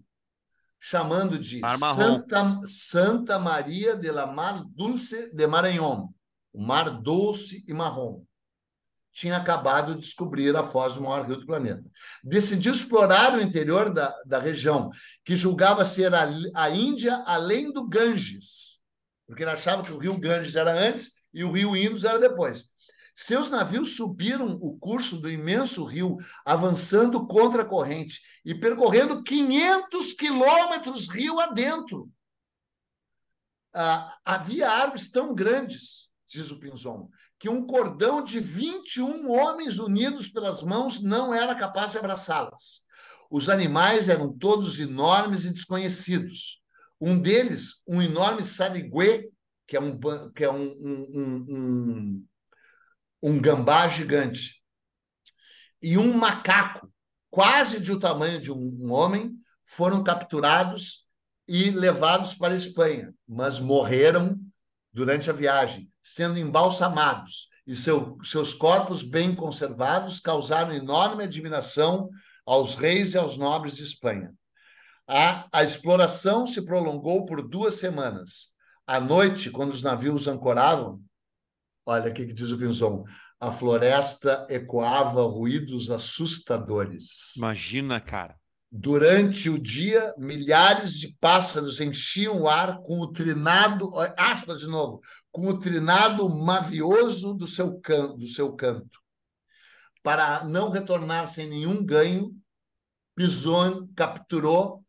chamando 0.81 1.39
de 1.39 1.61
Santa, 1.95 2.61
Santa 2.67 3.39
Maria 3.39 3.97
de 3.97 4.11
la 4.11 4.27
Mar 4.27 4.65
Dulce 4.67 5.33
de 5.33 5.47
Maranhão, 5.47 6.13
o 6.53 6.61
Mar 6.61 6.91
Doce 7.01 7.65
e 7.69 7.73
Marrom. 7.73 8.25
Tinha 9.13 9.37
acabado 9.37 9.95
de 9.95 10.01
descobrir 10.01 10.57
a 10.57 10.65
foz 10.65 10.95
do 10.95 11.03
maior 11.03 11.25
rio 11.25 11.37
do 11.37 11.47
planeta. 11.47 11.89
Decidiu 12.23 12.73
explorar 12.73 13.39
o 13.39 13.41
interior 13.41 13.93
da, 13.93 14.13
da 14.27 14.41
região, 14.41 14.91
que 15.25 15.37
julgava 15.37 15.85
ser 15.85 16.13
a, 16.13 16.29
a 16.57 16.69
Índia 16.71 17.23
além 17.27 17.73
do 17.73 17.87
Ganges 17.89 18.74
porque 19.27 19.43
ele 19.43 19.51
achava 19.51 19.83
que 19.83 19.93
o 19.93 19.99
rio 19.99 20.19
Ganges 20.19 20.57
era 20.57 20.73
antes 20.73 21.13
e 21.33 21.45
o 21.45 21.53
rio 21.53 21.77
Indus 21.77 22.05
era 22.05 22.19
depois. 22.19 22.71
Seus 23.17 23.49
navios 23.49 23.97
subiram 23.97 24.59
o 24.61 24.77
curso 24.77 25.21
do 25.21 25.31
imenso 25.31 25.85
rio, 25.85 26.17
avançando 26.45 27.27
contra 27.27 27.63
a 27.63 27.65
corrente 27.65 28.21
e 28.45 28.55
percorrendo 28.55 29.23
500 29.23 30.15
quilômetros 30.15 31.09
rio 31.09 31.39
adentro. 31.39 32.11
Ah, 33.73 34.17
havia 34.25 34.69
árvores 34.69 35.11
tão 35.11 35.35
grandes, 35.35 36.11
diz 36.29 36.51
o 36.51 36.59
Pinzon, 36.59 37.09
que 37.39 37.49
um 37.49 37.67
cordão 37.67 38.23
de 38.23 38.41
21 38.41 39.31
homens 39.31 39.79
unidos 39.79 40.29
pelas 40.29 40.63
mãos 40.63 41.01
não 41.01 41.33
era 41.33 41.55
capaz 41.55 41.93
de 41.93 41.99
abraçá-las. 41.99 42.83
Os 43.31 43.49
animais 43.49 44.09
eram 44.09 44.37
todos 44.37 44.81
enormes 44.81 45.45
e 45.45 45.53
desconhecidos. 45.53 46.64
Um 47.07 47.19
deles, 47.19 47.83
um 47.87 48.01
enorme 48.01 48.47
sariguê, 48.47 49.29
que 49.67 49.77
é 49.77 49.81
um, 49.81 50.01
que 50.35 50.43
é 50.43 50.51
um, 50.51 50.65
um, 50.65 51.47
um, 51.51 52.27
um 53.23 53.39
gambá 53.39 53.87
gigante, 53.89 54.63
e 55.83 55.99
um 55.99 56.15
macaco, 56.15 56.91
quase 57.29 57.79
de 57.79 57.93
o 57.93 58.01
tamanho 58.01 58.41
de 58.41 58.51
um 58.51 58.91
homem, 58.91 59.39
foram 59.67 60.03
capturados 60.03 61.07
e 61.47 61.71
levados 61.71 62.35
para 62.37 62.55
a 62.55 62.57
Espanha, 62.57 63.15
mas 63.29 63.61
morreram 63.61 64.41
durante 64.91 65.29
a 65.29 65.35
viagem, 65.35 65.93
sendo 66.03 66.39
embalsamados, 66.39 67.51
e 67.67 67.77
seu, 67.77 68.17
seus 68.25 68.55
corpos 68.55 69.03
bem 69.03 69.35
conservados 69.35 70.21
causaram 70.21 70.73
enorme 70.73 71.25
admiração 71.25 72.09
aos 72.47 72.77
reis 72.77 73.13
e 73.13 73.19
aos 73.19 73.37
nobres 73.37 73.77
de 73.77 73.83
Espanha. 73.83 74.33
A, 75.07 75.47
a 75.53 75.63
exploração 75.63 76.47
se 76.47 76.65
prolongou 76.65 77.27
por 77.27 77.47
duas 77.47 77.75
semanas. 77.75 78.55
À 78.87 78.99
noite, 78.99 79.51
quando 79.51 79.73
os 79.73 79.83
navios 79.83 80.29
ancoravam, 80.29 81.03
olha 81.87 82.11
o 82.11 82.15
que 82.15 82.25
diz 82.25 82.51
o 82.51 82.59
Pinzon, 82.59 83.05
a 83.39 83.53
floresta 83.53 84.47
ecoava 84.49 85.23
ruídos 85.23 85.91
assustadores. 85.91 87.37
Imagina, 87.37 88.01
cara. 88.01 88.37
Durante 88.71 89.49
o 89.49 89.59
dia, 89.59 90.13
milhares 90.19 90.95
de 90.95 91.17
pássaros 91.21 91.81
enchiam 91.81 92.43
o 92.43 92.49
ar 92.49 92.79
com 92.79 92.99
o 92.99 93.13
trinado, 93.13 93.93
aspas 94.17 94.61
de 94.61 94.67
novo, 94.67 95.01
com 95.31 95.47
o 95.47 95.59
trinado 95.59 96.29
mavioso 96.29 97.35
do 97.35 97.47
seu, 97.47 97.79
can, 97.79 98.17
do 98.17 98.27
seu 98.27 98.53
canto. 98.55 98.99
Para 100.03 100.45
não 100.45 100.71
retornar 100.71 101.29
sem 101.29 101.49
nenhum 101.49 101.85
ganho, 101.85 102.35
Pison 103.15 103.89
capturou 103.95 104.84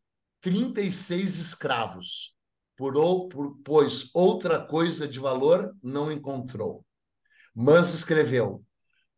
36 0.46 1.38
escravos, 1.38 2.36
por, 2.76 2.92
por, 3.28 3.58
pois 3.64 4.10
outra 4.14 4.64
coisa 4.64 5.08
de 5.08 5.18
valor 5.18 5.76
não 5.82 6.12
encontrou. 6.12 6.86
Mas 7.52 7.92
escreveu: 7.92 8.64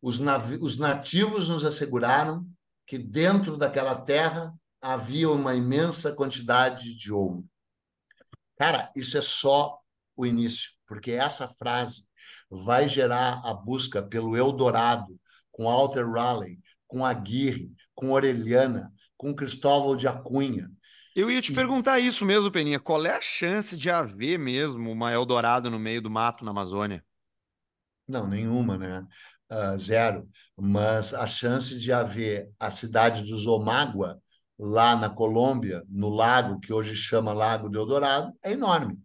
os, 0.01 0.19
os 0.59 0.79
nativos 0.79 1.47
nos 1.47 1.63
asseguraram 1.63 2.47
que 2.87 2.97
dentro 2.97 3.57
daquela 3.57 3.93
terra 3.93 4.51
havia 4.81 5.29
uma 5.29 5.53
imensa 5.53 6.13
quantidade 6.13 6.95
de 6.95 7.13
ouro. 7.13 7.45
Cara, 8.57 8.91
isso 8.95 9.15
é 9.15 9.21
só 9.21 9.77
o 10.17 10.25
início, 10.25 10.71
porque 10.87 11.11
essa 11.11 11.47
frase 11.47 12.07
vai 12.49 12.89
gerar 12.89 13.39
a 13.45 13.53
busca 13.53 14.01
pelo 14.01 14.35
Eldorado, 14.35 15.15
com 15.51 15.65
Walter 15.65 16.09
Raleigh, 16.09 16.59
com 16.87 17.05
Aguirre, 17.05 17.71
com 17.93 18.09
Orelhana, 18.13 18.91
com 19.15 19.35
Cristóvão 19.35 19.95
de 19.95 20.07
Acunha, 20.07 20.71
eu 21.19 21.29
ia 21.29 21.41
te 21.41 21.53
perguntar 21.53 21.99
isso 21.99 22.25
mesmo, 22.25 22.51
Peninha. 22.51 22.79
Qual 22.79 23.05
é 23.05 23.15
a 23.15 23.21
chance 23.21 23.75
de 23.75 23.89
haver 23.89 24.37
mesmo 24.37 24.91
uma 24.91 25.11
Eldorado 25.11 25.69
no 25.69 25.79
meio 25.79 26.01
do 26.01 26.09
mato 26.09 26.45
na 26.45 26.51
Amazônia? 26.51 27.03
Não, 28.07 28.27
nenhuma, 28.27 28.77
né? 28.77 29.05
Uh, 29.51 29.77
zero. 29.77 30.27
Mas 30.55 31.13
a 31.13 31.27
chance 31.27 31.77
de 31.77 31.91
haver 31.91 32.51
a 32.59 32.71
cidade 32.71 33.23
dos 33.23 33.47
Omágua, 33.47 34.21
lá 34.57 34.95
na 34.95 35.09
Colômbia, 35.09 35.83
no 35.89 36.09
lago 36.09 36.59
que 36.59 36.73
hoje 36.73 36.95
chama 36.95 37.33
Lago 37.33 37.69
de 37.69 37.77
Eldorado, 37.77 38.33
é 38.43 38.51
enorme. 38.51 38.99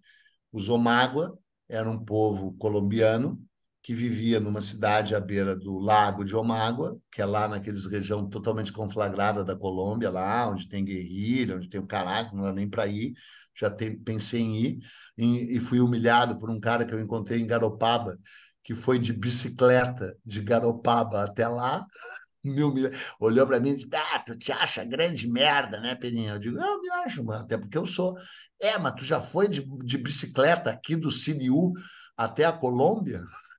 Os 0.52 0.68
Omágua 0.68 1.38
eram 1.68 1.92
um 1.92 2.04
povo 2.04 2.52
colombiano 2.58 3.40
que 3.85 3.93
vivia 3.93 4.41
numa 4.41 4.62
cidade 4.62 5.14
à 5.14 5.20
beira 5.20 5.55
do 5.55 5.78
Lago 5.78 6.24
de 6.24 6.35
Omágua, 6.35 6.99
que 7.12 7.20
é 7.20 7.26
lá 7.26 7.47
naqueles 7.47 7.85
região 7.85 8.26
totalmente 8.26 8.72
conflagrada 8.72 9.45
da 9.45 9.55
Colômbia, 9.55 10.09
lá 10.09 10.49
onde 10.49 10.66
tem 10.66 10.82
guerrilha, 10.82 11.57
onde 11.57 11.68
tem 11.68 11.78
o 11.78 11.87
caralho, 11.87 12.30
não 12.32 12.45
dá 12.45 12.53
nem 12.53 12.66
para 12.66 12.87
ir. 12.87 13.12
Já 13.55 13.68
tem, 13.68 13.95
pensei 13.95 14.41
em 14.41 14.57
ir 14.57 14.78
e, 15.18 15.59
e 15.59 15.61
fui 15.61 15.80
humilhado 15.80 16.39
por 16.39 16.49
um 16.49 16.59
cara 16.59 16.87
que 16.87 16.95
eu 16.95 17.01
encontrei 17.01 17.39
em 17.39 17.47
Garopaba, 17.47 18.18
que 18.62 18.74
foi 18.74 18.99
de 18.99 19.12
bicicleta 19.12 20.16
de 20.24 20.41
Garopaba 20.41 21.22
até 21.22 21.47
lá. 21.47 21.87
me 22.43 22.62
humilha. 22.62 22.91
Olhou 23.20 23.47
para 23.47 23.61
mim 23.61 23.70
e 23.70 23.74
disse: 23.74 23.89
Ah, 23.93 24.18
tu 24.18 24.35
te 24.35 24.51
acha 24.51 24.82
grande 24.82 25.28
merda, 25.28 25.78
né, 25.78 25.95
Peninha? 25.95 26.32
Eu 26.32 26.39
digo: 26.39 26.59
Eu 26.59 26.80
me 26.80 26.89
acho, 26.91 27.22
mano, 27.22 27.45
até 27.45 27.59
porque 27.59 27.76
eu 27.76 27.87
sou. 27.87 28.16
É, 28.59 28.78
mas 28.78 28.95
tu 28.95 29.05
já 29.05 29.20
foi 29.20 29.47
de, 29.47 29.62
de 29.85 29.99
bicicleta 29.99 30.70
aqui 30.70 30.97
do 30.97 31.11
CDU 31.11 31.74
até 32.16 32.47
a 32.47 32.53
Colômbia? 32.53 33.22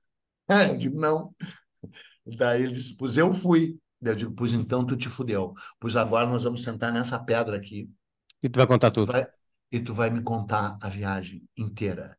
Eu 0.70 0.76
digo: 0.76 0.98
Não. 1.00 1.34
Daí 2.26 2.62
ele 2.62 2.72
disse: 2.72 2.96
Pois 2.96 3.16
eu 3.16 3.32
fui. 3.32 3.78
Daí 4.00 4.12
eu 4.12 4.16
digo: 4.16 4.32
Pois 4.34 4.52
então 4.52 4.84
tu 4.86 4.96
te 4.96 5.08
fudeu. 5.08 5.54
Pois 5.80 5.96
agora 5.96 6.28
nós 6.28 6.44
vamos 6.44 6.62
sentar 6.62 6.92
nessa 6.92 7.18
pedra 7.22 7.56
aqui. 7.56 7.90
E 8.42 8.48
tu 8.48 8.56
vai 8.58 8.66
contar 8.66 8.90
Tu 8.92 9.00
tudo. 9.00 9.12
vai, 9.12 9.26
e 9.72 9.80
tu 9.80 9.94
vai 9.94 10.10
me 10.10 10.22
contar 10.22 10.78
a 10.80 10.88
viagem 10.88 11.42
inteira. 11.56 12.16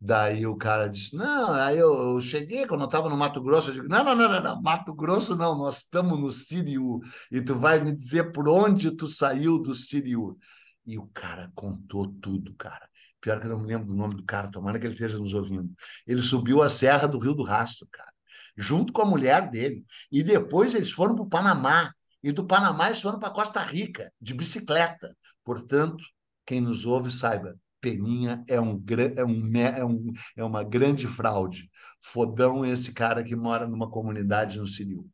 Daí 0.00 0.46
o 0.46 0.56
cara 0.56 0.88
disse: 0.88 1.16
Não, 1.16 1.52
aí 1.52 1.78
eu, 1.78 1.92
eu 2.14 2.20
cheguei 2.20 2.66
quando 2.66 2.82
eu 2.82 2.86
estava 2.86 3.08
no 3.08 3.16
Mato 3.16 3.42
Grosso. 3.42 3.70
Eu 3.70 3.74
digo: 3.74 3.88
Não, 3.88 4.04
não, 4.04 4.14
não, 4.14 4.28
não, 4.28 4.42
não, 4.42 4.62
Mato 4.62 4.94
Grosso 4.94 5.36
não, 5.36 5.56
nós 5.58 5.78
estamos 5.82 6.18
no 6.18 6.30
Siriu. 6.30 7.00
E 7.32 7.40
tu 7.42 7.54
vai 7.56 7.82
me 7.82 7.92
dizer 7.92 8.32
por 8.32 8.48
onde 8.48 8.90
tu 8.92 9.06
saiu 9.08 9.58
do 9.60 9.74
Siriu. 9.74 10.38
E 10.86 10.98
o 10.98 11.06
cara 11.08 11.50
contou 11.54 12.08
tudo, 12.20 12.54
cara. 12.54 12.88
Pior 13.20 13.40
que 13.40 13.46
eu 13.46 13.50
não 13.50 13.60
me 13.60 13.66
lembro 13.66 13.86
do 13.86 13.94
nome 13.94 14.14
do 14.14 14.24
cara, 14.24 14.50
tomara 14.50 14.78
que 14.78 14.86
ele 14.86 14.94
esteja 14.94 15.18
nos 15.18 15.34
ouvindo. 15.34 15.72
Ele 16.06 16.22
subiu 16.22 16.62
a 16.62 16.68
Serra 16.68 17.06
do 17.08 17.18
Rio 17.18 17.34
do 17.34 17.42
Rastro, 17.42 17.86
cara, 17.90 18.12
junto 18.56 18.92
com 18.92 19.02
a 19.02 19.06
mulher 19.06 19.50
dele. 19.50 19.84
E 20.10 20.22
depois 20.22 20.74
eles 20.74 20.92
foram 20.92 21.14
para 21.14 21.24
o 21.24 21.28
Panamá. 21.28 21.92
E 22.22 22.32
do 22.32 22.46
Panamá 22.46 22.86
eles 22.86 23.00
foram 23.00 23.18
para 23.18 23.30
Costa 23.30 23.60
Rica, 23.60 24.12
de 24.20 24.34
bicicleta. 24.34 25.14
Portanto, 25.44 26.04
quem 26.46 26.60
nos 26.60 26.86
ouve, 26.86 27.10
saiba, 27.10 27.56
Peninha 27.80 28.42
é, 28.48 28.60
um, 28.60 28.82
é, 29.16 29.24
um, 29.24 29.56
é, 29.56 29.84
um, 29.84 30.12
é 30.36 30.44
uma 30.44 30.64
grande 30.64 31.06
fraude. 31.06 31.70
Fodão 32.00 32.64
é 32.64 32.70
esse 32.70 32.92
cara 32.92 33.22
que 33.22 33.36
mora 33.36 33.66
numa 33.66 33.90
comunidade 33.90 34.58
no 34.58 34.66
Siriu. 34.66 35.08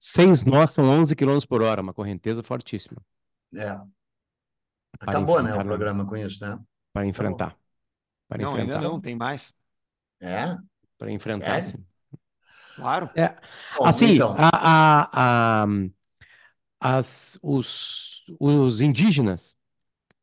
Seis 0.00 0.44
nós 0.44 0.70
são 0.70 0.86
11 0.86 1.14
km 1.16 1.38
por 1.48 1.62
hora, 1.62 1.82
uma 1.82 1.92
correnteza 1.92 2.42
fortíssima 2.42 3.02
É. 3.54 3.80
Acabou, 5.00 5.42
né, 5.42 5.54
o 5.54 5.64
programa 5.64 6.06
com 6.06 6.16
isso, 6.16 6.44
né? 6.44 6.58
Para 7.06 7.06
enfrentar. 7.06 7.56
Para 8.28 8.42
Não, 8.42 8.56
ainda 8.56 8.78
enfrentar. 8.78 8.78
não, 8.78 9.00
tem 9.00 9.16
mais. 9.16 9.54
É? 10.20 10.56
Para 10.96 11.10
enfrentar, 11.12 11.60
sim. 11.62 11.84
Claro. 12.74 13.10
É, 13.16 13.36
Bom, 13.74 13.82
assim, 13.82 14.06
então, 14.06 14.36
a, 14.36 15.62
a, 15.62 15.62
a- 15.64 15.66
as, 16.80 17.38
os, 17.42 18.24
os 18.38 18.80
indígenas 18.80 19.56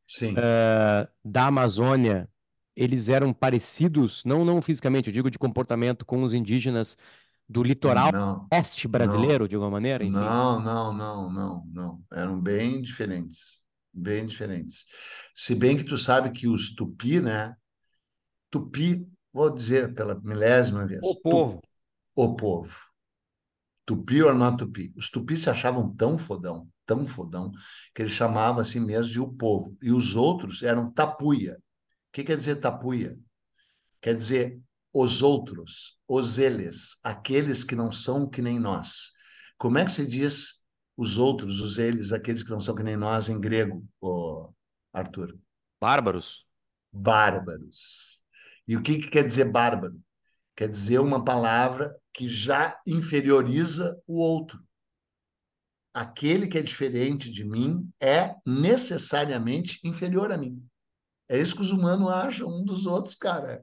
sim. 0.05 0.51
eh, 0.51 1.07
da 1.23 1.47
Amazônia, 1.47 2.29
eles 2.75 3.09
eram 3.09 3.33
parecidos, 3.33 4.23
não, 4.25 4.43
não 4.45 4.61
fisicamente, 4.61 5.07
eu 5.09 5.13
digo 5.13 5.29
de 5.31 5.39
comportamento, 5.39 6.05
com 6.05 6.21
os 6.23 6.33
indígenas 6.33 6.97
do 7.47 7.63
litoral 7.63 8.11
Não, 8.11 8.51
oeste 8.53 8.87
brasileiro, 8.87 9.47
de 9.47 9.55
alguma 9.55 9.71
maneira, 9.71 10.03
enfim. 10.05 10.35
não, 10.37 10.59
não, 10.61 10.93
não, 10.93 11.31
não, 11.31 11.65
não. 11.67 12.05
Eram 12.13 12.39
bem 12.41 12.81
diferentes. 12.81 13.64
Bem 13.97 14.25
diferentes. 14.25 14.85
Se 15.33 15.55
bem 15.55 15.77
que 15.77 15.85
tu 15.85 15.97
sabe 15.97 16.29
que 16.29 16.49
os 16.49 16.75
tupi, 16.75 17.21
né? 17.21 17.55
Tupi, 18.51 19.07
vou 19.31 19.49
dizer 19.49 19.93
pela 19.93 20.19
milésima 20.19 20.85
vez. 20.85 20.99
O 21.01 21.21
povo. 21.21 21.61
o 22.13 22.35
povo. 22.35 22.77
Tupi 23.85 24.21
ou 24.21 24.33
não 24.33 24.57
tupi? 24.57 24.91
Os 24.97 25.09
tupis 25.09 25.43
se 25.43 25.49
achavam 25.49 25.95
tão 25.95 26.17
fodão, 26.17 26.67
tão 26.85 27.07
fodão, 27.07 27.51
que 27.93 28.01
eles 28.01 28.11
chamavam 28.11 28.59
assim 28.59 28.81
mesmo 28.81 29.13
de 29.13 29.19
o 29.21 29.31
povo. 29.31 29.77
E 29.81 29.91
os 29.93 30.15
outros 30.15 30.61
eram 30.61 30.91
tapuia. 30.91 31.55
O 31.55 32.11
que 32.11 32.23
quer 32.23 32.35
dizer 32.35 32.57
tapuia? 32.57 33.17
Quer 34.01 34.15
dizer 34.15 34.59
os 34.93 35.21
outros, 35.21 35.97
os 36.05 36.37
eles, 36.37 36.97
aqueles 37.01 37.63
que 37.63 37.75
não 37.75 37.93
são 37.93 38.29
que 38.29 38.41
nem 38.41 38.59
nós. 38.59 39.11
Como 39.57 39.77
é 39.77 39.85
que 39.85 39.91
se 39.91 40.05
diz 40.05 40.64
os 40.97 41.17
outros, 41.17 41.59
os 41.59 41.77
eles, 41.77 42.11
aqueles 42.11 42.43
que 42.43 42.51
não 42.51 42.59
são 42.59 42.75
que 42.75 42.83
nem 42.83 42.95
nós 42.95 43.29
em 43.29 43.39
grego, 43.39 43.85
ô, 43.99 44.49
Arthur? 44.93 45.37
Bárbaros. 45.79 46.45
Bárbaros. 46.91 48.23
E 48.67 48.75
o 48.77 48.81
que, 48.81 48.97
que 48.99 49.09
quer 49.09 49.23
dizer 49.23 49.51
bárbaro? 49.51 49.99
Quer 50.55 50.69
dizer 50.69 50.99
uma 50.99 51.23
palavra 51.23 51.95
que 52.13 52.27
já 52.27 52.79
inferioriza 52.87 53.99
o 54.07 54.19
outro. 54.19 54.63
Aquele 55.93 56.47
que 56.47 56.57
é 56.57 56.61
diferente 56.61 57.29
de 57.29 57.43
mim 57.43 57.89
é 57.99 58.33
necessariamente 58.45 59.79
inferior 59.83 60.31
a 60.31 60.37
mim. 60.37 60.65
É 61.27 61.37
isso 61.37 61.55
que 61.55 61.61
os 61.61 61.71
humanos 61.71 62.09
acham 62.09 62.47
um 62.49 62.63
dos 62.63 62.85
outros, 62.85 63.15
cara. 63.15 63.61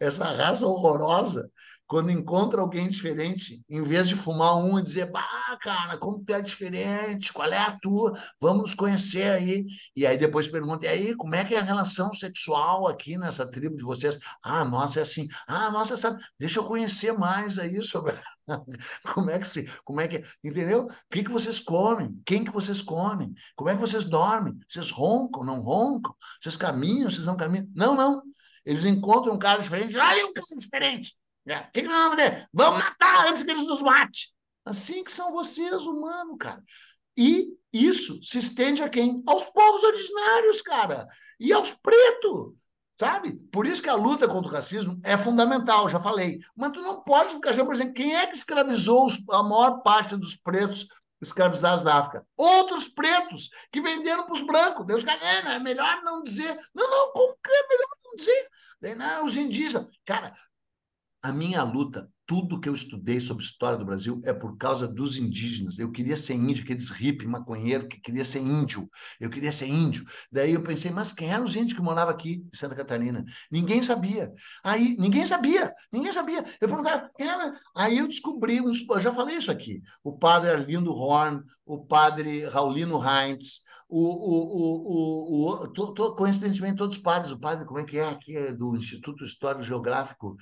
Essa 0.00 0.24
raça 0.32 0.66
horrorosa, 0.66 1.50
quando 1.92 2.10
encontra 2.10 2.62
alguém 2.62 2.88
diferente, 2.88 3.62
em 3.68 3.82
vez 3.82 4.08
de 4.08 4.16
fumar 4.16 4.56
um 4.56 4.78
e 4.78 4.82
dizer, 4.82 5.10
bah, 5.10 5.58
cara, 5.60 5.98
como 5.98 6.24
tu 6.24 6.32
é 6.32 6.40
diferente, 6.40 7.30
qual 7.34 7.52
é 7.52 7.58
a 7.58 7.78
tua? 7.78 8.18
Vamos 8.40 8.62
nos 8.62 8.74
conhecer 8.74 9.30
aí. 9.30 9.66
E 9.94 10.06
aí 10.06 10.16
depois 10.16 10.48
pergunta, 10.48 10.86
e 10.86 10.88
aí, 10.88 11.14
como 11.14 11.34
é 11.34 11.44
que 11.44 11.54
é 11.54 11.58
a 11.58 11.62
relação 11.62 12.14
sexual 12.14 12.88
aqui 12.88 13.18
nessa 13.18 13.46
tribo 13.46 13.76
de 13.76 13.84
vocês? 13.84 14.18
Ah, 14.42 14.64
nossa, 14.64 15.00
é 15.00 15.02
assim. 15.02 15.28
Ah, 15.46 15.70
nossa, 15.70 15.92
essa... 15.92 16.18
deixa 16.40 16.60
eu 16.60 16.64
conhecer 16.64 17.12
mais 17.12 17.58
aí 17.58 17.84
sobre 17.84 18.14
como 19.12 19.28
é 19.28 19.38
que 19.38 19.46
se, 19.46 19.70
como 19.84 20.00
é 20.00 20.08
que, 20.08 20.22
entendeu? 20.42 20.86
O 20.86 20.90
que 21.10 21.22
que 21.22 21.30
vocês 21.30 21.60
comem? 21.60 22.18
Quem 22.24 22.42
que 22.42 22.50
vocês 22.50 22.80
comem? 22.80 23.34
Como 23.54 23.68
é 23.68 23.74
que 23.74 23.80
vocês 23.82 24.06
dormem? 24.06 24.54
Vocês 24.66 24.90
roncam, 24.90 25.44
não 25.44 25.60
roncam? 25.60 26.14
Vocês 26.40 26.56
caminham, 26.56 27.10
vocês 27.10 27.26
não 27.26 27.36
caminham? 27.36 27.68
Não, 27.74 27.94
não. 27.94 28.22
Eles 28.64 28.86
encontram 28.86 29.34
um 29.34 29.38
cara 29.38 29.60
diferente, 29.60 29.98
olha 29.98 30.26
um 30.26 30.32
cara 30.32 30.46
diferente. 30.56 31.14
É, 31.46 31.58
O 31.58 31.70
que, 31.72 31.82
que 31.82 31.88
nós 31.88 31.96
vamos 31.96 32.16
fazer? 32.16 32.48
Vamos 32.52 32.84
matar 32.84 33.28
antes 33.28 33.42
que 33.42 33.50
eles 33.50 33.66
nos 33.66 33.82
matem. 33.82 34.20
Assim 34.64 35.02
que 35.02 35.12
são 35.12 35.32
vocês, 35.32 35.82
humano, 35.86 36.36
cara. 36.36 36.62
E 37.16 37.48
isso 37.72 38.22
se 38.22 38.38
estende 38.38 38.82
a 38.82 38.88
quem? 38.88 39.22
Aos 39.26 39.46
povos 39.46 39.82
originários, 39.82 40.62
cara. 40.62 41.06
E 41.38 41.52
aos 41.52 41.72
pretos, 41.72 42.54
sabe? 42.94 43.34
Por 43.50 43.66
isso 43.66 43.82
que 43.82 43.88
a 43.88 43.94
luta 43.94 44.28
contra 44.28 44.50
o 44.50 44.54
racismo 44.54 45.00
é 45.02 45.16
fundamental, 45.16 45.88
já 45.88 46.00
falei. 46.00 46.38
Mas 46.54 46.72
tu 46.72 46.80
não 46.80 47.02
pode 47.02 47.34
ficar 47.34 47.50
achando, 47.50 47.66
por 47.66 47.74
exemplo, 47.74 47.94
quem 47.94 48.14
é 48.16 48.26
que 48.26 48.36
escravizou 48.36 49.08
a 49.30 49.42
maior 49.42 49.82
parte 49.82 50.16
dos 50.16 50.36
pretos 50.36 50.86
escravizados 51.20 51.82
da 51.82 51.96
África? 51.96 52.24
Outros 52.36 52.88
pretos 52.88 53.50
que 53.70 53.80
venderam 53.80 54.24
para 54.24 54.34
os 54.34 54.42
brancos. 54.42 54.86
Deus, 54.86 55.04
cara, 55.04 55.24
é, 55.24 55.42
não, 55.42 55.50
é 55.52 55.58
melhor 55.58 56.02
não 56.02 56.22
dizer. 56.22 56.56
Não, 56.74 56.88
não, 56.88 57.12
como 57.12 57.36
que 57.42 57.50
é 57.50 57.68
melhor 57.68 57.90
não 58.04 58.16
dizer? 58.16 58.48
Não, 58.96 59.26
os 59.26 59.36
indígenas. 59.36 59.90
Cara, 60.04 60.34
a 61.22 61.32
minha 61.32 61.62
luta, 61.62 62.08
tudo 62.26 62.58
que 62.60 62.68
eu 62.68 62.72
estudei 62.72 63.20
sobre 63.20 63.44
história 63.44 63.76
do 63.76 63.84
Brasil 63.84 64.20
é 64.24 64.32
por 64.32 64.56
causa 64.56 64.88
dos 64.88 65.18
indígenas. 65.18 65.78
Eu 65.78 65.90
queria 65.90 66.16
ser 66.16 66.34
índio, 66.34 66.64
aqueles 66.64 66.90
hippie 66.90 67.26
maconheiro 67.26 67.86
que 67.86 68.00
queria 68.00 68.24
ser 68.24 68.40
índio. 68.40 68.88
Eu 69.20 69.28
queria 69.28 69.52
ser 69.52 69.66
índio. 69.66 70.04
Daí 70.30 70.52
eu 70.54 70.62
pensei, 70.62 70.90
mas 70.90 71.12
quem 71.12 71.28
eram 71.28 71.44
os 71.44 71.54
índios 71.54 71.74
que 71.74 71.82
moravam 71.82 72.14
aqui 72.14 72.44
em 72.52 72.56
Santa 72.56 72.74
Catarina? 72.74 73.24
Ninguém 73.50 73.82
sabia. 73.82 74.32
Aí, 74.64 74.96
ninguém 74.98 75.26
sabia, 75.26 75.72
ninguém 75.92 76.12
sabia. 76.12 76.44
Eu 76.60 76.68
perguntava, 76.68 77.10
quem 77.16 77.28
era? 77.28 77.52
Aí 77.76 77.98
eu 77.98 78.08
descobri, 78.08 78.60
uns, 78.60 78.88
eu 78.88 79.00
já 79.00 79.12
falei 79.12 79.36
isso 79.36 79.50
aqui, 79.50 79.82
o 80.02 80.16
padre 80.16 80.50
Arlindo 80.50 80.92
Horn, 80.92 81.42
o 81.66 81.84
padre 81.84 82.46
Raulino 82.46 82.98
Heinz, 83.02 83.60
o, 83.88 83.98
o, 83.98 84.42
o, 84.56 85.50
o, 85.50 85.64
o 85.64 85.68
to- 85.68 85.92
to- 85.92 86.14
coincidentemente 86.14 86.76
todos 86.76 86.96
os 86.96 87.02
padres, 87.02 87.30
o 87.30 87.38
padre, 87.38 87.66
como 87.66 87.78
é 87.80 87.84
que 87.84 87.98
é 87.98 88.08
aqui, 88.08 88.36
é 88.36 88.52
do 88.52 88.74
Instituto 88.76 89.24
Histórico 89.24 89.62
Geográfico, 89.62 90.36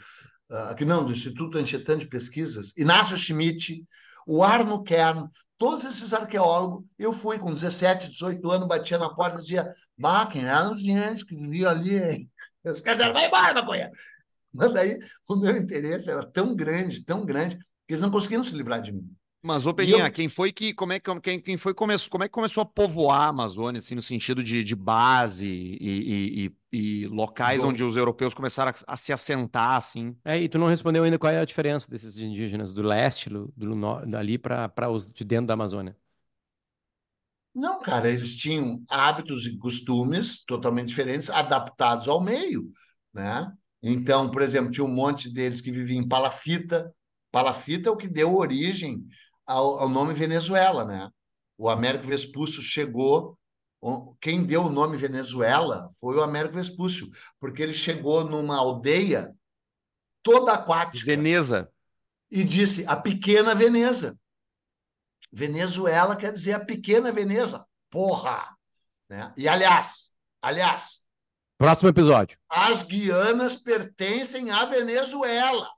aqui 0.50 0.84
não, 0.84 1.04
do 1.04 1.12
Instituto 1.12 1.58
Anchietã 1.58 1.96
de 1.96 2.06
Pesquisas, 2.06 2.72
Inácio 2.76 3.16
Schmidt, 3.16 3.84
o 4.26 4.42
Arno 4.42 4.82
Kern, 4.82 5.28
todos 5.56 5.84
esses 5.84 6.12
arqueólogos, 6.12 6.84
eu 6.98 7.12
fui 7.12 7.38
com 7.38 7.52
17, 7.52 8.08
18 8.08 8.50
anos, 8.50 8.68
batia 8.68 8.98
na 8.98 9.14
porta 9.14 9.38
e 9.38 9.40
dizia, 9.40 9.72
bah, 9.96 10.26
quem 10.26 10.44
eram 10.44 10.72
os 10.72 11.22
que 11.22 11.36
viviam 11.36 11.70
ali, 11.70 11.96
hein? 11.96 12.30
Os 12.62 12.80
caras 12.80 12.98
disseram, 12.98 13.14
vai 13.14 13.26
embora, 13.26 13.54
maconha! 13.54 13.90
Mas 14.52 14.72
daí 14.74 14.98
o 15.26 15.36
meu 15.36 15.56
interesse 15.56 16.10
era 16.10 16.26
tão 16.26 16.54
grande, 16.54 17.04
tão 17.04 17.24
grande, 17.24 17.56
que 17.56 17.94
eles 17.94 18.02
não 18.02 18.10
conseguiam 18.10 18.42
se 18.42 18.54
livrar 18.54 18.82
de 18.82 18.92
mim. 18.92 19.10
Mas, 19.42 19.64
ô 19.64 19.72
Peninha, 19.72 20.10
eu- 20.10 20.10
quem 20.10 20.28
foi 20.28 20.52
que. 20.52 20.74
Como 20.74 20.92
é 20.92 21.00
que 21.00 21.20
quem, 21.20 21.40
quem 21.40 21.56
foi 21.56 21.72
começou, 21.72 22.10
como 22.10 22.24
é 22.24 22.28
que 22.28 22.32
começou 22.32 22.62
a 22.62 22.66
povoar 22.66 23.22
a 23.22 23.26
Amazônia, 23.28 23.78
assim, 23.78 23.94
no 23.94 24.02
sentido 24.02 24.42
de, 24.44 24.62
de 24.62 24.76
base 24.76 25.48
e, 25.48 26.44
e- 26.44 26.52
e- 26.72 27.02
e 27.04 27.06
locais 27.06 27.64
Bom. 27.64 27.70
onde 27.70 27.82
os 27.82 27.96
europeus 27.96 28.34
começaram 28.34 28.70
a, 28.86 28.92
a 28.94 28.96
se 28.98 29.12
assentar, 29.14 29.76
assim? 29.76 30.14
É, 30.24 30.38
e 30.38 30.48
tu 30.48 30.58
não 30.58 30.66
respondeu 30.66 31.02
ainda 31.04 31.18
qual 31.18 31.32
é 31.32 31.40
a 31.40 31.44
diferença 31.46 31.90
desses 31.90 32.18
indígenas 32.18 32.72
do 32.74 32.82
leste, 32.82 33.30
do, 33.30 33.50
do 33.56 34.06
dali 34.06 34.36
para 34.38 34.90
os 34.90 35.06
de 35.10 35.24
dentro 35.24 35.46
da 35.46 35.54
Amazônia. 35.54 35.96
Não, 37.54 37.80
cara, 37.80 38.08
eles 38.08 38.36
tinham 38.36 38.82
hábitos 38.88 39.46
e 39.46 39.58
costumes 39.58 40.44
totalmente 40.44 40.88
diferentes, 40.88 41.28
adaptados 41.30 42.06
ao 42.08 42.20
meio, 42.22 42.70
né? 43.12 43.52
Então, 43.82 44.30
por 44.30 44.42
exemplo, 44.42 44.70
tinha 44.70 44.84
um 44.84 44.94
monte 44.94 45.28
deles 45.32 45.60
que 45.60 45.72
viviam 45.72 46.02
em 46.02 46.08
palafita. 46.08 46.94
Palafita 47.32 47.88
é 47.88 47.92
o 47.92 47.96
que 47.96 48.08
deu 48.08 48.34
origem 48.36 49.04
ao, 49.50 49.80
ao 49.80 49.88
nome 49.88 50.14
Venezuela, 50.14 50.84
né? 50.84 51.10
O 51.58 51.68
Américo 51.68 52.06
Vespúcio 52.06 52.62
chegou. 52.62 53.38
Quem 54.20 54.44
deu 54.44 54.64
o 54.64 54.70
nome 54.70 54.96
Venezuela 54.96 55.88
foi 55.98 56.16
o 56.16 56.22
Américo 56.22 56.54
Vespúcio, 56.54 57.08
porque 57.38 57.62
ele 57.62 57.72
chegou 57.72 58.24
numa 58.24 58.56
aldeia 58.56 59.34
toda 60.22 60.52
aquática 60.52 61.06
Veneza. 61.06 61.70
e 62.30 62.44
disse 62.44 62.86
a 62.86 62.94
pequena 62.94 63.54
Veneza. 63.54 64.18
Venezuela 65.32 66.16
quer 66.16 66.32
dizer 66.32 66.52
a 66.52 66.64
pequena 66.64 67.10
Veneza. 67.10 67.66
Porra! 67.88 68.56
Né? 69.08 69.32
E, 69.36 69.48
aliás, 69.48 70.12
aliás, 70.42 71.00
Próximo 71.58 71.88
episódio. 71.88 72.38
as 72.48 72.82
Guianas 72.82 73.56
pertencem 73.56 74.50
à 74.50 74.64
Venezuela. 74.64 75.68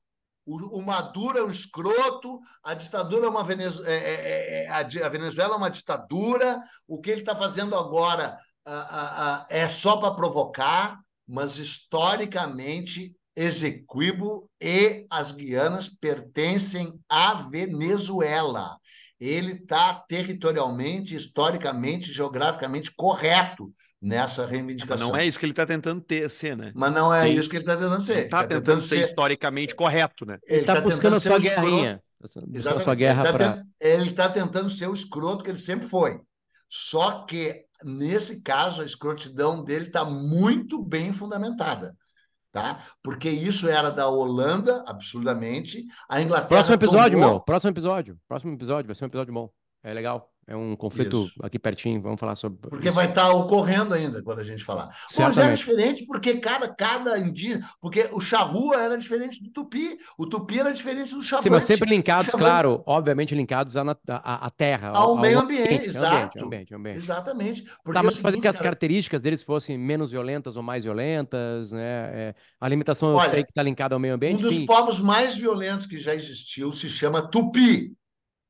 O, 0.45 0.79
o 0.79 0.83
Maduro 0.83 1.39
é 1.39 1.45
um 1.45 1.51
escroto, 1.51 2.41
a 2.63 2.75
ditadura 2.75 3.27
é 3.27 3.29
uma 3.29 3.45
Venezu... 3.45 3.85
é, 3.85 3.95
é, 3.95 4.65
é, 4.65 4.69
a, 4.69 4.83
di- 4.83 5.03
a 5.03 5.09
Venezuela 5.09 5.55
é 5.55 5.57
uma 5.57 5.71
ditadura. 5.71 6.61
O 6.87 7.01
que 7.01 7.11
ele 7.11 7.21
está 7.21 7.37
fazendo 7.37 7.77
agora 7.77 8.37
ah, 8.65 8.89
ah, 8.93 9.47
é 9.49 9.69
só 9.69 9.97
para 9.99 10.15
provocar, 10.15 10.99
mas 11.27 11.59
historicamente 11.59 13.15
Exequibo 13.35 14.51
e 14.61 15.07
as 15.09 15.33
Guianas 15.33 15.89
pertencem 15.89 17.01
à 17.09 17.35
Venezuela. 17.35 18.77
Ele 19.19 19.53
está 19.53 19.95
territorialmente, 19.95 21.15
historicamente, 21.15 22.13
geograficamente 22.13 22.93
correto 22.95 23.73
nessa 24.03 24.43
Mas 24.43 24.51
reivindicação. 24.51 25.09
não 25.09 25.17
é 25.17 25.25
isso 25.25 25.39
que 25.39 25.47
ele 25.47 25.53
está 25.53 25.65
tentando 25.65 26.01
ter, 26.01 26.29
ser, 26.29 26.57
né? 26.57 26.73
Mas 26.75 26.93
não 26.93 27.15
é 27.15 27.27
Sim. 27.27 27.39
isso 27.39 27.49
que 27.49 27.57
ele 27.57 27.63
está 27.63 27.77
tentando 27.77 28.03
ser. 28.03 28.25
Está 28.25 28.41
Ele 28.41 28.49
tentando 28.49 28.83
ser 28.83 29.01
historicamente 29.01 29.75
correto, 29.75 30.27
né? 30.27 30.39
Ele 30.47 30.65
tá 30.65 30.75
tá 30.75 30.81
buscando 30.81 31.15
tentando 31.15 31.17
a 31.17 31.21
ser 31.21 31.29
sua 31.29 31.39
guerrinha. 31.39 32.03
Buscando 32.21 32.47
a 32.53 32.57
Exatamente. 32.57 32.85
sua 32.85 32.95
guerra 32.95 33.65
ele 33.81 34.11
está 34.11 34.29
tá 34.29 34.35
tentando 34.35 34.69
ser 34.71 34.89
o 34.89 34.95
escroto 34.95 35.45
que 35.45 35.51
ele 35.51 35.59
sempre 35.59 35.87
foi. 35.89 36.21
Só 36.69 37.25
que, 37.27 37.65
nesse 37.85 38.43
caso, 38.43 38.81
a 38.83 38.85
escrotidão 38.85 39.63
dele 39.63 39.87
está 39.87 40.05
muito 40.05 40.83
bem 40.83 41.13
fundamentada. 41.13 41.95
Tá? 42.51 42.85
Porque 43.03 43.31
isso 43.31 43.69
era 43.69 43.91
da 43.91 44.09
Holanda, 44.09 44.85
absurdamente. 44.87 45.85
A 46.09 46.21
Inglaterra. 46.21 46.49
Próximo 46.49 46.75
episódio, 46.75 47.19
tomou- 47.19 47.31
meu. 47.35 47.41
Próximo 47.41 47.71
episódio. 47.71 48.19
Próximo 48.29 48.53
episódio. 48.55 48.87
Vai 48.87 48.95
ser 48.95 49.05
um 49.05 49.09
episódio 49.09 49.33
bom. 49.33 49.51
É 49.83 49.93
legal. 49.93 50.32
É 50.45 50.57
um 50.57 50.75
conflito 50.75 51.25
Isso. 51.27 51.35
aqui 51.41 51.57
pertinho. 51.57 52.03
Vamos 52.03 52.19
falar 52.19 52.35
sobre. 52.35 52.59
Porque 52.69 52.89
isso. 52.89 52.97
vai 52.97 53.09
estar 53.09 53.31
ocorrendo 53.31 53.95
ainda 53.95 54.21
quando 54.23 54.41
a 54.41 54.45
gente 54.45 54.65
falar. 54.65 54.87
Mas 54.89 55.19
era 55.19 55.33
Certamente. 55.33 55.59
diferente 55.59 56.05
porque 56.07 56.35
cada, 56.39 56.69
cada 56.75 57.17
indígena. 57.19 57.69
Porque 57.81 58.09
o 58.13 58.21
charrua 58.21 58.77
era 58.83 58.99
diferente 58.99 59.41
do 59.43 59.51
tupi. 59.51 59.97
O 60.19 60.27
tupi 60.27 60.59
era 60.59 60.73
diferente 60.73 61.15
do 61.15 61.23
chavante. 61.23 61.45
Sim, 61.45 61.51
mas 61.51 61.65
sempre 61.65 61.89
linkados, 61.89 62.31
claro, 62.35 62.83
obviamente 62.87 63.35
linkados 63.37 63.77
à, 63.77 63.83
à- 64.09 64.47
à 64.47 64.51
terra, 64.51 64.89
Ao 64.91 65.17
meio 65.17 65.39
ambiente, 65.39 65.63
ambiente, 65.65 65.83
ao 65.83 65.87
exato. 65.87 66.39
ao 66.41 66.47
ambiente, 66.47 66.75
ao 66.75 66.81
ambiente. 66.81 66.99
Exatamente. 66.99 67.63
Porque 67.85 67.93
Tá, 67.93 68.01
é 68.01 68.03
mas 68.03 68.19
fazer 68.19 68.41
que 68.41 68.49
as 68.49 68.57
cara, 68.57 68.65
características 68.65 69.21
deles 69.21 69.43
fossem 69.45 69.79
menos 69.79 70.11
violentas 70.11 70.57
ou 70.57 70.63
mais 70.63 70.83
violentas, 70.83 71.71
né? 71.71 72.11
É, 72.31 72.35
a 72.61 72.67
alimentação 72.67 73.11
eu 73.11 73.17
Olha, 73.17 73.31
sei 73.31 73.45
que 73.45 73.51
está 73.53 73.63
linkada 73.63 73.95
ao 73.95 74.01
meio 74.01 74.13
Um 74.15 74.17
ambiente. 74.17 74.43
dos 74.43 74.55
enfim. 74.55 74.67
povos 74.67 74.99
mais 74.99 75.37
violentos 75.37 75.87
que 75.87 75.99
já 75.99 76.15
existiu 76.15 76.73
se 76.73 76.91
chama 76.91 77.23
Tupi. 77.23 77.95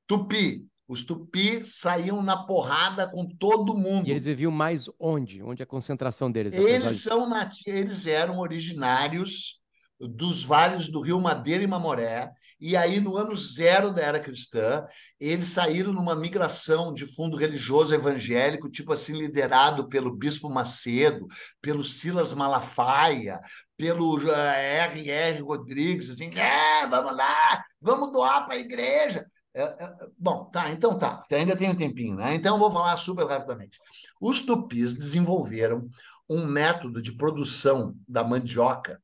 Tupi. 0.06 0.66
Os 0.92 1.02
Tupi 1.02 1.64
saíam 1.64 2.22
na 2.22 2.36
porrada 2.36 3.08
com 3.08 3.26
todo 3.26 3.74
mundo. 3.74 4.06
E 4.06 4.10
eles 4.10 4.26
viviam 4.26 4.52
mais 4.52 4.90
onde? 5.00 5.42
Onde 5.42 5.62
é 5.62 5.64
a 5.64 5.66
concentração 5.66 6.30
deles? 6.30 6.52
Eles 6.52 7.00
são 7.00 7.26
eles 7.66 8.06
eram 8.06 8.38
originários 8.38 9.62
dos 9.98 10.42
vales 10.42 10.88
do 10.88 11.00
Rio 11.00 11.18
Madeira 11.18 11.62
e 11.62 11.66
Mamoré. 11.66 12.30
E 12.60 12.76
aí, 12.76 13.00
no 13.00 13.16
ano 13.16 13.34
zero 13.34 13.90
da 13.90 14.02
era 14.02 14.20
cristã, 14.20 14.86
eles 15.18 15.48
saíram 15.48 15.94
numa 15.94 16.14
migração 16.14 16.92
de 16.92 17.06
fundo 17.06 17.38
religioso 17.38 17.94
evangélico, 17.94 18.70
tipo 18.70 18.92
assim, 18.92 19.14
liderado 19.14 19.88
pelo 19.88 20.14
Bispo 20.14 20.50
Macedo, 20.50 21.26
pelo 21.62 21.82
Silas 21.82 22.34
Malafaia, 22.34 23.40
pelo 23.78 24.30
eh, 24.30 24.84
R.R. 24.90 25.40
Rodrigues, 25.40 26.10
assim, 26.10 26.30
é, 26.38 26.86
vamos 26.86 27.16
lá, 27.16 27.64
vamos 27.80 28.12
doar 28.12 28.44
para 28.44 28.56
a 28.56 28.60
igreja. 28.60 29.24
É, 29.54 29.62
é, 29.62 29.96
bom, 30.18 30.46
tá, 30.46 30.70
então 30.70 30.96
tá, 30.96 31.24
ainda 31.30 31.54
tem 31.56 31.68
um 31.68 31.74
tempinho, 31.76 32.16
né? 32.16 32.34
Então 32.34 32.58
vou 32.58 32.70
falar 32.70 32.96
super 32.96 33.26
rapidamente. 33.26 33.78
Os 34.20 34.40
tupis 34.40 34.94
desenvolveram 34.94 35.90
um 36.28 36.46
método 36.46 37.02
de 37.02 37.12
produção 37.12 37.94
da 38.08 38.24
mandioca 38.24 39.02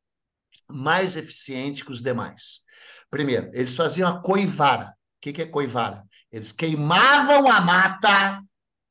mais 0.68 1.16
eficiente 1.16 1.84
que 1.84 1.92
os 1.92 2.03
demais. 2.03 2.62
Primeiro, 3.11 3.51
eles 3.55 3.74
faziam 3.74 4.09
a 4.09 4.22
coivara. 4.22 4.86
O 4.86 5.20
que 5.20 5.32
que 5.32 5.42
é 5.42 5.46
coivara? 5.46 6.05
Eles 6.32 6.53
queimavam 6.53 7.49
a 7.51 7.61
mata, 7.61 8.40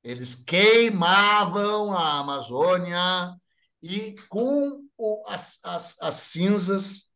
eles 0.04 0.36
queimavam 0.36 1.94
a 1.94 2.20
Amazônia 2.20 3.34
e 3.82 4.16
com 4.30 4.84
o- 4.98 5.24
as, 5.28 5.60
as, 5.64 5.96
as 6.02 6.16
cinzas 6.16 7.07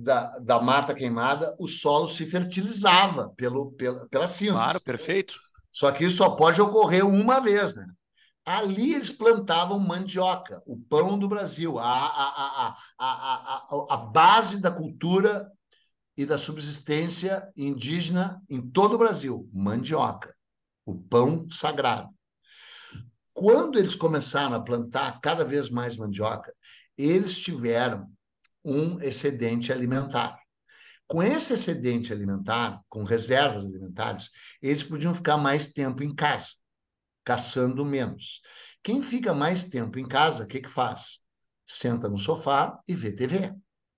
da, 0.00 0.38
da 0.38 0.60
mata 0.60 0.94
queimada, 0.94 1.56
o 1.58 1.66
solo 1.66 2.06
se 2.06 2.24
fertilizava 2.24 3.30
pelo, 3.36 3.72
pela, 3.72 4.06
pelas 4.08 4.30
cinzas. 4.30 4.62
Claro, 4.62 4.80
perfeito. 4.80 5.34
Só 5.72 5.90
que 5.90 6.04
isso 6.04 6.18
só 6.18 6.30
pode 6.30 6.60
ocorrer 6.60 7.04
uma 7.04 7.40
vez, 7.40 7.74
né? 7.74 7.84
Ali 8.44 8.94
eles 8.94 9.10
plantavam 9.10 9.78
mandioca, 9.78 10.62
o 10.64 10.78
pão 10.78 11.18
do 11.18 11.28
Brasil, 11.28 11.78
a, 11.78 11.84
a, 11.84 12.28
a, 12.28 12.76
a, 12.98 13.06
a, 13.06 13.66
a, 13.68 13.86
a 13.90 13.96
base 13.96 14.62
da 14.62 14.70
cultura 14.70 15.50
e 16.16 16.24
da 16.24 16.38
subsistência 16.38 17.42
indígena 17.56 18.40
em 18.48 18.62
todo 18.62 18.94
o 18.94 18.98
Brasil, 18.98 19.50
mandioca, 19.52 20.34
o 20.86 20.94
pão 20.94 21.46
sagrado. 21.50 22.08
Quando 23.34 23.78
eles 23.78 23.94
começaram 23.94 24.54
a 24.54 24.62
plantar 24.62 25.20
cada 25.20 25.44
vez 25.44 25.68
mais 25.68 25.96
mandioca, 25.96 26.54
eles 26.96 27.38
tiveram 27.38 28.08
um 28.64 29.00
excedente 29.00 29.72
alimentar. 29.72 30.38
Com 31.06 31.22
esse 31.22 31.54
excedente 31.54 32.12
alimentar, 32.12 32.82
com 32.88 33.02
reservas 33.02 33.64
alimentares, 33.64 34.30
eles 34.60 34.82
podiam 34.82 35.14
ficar 35.14 35.38
mais 35.38 35.72
tempo 35.72 36.02
em 36.02 36.14
casa, 36.14 36.48
caçando 37.24 37.84
menos. 37.84 38.42
Quem 38.82 39.00
fica 39.00 39.32
mais 39.32 39.64
tempo 39.64 39.98
em 39.98 40.06
casa, 40.06 40.44
o 40.44 40.46
que, 40.46 40.60
que 40.60 40.68
faz? 40.68 41.20
Senta 41.64 42.08
no 42.08 42.18
sofá 42.18 42.78
e 42.86 42.94
vê 42.94 43.12
TV. 43.12 43.54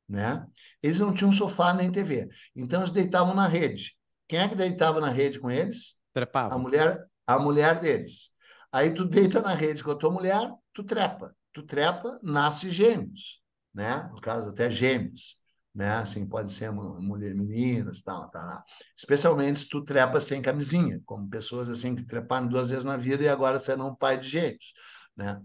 Né? 0.09 0.45
Eles 0.83 1.01
não 1.01 1.15
tinham 1.15 1.33
sofá 1.33 1.73
nem 1.73 1.91
TV. 1.91 2.29
Então 2.55 2.81
eles 2.81 2.93
deitavam 2.93 3.35
na 3.35 3.47
rede. 3.47 3.97
Quem 4.29 4.39
é 4.39 4.49
que 4.49 4.55
deitava 4.55 5.01
na 5.01 5.09
rede 5.09 5.39
com 5.41 5.51
eles? 5.51 6.01
A 6.11 6.15
Trepavam. 6.15 6.59
mulher, 6.59 7.05
a 7.27 7.39
mulher 7.39 7.81
deles. 7.81 8.31
Aí 8.73 8.93
tu 8.93 9.05
deita 9.05 9.41
na 9.43 9.55
rede 9.55 9.83
com 9.83 9.91
a 9.91 9.97
tua 9.97 10.11
mulher, 10.11 10.49
tu 10.73 10.85
trepa. 10.85 11.35
Tu 11.53 11.65
trepa, 11.65 12.19
nasce 12.23 12.71
gêmeos, 12.71 13.40
né? 13.75 14.09
No 14.13 14.21
caso, 14.21 14.51
até 14.51 14.71
gêmeos, 14.71 15.37
né? 15.75 15.93
Assim, 15.99 16.27
pode 16.27 16.53
ser 16.53 16.71
mulher, 16.73 17.35
meninas, 17.35 18.03
tal, 18.03 18.29
tal. 18.31 18.65
Especialmente 18.97 19.61
se 19.61 19.69
tu 19.69 19.83
trepa 19.85 20.21
sem 20.21 20.43
camisinha, 20.43 21.01
como 21.05 21.29
pessoas 21.29 21.69
assim 21.69 21.95
que 21.95 22.05
treparam 22.05 22.49
duas 22.49 22.69
vezes 22.69 22.85
na 22.85 22.97
vida 22.97 23.23
e 23.23 23.29
agora 23.29 23.59
serão 23.59 23.95
pai 23.95 24.19
de 24.19 24.29
gêmeos, 24.29 24.73
né? 25.17 25.41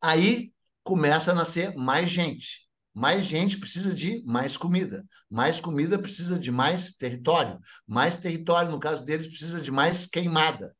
Aí 0.00 0.52
começa 0.82 1.32
a 1.32 1.34
nascer 1.34 1.74
mais 1.76 2.08
gente. 2.10 2.68
Mais 2.92 3.24
gente 3.24 3.58
precisa 3.58 3.94
de 3.94 4.22
mais 4.24 4.56
comida. 4.56 5.04
Mais 5.28 5.60
comida 5.60 5.98
precisa 5.98 6.38
de 6.38 6.50
mais 6.50 6.92
território. 6.96 7.58
Mais 7.86 8.16
território, 8.16 8.70
no 8.70 8.80
caso 8.80 9.04
deles, 9.04 9.28
precisa 9.28 9.60
de 9.60 9.70
mais 9.70 10.06
queimada. 10.06 10.74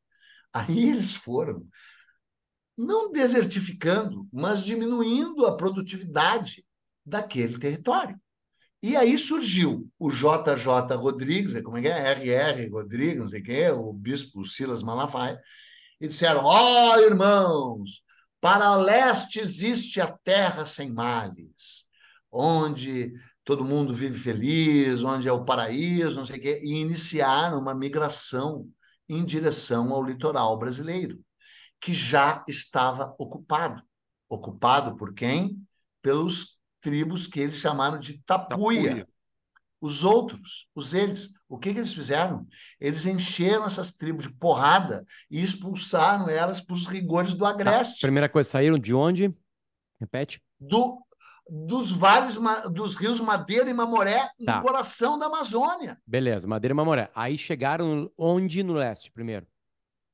Aí 0.53 0.91
eles 0.91 1.15
foram 1.15 1.65
não 2.81 3.13
desertificando, 3.13 4.27
mas 4.33 4.65
diminuindo 4.65 5.47
a 5.47 5.55
produtividade 5.55 6.65
daquele 7.05 7.59
território. 7.59 8.19
E 8.83 8.97
aí 8.97 9.19
surgiu 9.19 9.91
o 9.99 10.11
JJ 10.11 10.97
Rodrigues, 10.97 11.61
como 11.63 11.77
é 11.77 11.83
que 11.83 11.89
é? 11.89 12.13
RR 12.13 12.71
Rodrigues, 12.71 13.21
não 13.21 13.29
sei 13.29 13.41
o 13.41 13.45
quê, 13.45 13.71
o 13.71 13.93
bispo 13.93 14.45
Silas 14.47 14.83
Malafaia, 14.83 15.39
e 16.01 16.09
disseram: 16.09 16.45
Ó, 16.45 16.95
oh, 16.95 16.99
irmãos, 17.01 18.03
para 18.41 18.75
leste 18.77 19.39
existe 19.39 20.01
a 20.01 20.11
terra 20.25 20.65
sem 20.65 20.91
males, 20.91 21.87
onde 22.33 23.13
todo 23.45 23.65
mundo 23.65 23.93
vive 23.93 24.19
feliz, 24.19 25.05
onde 25.05 25.29
é 25.29 25.33
o 25.33 25.45
paraíso, 25.45 26.17
não 26.17 26.25
sei 26.25 26.39
o 26.39 26.41
quê, 26.41 26.61
e 26.63 26.77
iniciaram 26.77 27.59
uma 27.59 27.75
migração 27.75 28.67
em 29.07 29.23
direção 29.23 29.93
ao 29.93 30.03
litoral 30.03 30.59
brasileiro, 30.59 31.23
que 31.81 31.93
já 31.93 32.45
estava 32.49 33.15
ocupado. 33.19 33.83
Ocupado 34.29 34.97
por 34.97 35.15
quem? 35.15 35.61
Pelos 36.03 36.61
tribos 36.81 37.27
que 37.27 37.41
eles 37.41 37.57
chamaram 37.59 37.99
de 37.99 38.19
tapuia. 38.25 38.89
tapuia. 38.89 39.09
Os 39.83 40.05
outros, 40.05 40.69
os 40.75 40.93
eles, 40.93 41.31
o 41.49 41.59
que, 41.59 41.73
que 41.73 41.79
eles 41.79 41.95
fizeram? 41.95 42.47
Eles 42.79 43.07
encheram 43.07 43.65
essas 43.65 43.93
tribos 43.93 44.25
de 44.27 44.33
porrada 44.35 45.05
e 45.31 45.43
expulsaram 45.43 46.29
elas 46.29 46.61
para 46.61 46.75
os 46.75 46.85
rigores 46.87 47.33
do 47.33 47.47
agreste. 47.47 47.95
Tá. 48.01 48.07
Primeira 48.07 48.29
coisa, 48.29 48.51
saíram 48.51 48.79
de 48.79 48.93
onde? 48.93 49.35
Repete. 49.99 50.43
Do, 50.59 51.03
dos 51.49 51.91
vales, 51.91 52.39
dos 52.71 52.95
rios 52.95 53.21
Madeira 53.21 53.71
e 53.71 53.75
Mamoré, 53.75 54.29
Tá. 54.45 54.57
no 54.57 54.63
coração 54.63 55.19
da 55.19 55.27
Amazônia. 55.27 55.99
Beleza, 56.07 56.47
Madeira 56.47 56.75
e 56.75 56.77
Mamoré. 56.77 57.11
Aí 57.15 57.39
chegaram 57.39 58.11
onde 58.19 58.63
no 58.63 58.75
leste 58.75 59.11
primeiro? 59.11 59.47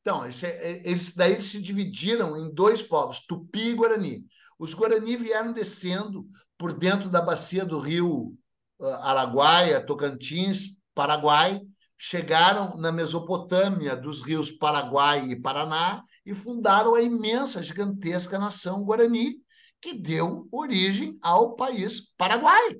Então, 0.07 0.25
eles, 0.25 1.17
daí 1.17 1.33
eles 1.33 1.47
se 1.47 1.61
dividiram 1.61 2.37
em 2.37 2.49
dois 2.55 2.81
povos, 2.81 3.27
Tupi 3.27 3.71
e 3.71 3.75
Guarani. 3.75 4.25
Os 4.57 4.73
Guarani 4.73 5.17
vieram 5.17 5.53
descendo 5.53 6.29
por 6.57 6.73
dentro 6.73 7.09
da 7.09 7.21
bacia 7.21 7.65
do 7.65 7.81
rio 7.81 8.33
uh, 8.79 8.87
Araguaia, 9.03 9.85
Tocantins, 9.85 10.81
Paraguai, 10.95 11.61
chegaram 11.99 12.77
na 12.77 12.93
Mesopotâmia 12.93 13.97
dos 13.97 14.23
rios 14.23 14.49
Paraguai 14.49 15.29
e 15.29 15.41
Paraná 15.41 16.05
e 16.25 16.33
fundaram 16.33 16.95
a 16.95 17.03
imensa, 17.03 17.61
gigantesca 17.61 18.39
nação 18.39 18.85
Guarani, 18.85 19.35
que 19.81 19.93
deu 19.93 20.47
origem 20.53 21.19
ao 21.21 21.57
país 21.57 22.13
Paraguai, 22.17 22.77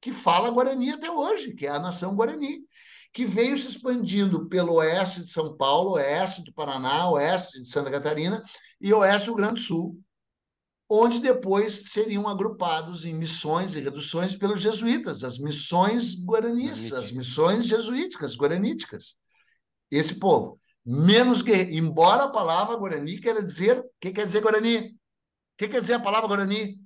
que 0.00 0.10
fala 0.10 0.50
Guarani 0.50 0.92
até 0.92 1.10
hoje, 1.10 1.52
que 1.52 1.66
é 1.66 1.70
a 1.70 1.78
nação 1.78 2.16
Guarani, 2.16 2.60
que 3.12 3.26
veio 3.26 3.58
se 3.58 3.68
expandindo 3.68 4.48
pelo 4.48 4.74
oeste 4.74 5.22
de 5.22 5.30
São 5.30 5.54
Paulo, 5.56 5.92
oeste 5.92 6.42
do 6.42 6.52
Paraná, 6.52 7.10
oeste 7.10 7.62
de 7.62 7.68
Santa 7.68 7.90
Catarina 7.90 8.42
e 8.80 8.92
oeste 8.92 9.26
do 9.26 9.32
Rio 9.32 9.36
Grande 9.36 9.54
do 9.54 9.60
Sul, 9.60 10.00
onde 10.88 11.20
depois 11.20 11.90
seriam 11.90 12.26
agrupados 12.26 13.04
em 13.04 13.14
missões 13.14 13.74
e 13.74 13.80
reduções 13.80 14.34
pelos 14.34 14.60
jesuítas, 14.60 15.24
as 15.24 15.38
missões 15.38 16.24
guaranis, 16.24 16.92
as 16.92 17.12
missões 17.12 17.66
jesuíticas, 17.66 18.34
guaraníticas. 18.36 19.16
Esse 19.90 20.14
povo, 20.14 20.58
menos 20.84 21.42
que, 21.42 21.52
embora 21.52 22.24
a 22.24 22.30
palavra 22.30 22.76
guarani 22.76 23.20
queira 23.20 23.42
dizer, 23.42 23.78
o 23.78 23.90
que 24.00 24.10
quer 24.10 24.24
dizer 24.24 24.40
guarani? 24.40 24.88
O 24.88 24.92
que 25.58 25.68
quer 25.68 25.82
dizer 25.82 25.94
a 25.94 26.00
palavra 26.00 26.28
guarani? 26.28 26.80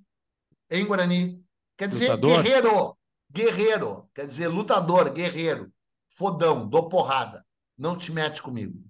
Em 0.69 0.85
guarani, 0.85 1.41
quer 1.77 1.89
dizer 1.89 2.11
lutador. 2.11 2.43
guerreiro, 2.43 2.99
guerreiro, 3.31 4.11
quer 4.13 4.27
dizer 4.27 4.49
lutador, 4.49 5.13
guerreiro, 5.13 5.73
fodão, 6.17 6.69
dou 6.69 6.89
porrada, 6.89 7.45
não 7.77 7.97
te 7.97 8.11
mete 8.11 8.43
comigo. 8.43 8.83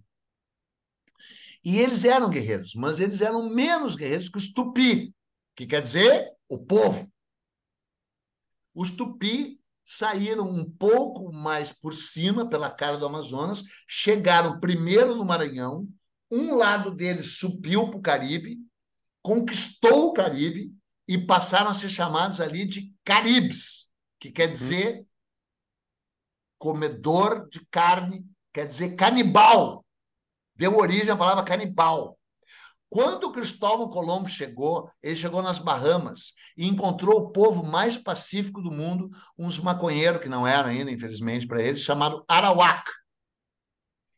E 1.64 1.78
eles 1.78 2.04
eram 2.04 2.30
guerreiros, 2.30 2.74
mas 2.74 3.00
eles 3.00 3.20
eram 3.20 3.48
menos 3.48 3.96
guerreiros 3.96 4.28
que 4.28 4.38
os 4.38 4.52
tupi, 4.52 5.12
que 5.56 5.66
quer 5.66 5.82
dizer 5.82 6.32
o 6.48 6.58
povo. 6.58 7.10
Os 8.72 8.92
tupi 8.92 9.60
saíram 9.84 10.48
um 10.48 10.68
pouco 10.68 11.32
mais 11.32 11.72
por 11.72 11.94
cima, 11.96 12.48
pela 12.48 12.70
cara 12.70 12.96
do 12.96 13.06
Amazonas, 13.06 13.64
chegaram 13.88 14.60
primeiro 14.60 15.14
no 15.14 15.24
Maranhão, 15.24 15.88
um 16.30 16.54
lado 16.54 16.90
deles 16.90 17.38
subiu 17.38 17.88
para 17.88 17.98
o 17.98 18.02
Caribe, 18.02 18.58
conquistou 19.22 20.08
o 20.08 20.12
Caribe 20.12 20.72
e 21.08 21.18
passaram 21.18 21.70
a 21.70 21.74
ser 21.74 21.88
chamados 21.88 22.40
ali 22.40 22.64
de 22.64 22.92
Caribes, 23.04 23.92
que 24.20 24.30
quer 24.30 24.48
dizer 24.48 25.06
comedor 26.58 27.48
de 27.48 27.66
carne, 27.70 28.24
quer 28.52 28.66
dizer 28.66 28.96
canibal 28.96 29.84
deu 30.56 30.76
origem 30.76 31.10
à 31.10 31.16
palavra 31.16 31.44
canibal. 31.44 32.18
Quando 32.88 33.32
Cristóvão 33.32 33.90
Colombo 33.90 34.28
chegou, 34.28 34.90
ele 35.02 35.16
chegou 35.16 35.42
nas 35.42 35.58
Bahamas 35.58 36.32
e 36.56 36.66
encontrou 36.66 37.20
o 37.20 37.30
povo 37.30 37.62
mais 37.62 37.96
pacífico 37.96 38.62
do 38.62 38.70
mundo, 38.70 39.10
uns 39.36 39.58
maconheiros 39.58 40.20
que 40.20 40.28
não 40.28 40.46
eram 40.46 40.70
ainda, 40.70 40.90
infelizmente, 40.90 41.46
para 41.46 41.60
eles, 41.60 41.82
chamado 41.82 42.24
Arawak, 42.28 42.88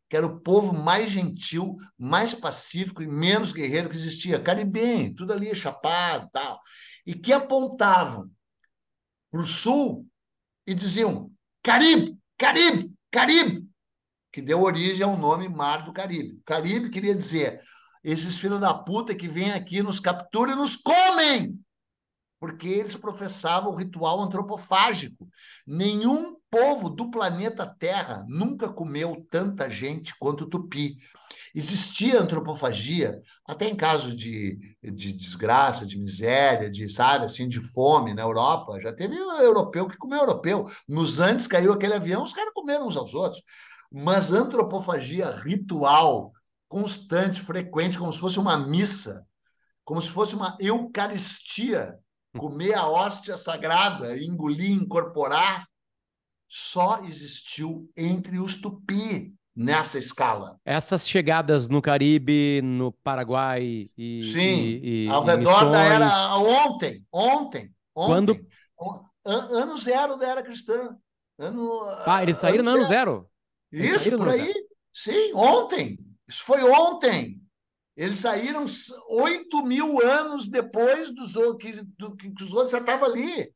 que 0.09 0.17
era 0.17 0.27
o 0.27 0.41
povo 0.41 0.73
mais 0.73 1.11
gentil, 1.11 1.77
mais 1.99 2.35
pacífico 2.35 3.03
e 3.03 3.07
menos 3.07 3.53
guerreiro 3.53 3.89
que 3.89 3.97
existia. 3.97 4.41
Caribenho, 4.41 5.15
tudo 5.15 5.33
ali 5.33 5.55
chapado 5.57 6.29
tal. 6.31 6.61
E 7.07 7.15
que 7.15 7.33
apontavam 7.33 8.31
para 9.31 9.41
o 9.41 9.47
sul 9.47 10.07
e 10.67 10.75
diziam: 10.75 11.33
Caribe, 11.63 12.18
Caribe, 12.39 12.95
Caribe 13.11 13.69
que 14.33 14.43
deu 14.43 14.63
origem 14.63 15.03
ao 15.03 15.17
nome 15.17 15.49
Mar 15.49 15.85
do 15.85 15.93
Caribe. 15.93 16.41
Caribe 16.45 16.91
queria 16.91 17.15
dizer 17.15 17.61
esses 18.05 18.39
filhos 18.39 18.61
da 18.61 18.73
puta 18.73 19.15
que 19.15 19.27
vêm 19.27 19.53
aqui, 19.53 19.83
nos 19.83 19.99
capturam 19.99 20.53
e 20.53 20.57
nos 20.57 20.77
comem, 20.77 21.59
porque 22.39 22.69
eles 22.69 22.95
professavam 22.95 23.73
o 23.73 23.75
ritual 23.75 24.21
antropofágico. 24.21 25.29
Nenhum 25.67 26.37
povo 26.51 26.89
do 26.89 27.11
planeta 27.11 27.67
Terra 27.67 28.25
nunca 28.29 28.69
comeu 28.69 29.27
tanta 29.31 29.69
gente 29.69 30.17
quanto 30.19 30.45
o 30.45 30.49
Tupi. 30.49 30.97
Existia 31.59 32.21
antropofagia, 32.21 33.21
até 33.45 33.67
em 33.67 33.75
caso 33.75 34.15
de, 34.15 34.59
de 34.81 35.13
desgraça, 35.13 35.85
de 35.85 35.99
miséria, 35.99 36.71
de, 36.71 36.89
sabe, 36.89 37.25
assim, 37.25 37.49
de 37.49 37.61
fome 37.61 38.15
na 38.15 38.23
Europa. 38.23 38.81
Já 38.81 38.93
teve 38.93 39.17
europeu 39.17 39.89
que 39.89 39.97
comeu 39.97 40.21
europeu. 40.21 40.67
Nos 40.89 41.19
Andes 41.19 41.49
caiu 41.49 41.73
aquele 41.73 41.95
avião, 41.95 42.23
os 42.23 42.33
caras 42.33 42.53
comeram 42.55 42.87
uns 42.87 42.97
aos 42.97 43.13
outros 43.13 43.43
mas 43.91 44.33
antropofagia 44.33 45.31
ritual, 45.31 46.33
constante, 46.69 47.41
frequente, 47.41 47.99
como 47.99 48.13
se 48.13 48.21
fosse 48.21 48.39
uma 48.39 48.57
missa, 48.57 49.27
como 49.85 50.01
se 50.03 50.11
fosse 50.11 50.35
uma 50.35 50.57
eucaristia, 50.61 51.99
comer 52.37 52.75
a 52.75 52.87
hóstia 52.87 53.37
sagrada, 53.37 54.23
engolir, 54.23 54.71
incorporar, 54.71 55.67
só 56.47 57.03
existiu 57.05 57.91
entre 57.97 58.39
os 58.39 58.57
tupi 58.57 59.35
nessa 59.59 59.99
escala. 59.99 60.61
Essas 60.65 61.09
chegadas 61.09 61.69
no 61.69 61.83
Caribe, 61.83 62.63
no 62.63 62.93
Paraguai 62.93 63.91
e 63.99 64.31
Sim, 64.33 64.39
e, 64.39 65.05
e, 65.07 65.09
ao 65.09 65.25
redor 65.25 65.39
missões... 65.39 65.73
da 65.73 65.83
era 65.83 66.37
ontem, 66.37 67.05
ontem, 67.13 67.75
ontem. 67.95 68.07
Quando 68.07 68.47
ano 69.25 69.77
zero 69.77 70.17
da 70.17 70.29
era 70.29 70.43
cristã. 70.43 70.97
Ano, 71.37 71.69
Ah, 72.07 72.23
eles 72.23 72.39
saíram 72.39 72.65
no 72.65 72.71
ano 72.71 72.87
zero. 72.87 73.29
Eles 73.71 74.07
Isso, 74.07 74.17
por 74.17 74.29
aí. 74.29 74.55
Sim, 74.93 75.33
ontem. 75.35 75.99
Isso 76.27 76.45
foi 76.45 76.63
ontem. 76.63 77.41
Eles 77.97 78.21
saíram 78.21 78.65
8 79.09 79.65
mil 79.65 80.01
anos 80.01 80.47
depois 80.47 81.13
dos 81.13 81.35
que, 81.59 81.73
do, 81.99 82.15
que 82.15 82.33
os 82.41 82.55
outros 82.55 82.73
já 82.73 82.79
estavam 82.79 83.07
ali. 83.07 83.53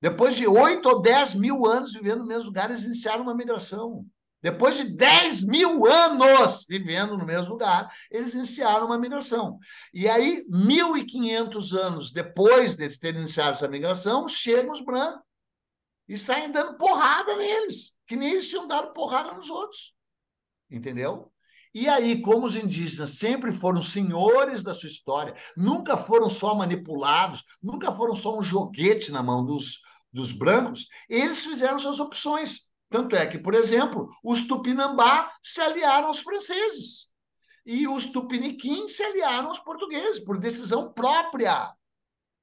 Depois 0.00 0.36
de 0.36 0.46
8 0.46 0.88
ou 0.88 1.02
10 1.02 1.34
mil 1.34 1.66
anos 1.66 1.92
vivendo 1.92 2.20
no 2.20 2.26
mesmo 2.26 2.44
lugar, 2.44 2.70
eles 2.70 2.84
iniciaram 2.84 3.24
uma 3.24 3.34
migração. 3.34 4.06
Depois 4.42 4.76
de 4.76 4.84
10 4.84 5.44
mil 5.44 5.86
anos 5.86 6.64
vivendo 6.68 7.16
no 7.16 7.26
mesmo 7.26 7.52
lugar, 7.52 7.92
eles 8.10 8.34
iniciaram 8.34 8.86
uma 8.86 8.98
migração. 8.98 9.58
E 9.92 10.08
aí, 10.08 10.44
1.500 10.48 11.72
anos 11.78 12.10
depois 12.12 12.76
deles 12.76 12.98
terem 12.98 13.20
iniciado 13.20 13.50
essa 13.50 13.68
migração, 13.68 14.28
chegam 14.28 14.70
os 14.70 14.80
brancos 14.80 15.22
e 16.08 16.16
saem 16.16 16.50
dando 16.50 16.76
porrada 16.78 17.36
neles 17.36 17.98
que 18.08 18.16
nem 18.16 18.30
eles 18.30 18.48
tinham 18.48 18.66
dado 18.66 18.92
porrada 18.94 19.34
nos 19.34 19.50
outros. 19.50 19.94
Entendeu? 20.70 21.30
E 21.74 21.86
aí, 21.86 22.22
como 22.22 22.46
os 22.46 22.56
indígenas 22.56 23.10
sempre 23.18 23.52
foram 23.52 23.82
senhores 23.82 24.62
da 24.62 24.72
sua 24.72 24.88
história, 24.88 25.34
nunca 25.54 25.96
foram 25.96 26.30
só 26.30 26.54
manipulados, 26.54 27.44
nunca 27.62 27.92
foram 27.92 28.16
só 28.16 28.36
um 28.36 28.42
joguete 28.42 29.12
na 29.12 29.22
mão 29.22 29.44
dos, 29.44 29.82
dos 30.10 30.32
brancos, 30.32 30.88
eles 31.08 31.44
fizeram 31.44 31.78
suas 31.78 32.00
opções. 32.00 32.67
Tanto 32.90 33.14
é 33.14 33.26
que, 33.26 33.38
por 33.38 33.54
exemplo, 33.54 34.08
os 34.22 34.46
Tupinambá 34.46 35.30
se 35.42 35.60
aliaram 35.60 36.08
aos 36.08 36.20
franceses. 36.20 37.08
E 37.66 37.86
os 37.86 38.06
Tupiniquim 38.06 38.88
se 38.88 39.02
aliaram 39.02 39.48
aos 39.48 39.58
portugueses, 39.58 40.20
por 40.20 40.38
decisão 40.38 40.92
própria. 40.92 41.72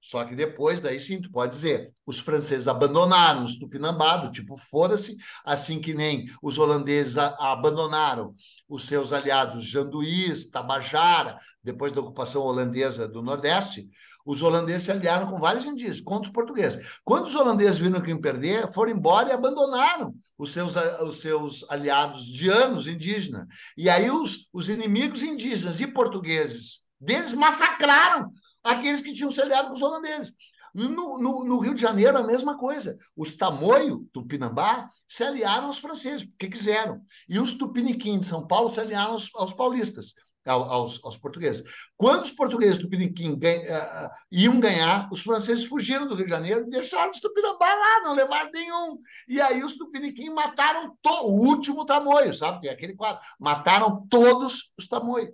Só 0.06 0.24
que 0.24 0.36
depois, 0.36 0.80
daí 0.80 1.00
sim, 1.00 1.20
tu 1.20 1.32
pode 1.32 1.54
dizer, 1.54 1.92
os 2.06 2.20
franceses 2.20 2.68
abandonaram 2.68 3.44
os 3.44 3.58
Tupinambá, 3.58 4.18
do 4.18 4.32
tipo 4.32 4.56
foda-se, 4.56 5.18
assim 5.44 5.82
que 5.82 5.96
nem 5.96 6.28
os 6.44 6.60
holandeses 6.60 7.18
a, 7.18 7.30
a 7.40 7.52
abandonaram 7.52 8.36
os 8.70 8.86
seus 8.86 9.12
aliados 9.12 9.66
Janduís, 9.66 10.52
Tabajara, 10.52 11.40
depois 11.64 11.92
da 11.92 12.02
ocupação 12.02 12.44
holandesa 12.44 13.08
do 13.08 13.24
Nordeste, 13.24 13.90
os 14.26 14.42
holandeses 14.42 14.84
se 14.84 14.92
aliaram 14.92 15.28
com 15.28 15.40
vários 15.40 15.66
indígenas, 15.66 16.02
contra 16.02 16.28
os 16.28 16.34
portugueses. 16.34 17.00
Quando 17.04 17.28
os 17.28 17.36
holandeses 17.36 17.80
viram 17.80 18.02
que 18.02 18.10
iam 18.10 18.20
perder, 18.20 18.72
foram 18.74 18.92
embora 18.92 19.30
e 19.30 19.32
abandonaram 19.32 20.16
os 20.38 20.52
seus, 20.52 20.76
os 20.76 21.22
seus 21.22 21.64
aliados 21.70 22.26
de 22.26 22.50
anos 22.50 22.88
indígenas. 22.88 23.46
E 23.78 23.90
aí 23.90 24.10
os, 24.10 24.50
os 24.52 24.68
inimigos 24.68 25.22
indígenas 25.22 25.80
e 25.80 25.88
portugueses 25.88 26.80
deles 27.00 27.34
massacraram 27.34 28.32
aqueles 28.64 29.02
que 29.02 29.14
tinham 29.14 29.30
se 29.30 29.42
aliado 29.42 29.68
com 29.68 29.76
os 29.76 29.82
holandeses. 29.82 30.34
No, 30.74 31.18
no, 31.18 31.46
no, 31.46 31.60
Rio 31.60 31.74
de 31.74 31.80
Janeiro, 31.80 32.18
a 32.18 32.24
mesma 32.24 32.58
coisa. 32.58 32.98
Os 33.16 33.32
Tamoio, 33.32 34.10
Tupinambá, 34.12 34.90
se 35.08 35.24
aliaram 35.24 35.68
aos 35.68 35.78
franceses, 35.78 36.26
porque 36.26 36.50
quiseram. 36.50 37.00
E 37.30 37.40
os 37.40 37.52
Tupiniquim 37.52 38.20
de 38.20 38.28
São 38.28 38.46
Paulo 38.46 38.74
se 38.74 38.82
aliaram 38.82 39.14
aos, 39.14 39.30
aos 39.36 39.54
paulistas, 39.54 40.16
aos, 40.46 41.04
aos, 41.04 41.18
portugueses. 41.18 41.64
Quando 41.98 42.24
os 42.24 42.32
portugueses 42.32 42.78
Tupiniquim 42.78 43.38
ganha, 43.38 43.62
uh, 43.62 44.10
iam 44.32 44.60
ganhar, 44.60 45.10
os 45.12 45.22
franceses 45.22 45.66
fugiram 45.66 46.08
do 46.08 46.16
Rio 46.16 46.26
de 46.26 46.30
Janeiro 46.30 46.66
e 46.68 46.70
deixaram 46.70 47.12
os 47.12 47.20
Tupinambá 47.20 47.68
lá, 47.68 48.02
não 48.04 48.14
levaram 48.14 48.52
nenhum. 48.54 49.00
E 49.28 49.42
aí 49.42 49.64
os 49.64 49.76
Tupiniquim 49.76 50.30
mataram 50.30 50.96
o 51.24 51.48
último 51.48 51.86
Tamoio, 51.86 52.34
sabe? 52.34 52.62
Tem 52.62 52.70
aquele 52.70 52.96
quadro. 52.96 53.22
Mataram 53.40 54.06
todos 54.08 54.74
os 54.78 54.88
Tamoio. 54.88 55.34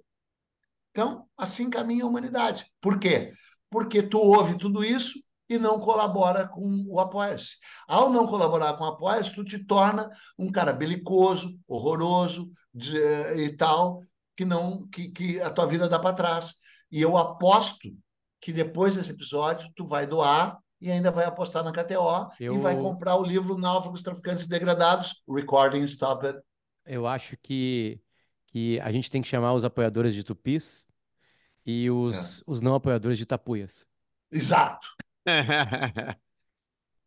Então, 0.91 1.25
assim 1.37 1.69
caminha 1.69 2.03
a 2.03 2.07
humanidade. 2.07 2.65
Por 2.81 2.99
quê? 2.99 3.33
Porque 3.69 4.03
tu 4.03 4.19
ouve 4.19 4.57
tudo 4.57 4.83
isso 4.83 5.19
e 5.51 5.57
não 5.57 5.79
colabora 5.79 6.47
com 6.47 6.85
o 6.87 6.99
Apoia-se. 6.99 7.57
Ao 7.85 8.09
não 8.09 8.25
colaborar 8.25 8.73
com 8.73 8.85
o 8.85 8.87
Apoia-se, 8.87 9.33
tu 9.35 9.43
te 9.43 9.65
torna 9.65 10.09
um 10.39 10.49
cara 10.49 10.71
belicoso, 10.71 11.59
horroroso 11.67 12.49
de, 12.73 12.97
e 13.35 13.55
tal, 13.57 14.01
que 14.41 14.45
não 14.45 14.87
que, 14.87 15.09
que 15.09 15.39
a 15.39 15.51
tua 15.51 15.67
vida 15.67 15.87
dá 15.87 15.99
para 15.99 16.15
trás. 16.15 16.55
E 16.91 16.99
eu 16.99 17.15
aposto 17.15 17.95
que 18.39 18.51
depois 18.51 18.95
desse 18.95 19.11
episódio 19.11 19.71
tu 19.75 19.85
vai 19.85 20.07
doar 20.07 20.57
e 20.79 20.89
ainda 20.89 21.11
vai 21.11 21.25
apostar 21.25 21.63
na 21.63 21.71
KTO 21.71 22.31
Eu- 22.39 22.55
e 22.55 22.57
vai 22.57 22.75
comprar 22.75 23.15
o 23.17 23.23
livro 23.23 23.55
Náufragos 23.55 24.01
Traficantes 24.01 24.47
Degradados, 24.47 25.21
Recording 25.29 25.83
Stopped. 25.83 26.39
Eu 26.87 27.05
acho 27.05 27.37
que, 27.37 28.01
que 28.47 28.79
a 28.79 28.91
gente 28.91 29.11
tem 29.11 29.21
que 29.21 29.27
chamar 29.27 29.53
os 29.53 29.63
apoiadores 29.63 30.15
de 30.15 30.23
tupis 30.23 30.87
e 31.63 31.91
os, 31.91 32.43
os 32.47 32.61
não 32.61 32.73
apoiadores 32.73 33.19
de 33.19 33.27
tapuias. 33.27 33.85
Exato, 34.31 34.87
né? 35.27 36.15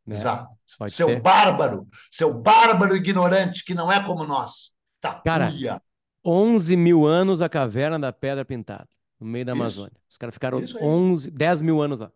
exato. 0.07 0.57
Pode 0.79 0.93
seu 0.93 1.09
ser. 1.09 1.21
bárbaro, 1.21 1.89
seu 2.13 2.33
bárbaro 2.33 2.95
ignorante 2.95 3.65
que 3.65 3.75
não 3.75 3.91
é 3.91 4.01
como 4.05 4.25
nós. 4.25 4.73
Cara, 5.25 5.47
Tapuia. 5.47 5.83
11 6.25 6.77
mil 6.77 7.05
anos 7.07 7.43
a 7.43 7.49
caverna 7.49 7.99
da 7.99 8.13
Pedra 8.13 8.45
Pintada, 8.45 8.89
no 9.21 9.27
meio 9.27 9.45
da 9.45 9.53
Isso. 9.53 9.61
Amazônia. 9.61 9.93
Os 10.09 10.17
caras 10.19 10.35
ficaram 10.35 10.61
Isso 10.63 10.79
aí. 10.79 10.85
11, 10.85 11.31
10 11.31 11.61
mil 11.61 11.81
anos 11.83 12.01
lá. 12.01 12.13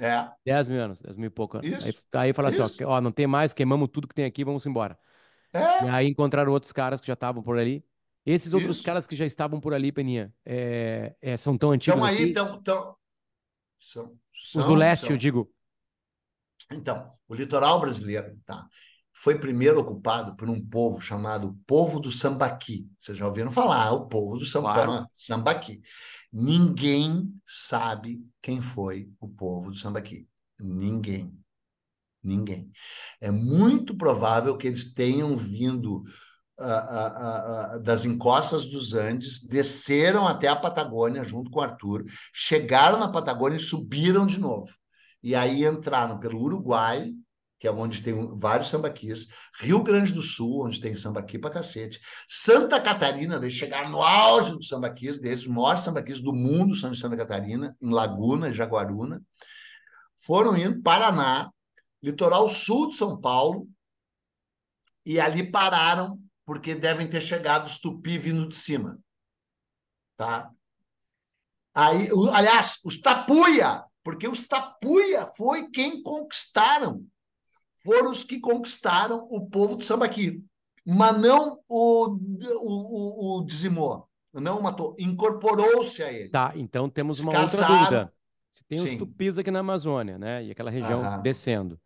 É, 0.00 0.30
10 0.44 0.68
mil 0.68 0.80
anos, 0.80 1.00
10 1.00 1.16
mil 1.16 1.26
e 1.26 1.30
pouco 1.30 1.58
anos. 1.58 1.74
Isso, 1.74 1.86
Aí, 1.86 1.94
aí 2.28 2.32
fala 2.32 2.48
assim, 2.48 2.60
ó, 2.62 2.64
isso. 2.66 2.76
que- 2.76 2.84
ó, 2.84 3.00
não 3.00 3.10
tem 3.12 3.26
mais, 3.26 3.52
queimamos 3.52 3.88
tudo 3.92 4.06
que 4.08 4.14
tem 4.14 4.24
aqui, 4.24 4.44
vamos 4.44 4.64
embora. 4.66 4.98
é. 5.52 5.84
E 5.84 5.88
aí 5.88 6.08
encontraram 6.08 6.52
outros 6.52 6.72
caras 6.72 7.00
que 7.00 7.06
já 7.06 7.14
estavam 7.14 7.42
por 7.42 7.58
ali. 7.58 7.84
Esses 8.26 8.52
outros 8.52 8.76
Isso. 8.78 8.84
caras 8.86 9.06
que 9.06 9.16
já 9.16 9.24
estavam 9.26 9.60
por 9.60 9.72
ali, 9.74 9.90
Peninha, 9.92 10.32
é, 10.44 11.14
é, 11.20 11.36
são 11.36 11.56
tão 11.58 11.70
antigos 11.72 11.98
Então 11.98 12.06
aí, 12.08 12.14
assim? 12.16 12.30
então, 12.30 12.56
então 12.60 12.96
são, 13.80 14.18
Os 14.34 14.50
são- 14.52 14.66
do 14.68 14.74
leste, 14.74 15.06
são. 15.06 15.12
eu 15.12 15.16
digo. 15.18 15.50
Então, 16.70 17.12
o 17.28 17.34
litoral 17.34 17.80
brasileiro 17.80 18.36
tá, 18.44 18.66
foi 19.18 19.36
primeiro 19.36 19.80
ocupado 19.80 20.36
por 20.36 20.48
um 20.48 20.64
povo 20.64 21.00
chamado 21.00 21.58
povo 21.66 21.98
do 21.98 22.08
Sambaqui. 22.08 22.88
Vocês 22.96 23.18
já 23.18 23.26
ouviram 23.26 23.50
falar, 23.50 23.90
o 23.90 24.06
povo 24.06 24.36
do 24.36 24.48
Claro. 24.48 25.08
Sambaqui. 25.12 25.82
Ninguém 26.32 27.28
sabe 27.44 28.24
quem 28.40 28.60
foi 28.60 29.10
o 29.18 29.28
povo 29.28 29.72
do 29.72 29.76
Sambaqui. 29.76 30.28
Ninguém. 30.60 31.36
Ninguém. 32.22 32.70
É 33.20 33.28
muito 33.28 33.96
provável 33.96 34.56
que 34.56 34.68
eles 34.68 34.94
tenham 34.94 35.36
vindo 35.36 36.04
ah, 36.60 36.64
ah, 36.64 37.72
ah, 37.74 37.78
das 37.78 38.04
encostas 38.04 38.66
dos 38.66 38.94
Andes, 38.94 39.42
desceram 39.42 40.28
até 40.28 40.46
a 40.46 40.54
Patagônia 40.54 41.24
junto 41.24 41.50
com 41.50 41.58
o 41.58 41.62
Arthur, 41.62 42.04
chegaram 42.32 43.00
na 43.00 43.08
Patagônia 43.08 43.56
e 43.56 43.60
subiram 43.60 44.24
de 44.26 44.38
novo. 44.38 44.72
E 45.20 45.34
aí 45.34 45.64
entraram 45.64 46.20
pelo 46.20 46.40
Uruguai, 46.40 47.12
que 47.58 47.66
é 47.66 47.72
onde 47.72 48.02
tem 48.02 48.14
vários 48.36 48.68
sambaquis, 48.68 49.26
Rio 49.58 49.82
Grande 49.82 50.12
do 50.12 50.22
Sul, 50.22 50.66
onde 50.66 50.80
tem 50.80 50.94
sambaqui 50.96 51.38
pra 51.38 51.50
cacete, 51.50 52.00
Santa 52.28 52.80
Catarina, 52.80 53.38
daí 53.38 53.50
chegaram 53.50 53.90
no 53.90 54.02
auge 54.02 54.52
dos 54.52 54.68
sambaquis 54.68 55.20
deles, 55.20 55.40
os 55.40 55.48
maiores 55.48 55.80
sambaquis 55.80 56.20
do 56.20 56.32
mundo 56.32 56.74
são 56.74 56.92
de 56.92 56.98
Santa 56.98 57.16
Catarina, 57.16 57.76
em 57.82 57.90
Laguna, 57.90 58.52
Jaguaruna. 58.52 59.20
Foram 60.16 60.56
indo, 60.56 60.80
Paraná, 60.82 61.50
litoral 62.02 62.48
sul 62.48 62.88
de 62.88 62.96
São 62.96 63.20
Paulo, 63.20 63.68
e 65.04 65.18
ali 65.18 65.50
pararam, 65.50 66.20
porque 66.44 66.74
devem 66.74 67.08
ter 67.08 67.20
chegado 67.20 67.66
os 67.66 67.78
tupi 67.78 68.18
vindo 68.18 68.46
de 68.46 68.56
cima. 68.56 68.98
Tá? 70.16 70.50
Aí, 71.74 72.08
aliás, 72.32 72.78
os 72.84 73.00
tapuia, 73.00 73.84
porque 74.02 74.28
os 74.28 74.46
tapuia 74.46 75.30
foi 75.36 75.70
quem 75.70 76.02
conquistaram. 76.02 77.06
Foram 77.82 78.10
os 78.10 78.24
que 78.24 78.40
conquistaram 78.40 79.26
o 79.30 79.48
povo 79.48 79.76
do 79.76 79.84
Sambaqui. 79.84 80.42
Mas 80.84 81.18
não 81.20 81.60
o, 81.68 82.06
o, 82.08 82.16
o, 82.62 83.38
o 83.38 83.44
dizimou, 83.44 84.08
não 84.32 84.58
o 84.58 84.62
matou, 84.62 84.96
incorporou-se 84.98 86.02
a 86.02 86.12
ele. 86.12 86.30
Tá, 86.30 86.52
então 86.56 86.88
temos 86.88 87.20
uma 87.20 87.38
outra 87.38 87.66
dúvida. 87.66 88.12
Se 88.50 88.64
tem 88.64 88.80
os 88.80 88.94
tupis 88.94 89.36
aqui 89.36 89.50
na 89.50 89.60
Amazônia, 89.60 90.18
né? 90.18 90.44
E 90.44 90.50
aquela 90.50 90.70
região 90.70 91.04
Aham. 91.04 91.20
descendo. 91.22 91.78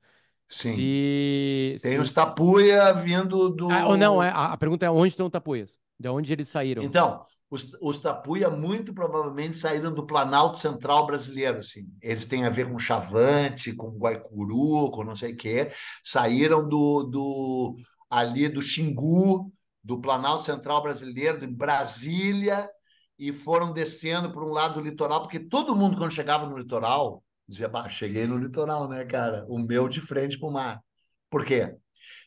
Sim. 0.48 0.74
Se, 0.74 1.76
Tem 1.82 1.92
se- 1.92 1.98
os 1.98 2.10
tapuia 2.10 2.92
vindo 2.92 3.48
do. 3.48 3.70
Ah, 3.70 3.88
ou 3.88 3.96
não, 3.96 4.22
é, 4.22 4.28
a, 4.28 4.52
a 4.52 4.56
pergunta 4.56 4.86
é 4.86 4.90
onde 4.90 5.08
estão 5.08 5.26
os 5.26 5.32
tapuias? 5.32 5.78
De 5.98 6.08
onde 6.08 6.32
eles 6.32 6.48
saíram? 6.48 6.82
Então, 6.82 7.22
os, 7.52 7.70
os 7.82 7.98
tapuia 7.98 8.48
muito 8.48 8.94
provavelmente 8.94 9.58
saíram 9.58 9.92
do 9.92 10.06
Planalto 10.06 10.58
Central 10.58 11.04
brasileiro, 11.04 11.58
assim. 11.58 11.86
Eles 12.00 12.24
têm 12.24 12.46
a 12.46 12.48
ver 12.48 12.66
com 12.66 12.78
Chavante, 12.78 13.74
com 13.74 13.98
Guaicuru, 13.98 14.90
com 14.90 15.04
não 15.04 15.14
sei 15.14 15.34
o 15.34 15.36
quê. 15.36 15.70
Saíram 16.02 16.66
do, 16.66 17.02
do 17.02 17.74
ali 18.08 18.48
do 18.48 18.62
Xingu, 18.62 19.52
do 19.84 20.00
Planalto 20.00 20.46
Central 20.46 20.82
brasileiro, 20.82 21.38
de 21.38 21.46
Brasília, 21.46 22.70
e 23.18 23.34
foram 23.34 23.70
descendo 23.70 24.32
por 24.32 24.42
um 24.42 24.50
lado 24.50 24.76
do 24.76 24.88
litoral, 24.88 25.20
porque 25.20 25.38
todo 25.38 25.76
mundo, 25.76 25.98
quando 25.98 26.10
chegava 26.10 26.46
no 26.46 26.56
litoral, 26.56 27.22
dizia, 27.46 27.68
bah, 27.68 27.86
cheguei 27.86 28.26
no 28.26 28.38
litoral, 28.38 28.88
né, 28.88 29.04
cara? 29.04 29.44
O 29.46 29.58
meu 29.58 29.90
de 29.90 30.00
frente 30.00 30.38
para 30.38 30.48
o 30.48 30.52
mar. 30.52 30.80
Por 31.28 31.44
quê? 31.44 31.76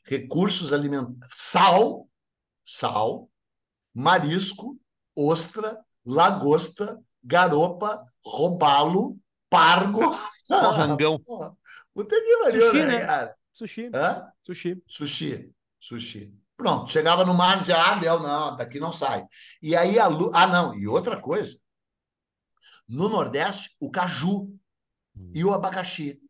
Recursos 0.05 0.71
alimentares, 0.71 1.17
sal, 1.31 2.07
sal, 2.63 3.27
marisco, 3.91 4.79
ostra, 5.15 5.79
lagosta, 6.05 6.99
garopa, 7.23 8.03
robalo, 8.25 9.17
pargo. 9.49 10.01
Rangão. 10.49 11.19
Puta 11.93 12.15
que 12.15 12.37
pariu, 12.43 12.61
Sushi, 12.67 12.77
né, 12.79 12.85
né? 12.87 13.05
cara? 13.05 13.35
Sushi, 13.53 13.89
Hã? 13.93 14.31
sushi. 14.43 14.83
Sushi, 14.87 15.53
sushi. 15.79 16.33
Pronto, 16.57 16.89
chegava 16.91 17.25
no 17.25 17.33
mar 17.33 17.57
e 17.57 17.59
dizia, 17.59 17.81
ah, 17.81 17.99
Léo, 17.99 18.19
não, 18.19 18.55
daqui 18.55 18.79
não 18.79 18.91
sai. 18.91 19.25
E 19.61 19.75
aí 19.75 19.97
a 19.99 20.07
lu... 20.07 20.31
Ah, 20.33 20.47
não, 20.47 20.73
e 20.75 20.87
outra 20.87 21.19
coisa. 21.19 21.57
No 22.87 23.09
Nordeste, 23.09 23.75
o 23.79 23.89
caju 23.89 24.53
e 25.33 25.43
o 25.43 25.53
abacaxi. 25.53 26.21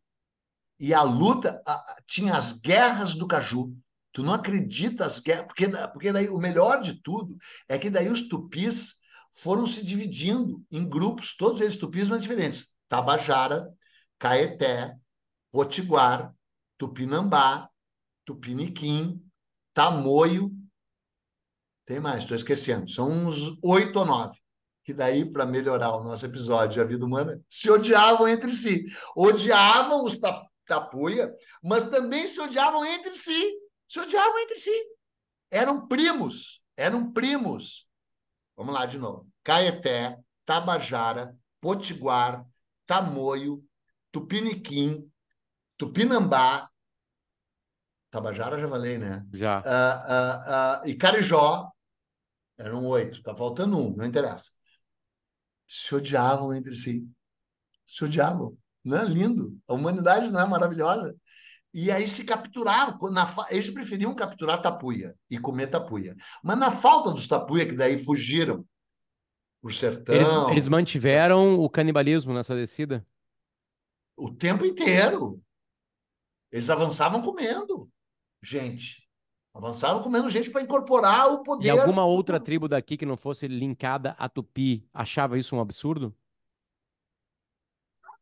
E 0.78 0.92
a 0.94 1.02
luta, 1.02 1.62
a- 1.66 1.96
tinha 2.06 2.36
as 2.36 2.52
guerras 2.52 3.14
do 3.14 3.26
caju. 3.26 3.76
Tu 4.16 4.22
não 4.22 4.32
acredita 4.32 5.04
as 5.04 5.20
guerras, 5.20 5.44
porque, 5.44 5.68
porque 5.92 6.10
daí 6.10 6.26
o 6.30 6.38
melhor 6.38 6.80
de 6.80 7.02
tudo 7.02 7.36
é 7.68 7.78
que 7.78 7.90
daí 7.90 8.08
os 8.08 8.26
tupis 8.26 8.94
foram 9.30 9.66
se 9.66 9.84
dividindo 9.84 10.64
em 10.70 10.88
grupos, 10.88 11.36
todos 11.36 11.60
eles 11.60 11.76
tupis, 11.76 12.08
mas 12.08 12.22
diferentes. 12.22 12.74
Tabajara, 12.88 13.68
Caeté, 14.18 14.96
Potiguar, 15.52 16.34
Tupinambá, 16.78 17.68
Tupiniquim, 18.24 19.22
Tamoio. 19.74 20.50
Tem 21.84 22.00
mais, 22.00 22.22
estou 22.22 22.36
esquecendo. 22.38 22.88
São 22.88 23.10
uns 23.10 23.58
oito 23.62 23.98
ou 23.98 24.06
nove. 24.06 24.38
Que 24.82 24.94
daí, 24.94 25.30
para 25.30 25.44
melhorar 25.44 25.94
o 25.94 26.02
nosso 26.02 26.24
episódio 26.24 26.72
de 26.72 26.80
A 26.80 26.84
Vida 26.84 27.04
Humana, 27.04 27.38
se 27.50 27.70
odiavam 27.70 28.26
entre 28.26 28.50
si. 28.50 28.86
Odiavam 29.14 30.02
os 30.06 30.18
ta- 30.18 30.42
tapuia, 30.64 31.30
mas 31.62 31.84
também 31.90 32.26
se 32.26 32.40
odiavam 32.40 32.82
entre 32.82 33.12
si. 33.12 33.65
Se 33.88 34.00
odiavam 34.00 34.38
entre 34.40 34.58
si. 34.58 34.96
Eram 35.50 35.86
primos. 35.86 36.62
Eram 36.76 37.12
primos. 37.12 37.88
Vamos 38.56 38.74
lá 38.74 38.86
de 38.86 38.98
novo. 38.98 39.28
Caeté, 39.44 40.18
Tabajara, 40.44 41.36
Potiguar, 41.60 42.46
Tamoio, 42.86 43.64
Tupiniquim, 44.10 45.10
Tupinambá. 45.76 46.70
Tabajara 48.10 48.58
já 48.58 48.68
falei, 48.68 48.98
né? 48.98 49.26
Já. 49.32 49.58
Ah, 49.58 49.62
ah, 49.64 50.80
ah, 50.82 50.88
e 50.88 50.94
Carijó, 50.94 51.70
eram 52.56 52.86
oito, 52.86 53.22
tá 53.22 53.36
faltando 53.36 53.78
um, 53.78 53.94
não 53.94 54.04
interessa. 54.04 54.50
Se 55.68 55.94
odiavam 55.94 56.54
entre 56.54 56.74
si. 56.74 57.06
Se 57.84 58.04
odiavam. 58.04 58.56
Não 58.82 58.96
é 58.96 59.04
lindo? 59.04 59.58
A 59.66 59.74
humanidade 59.74 60.30
não 60.30 60.40
é 60.40 60.46
maravilhosa? 60.46 61.14
E 61.78 61.90
aí 61.90 62.08
se 62.08 62.24
capturaram. 62.24 62.98
na 63.10 63.28
Eles 63.50 63.68
preferiam 63.68 64.14
capturar 64.14 64.62
tapuia 64.62 65.14
e 65.30 65.38
comer 65.38 65.66
tapuia. 65.66 66.16
Mas 66.42 66.58
na 66.58 66.70
falta 66.70 67.12
dos 67.12 67.26
tapuia, 67.26 67.66
que 67.66 67.76
daí 67.76 67.98
fugiram 67.98 68.64
pro 69.60 69.70
sertão 69.70 70.14
Eles, 70.14 70.50
eles 70.50 70.68
mantiveram 70.68 71.60
o 71.60 71.68
canibalismo 71.68 72.32
nessa 72.32 72.54
descida? 72.54 73.06
o 74.16 74.30
tempo 74.32 74.64
inteiro. 74.64 75.42
Eles 76.50 76.70
avançavam 76.70 77.20
comendo 77.20 77.90
gente. 78.42 79.06
Avançavam 79.54 80.02
comendo 80.02 80.28
gente 80.30 80.50
para 80.50 80.62
incorporar 80.62 81.32
o 81.32 81.42
poder. 81.42 81.66
E 81.66 81.70
alguma 81.70 82.04
outra 82.04 82.40
tribo 82.40 82.68
daqui 82.68 82.96
que 82.96 83.04
não 83.04 83.16
fosse 83.16 83.46
linkada 83.46 84.14
a 84.18 84.28
Tupi 84.28 84.86
achava 84.92 85.38
isso 85.38 85.54
um 85.54 85.60
absurdo? 85.60 86.14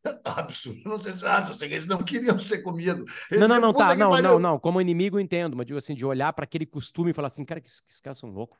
Absurdo. 0.23 0.81
Não 0.85 0.99
sei 0.99 1.11
se 1.11 1.25
ah, 1.25 1.47
eles 1.61 1.87
não 1.87 2.03
queriam 2.03 2.37
ser 2.39 2.59
comidos. 2.59 3.03
Não, 3.31 3.47
não, 3.47 3.59
não, 3.59 3.73
tá. 3.73 3.95
Não, 3.95 4.11
pariu. 4.11 4.23
não, 4.23 4.39
não. 4.39 4.59
Como 4.59 4.81
inimigo 4.81 5.19
entendo, 5.19 5.57
mas 5.57 5.65
digo 5.65 5.77
assim, 5.77 5.95
de 5.95 6.05
olhar 6.05 6.31
para 6.33 6.45
aquele 6.45 6.65
costume 6.65 7.11
e 7.11 7.13
falar 7.13 7.27
assim, 7.27 7.45
cara, 7.45 7.59
que 7.59 7.67
esses 7.67 8.01
caras 8.01 8.17
são 8.17 8.29
loucos. 8.29 8.59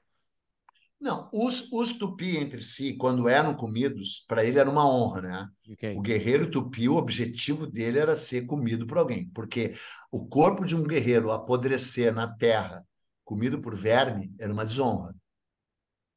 Não, 1.00 1.30
os, 1.32 1.72
os 1.72 1.94
tupi 1.94 2.38
entre 2.38 2.62
si, 2.62 2.96
quando 2.96 3.28
eram 3.28 3.54
comidos, 3.54 4.26
para 4.28 4.46
ele 4.46 4.58
era 4.58 4.70
uma 4.70 4.90
honra, 4.90 5.22
né? 5.22 5.50
Ok. 5.70 5.96
O 5.96 6.02
guerreiro 6.02 6.50
tupi, 6.50 6.88
o 6.88 6.96
objetivo 6.96 7.68
dele 7.68 8.00
era 8.00 8.16
ser 8.16 8.46
comido 8.46 8.88
por 8.88 8.98
alguém, 8.98 9.30
porque 9.30 9.76
o 10.10 10.26
corpo 10.26 10.66
de 10.66 10.76
um 10.76 10.84
guerreiro 10.84 11.32
apodrecer 11.32 12.14
na 12.14 12.34
terra, 12.34 12.84
comido 13.24 13.60
por 13.60 13.76
verme, 13.76 14.34
era 14.40 14.52
uma 14.52 14.66
desonra. 14.66 15.14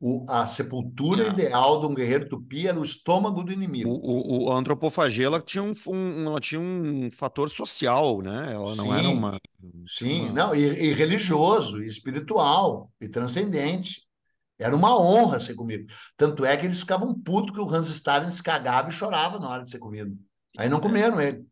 O, 0.01 0.24
a 0.28 0.46
sepultura 0.46 1.24
É. 1.24 1.28
ideal 1.30 1.80
de 1.80 1.86
um 1.86 1.94
guerreiro 1.94 2.28
tupi 2.28 2.68
era 2.68 2.78
o 2.78 2.84
estômago 2.84 3.42
do 3.42 3.53
inimigo. 3.53 3.90
O, 3.90 4.44
o- 4.46 4.53
a 4.53 4.57
antropofagia 4.57 5.26
ela 5.26 5.40
tinha 5.40 5.62
um, 5.62 5.72
um- 5.88 6.26
ela 6.26 6.40
tinha 6.40 6.61
um 6.61 7.11
fator 7.11 7.51
social, 7.51 8.22
né? 8.22 8.53
Ela 8.53 8.76
não 8.76 8.94
era 8.94 9.03
Sim, 9.09 9.12
uma. 9.14 9.38
Sim, 9.88 10.20
uma- 10.26 10.32
não, 10.32 10.55
e, 10.55 10.61
e 10.61 10.92
religioso, 10.92 11.82
e 11.82 11.88
espiritual, 11.88 12.92
e 13.01 13.09
transcendente. 13.09 14.07
Era 14.57 14.74
uma 14.74 14.96
honra 15.01 15.40
ser 15.40 15.55
comido. 15.55 15.92
Tanto 16.16 16.44
é 16.44 16.57
que 16.57 16.66
eles 16.66 16.80
ficavam 16.80 17.14
putos 17.14 17.53
que 17.55 17.61
o 17.61 17.68
Hans 17.68 17.88
Stalin 17.88 18.30
se 18.30 18.42
cagava 18.42 18.88
e 18.88 18.92
chorava 18.92 19.38
na 19.38 19.49
hora 19.49 19.62
de 19.64 19.70
ser 19.70 19.78
comido. 19.78 20.16
Aí 20.57 20.68
não 20.68 20.80
comeram 20.80 21.20
ele. 21.20 21.44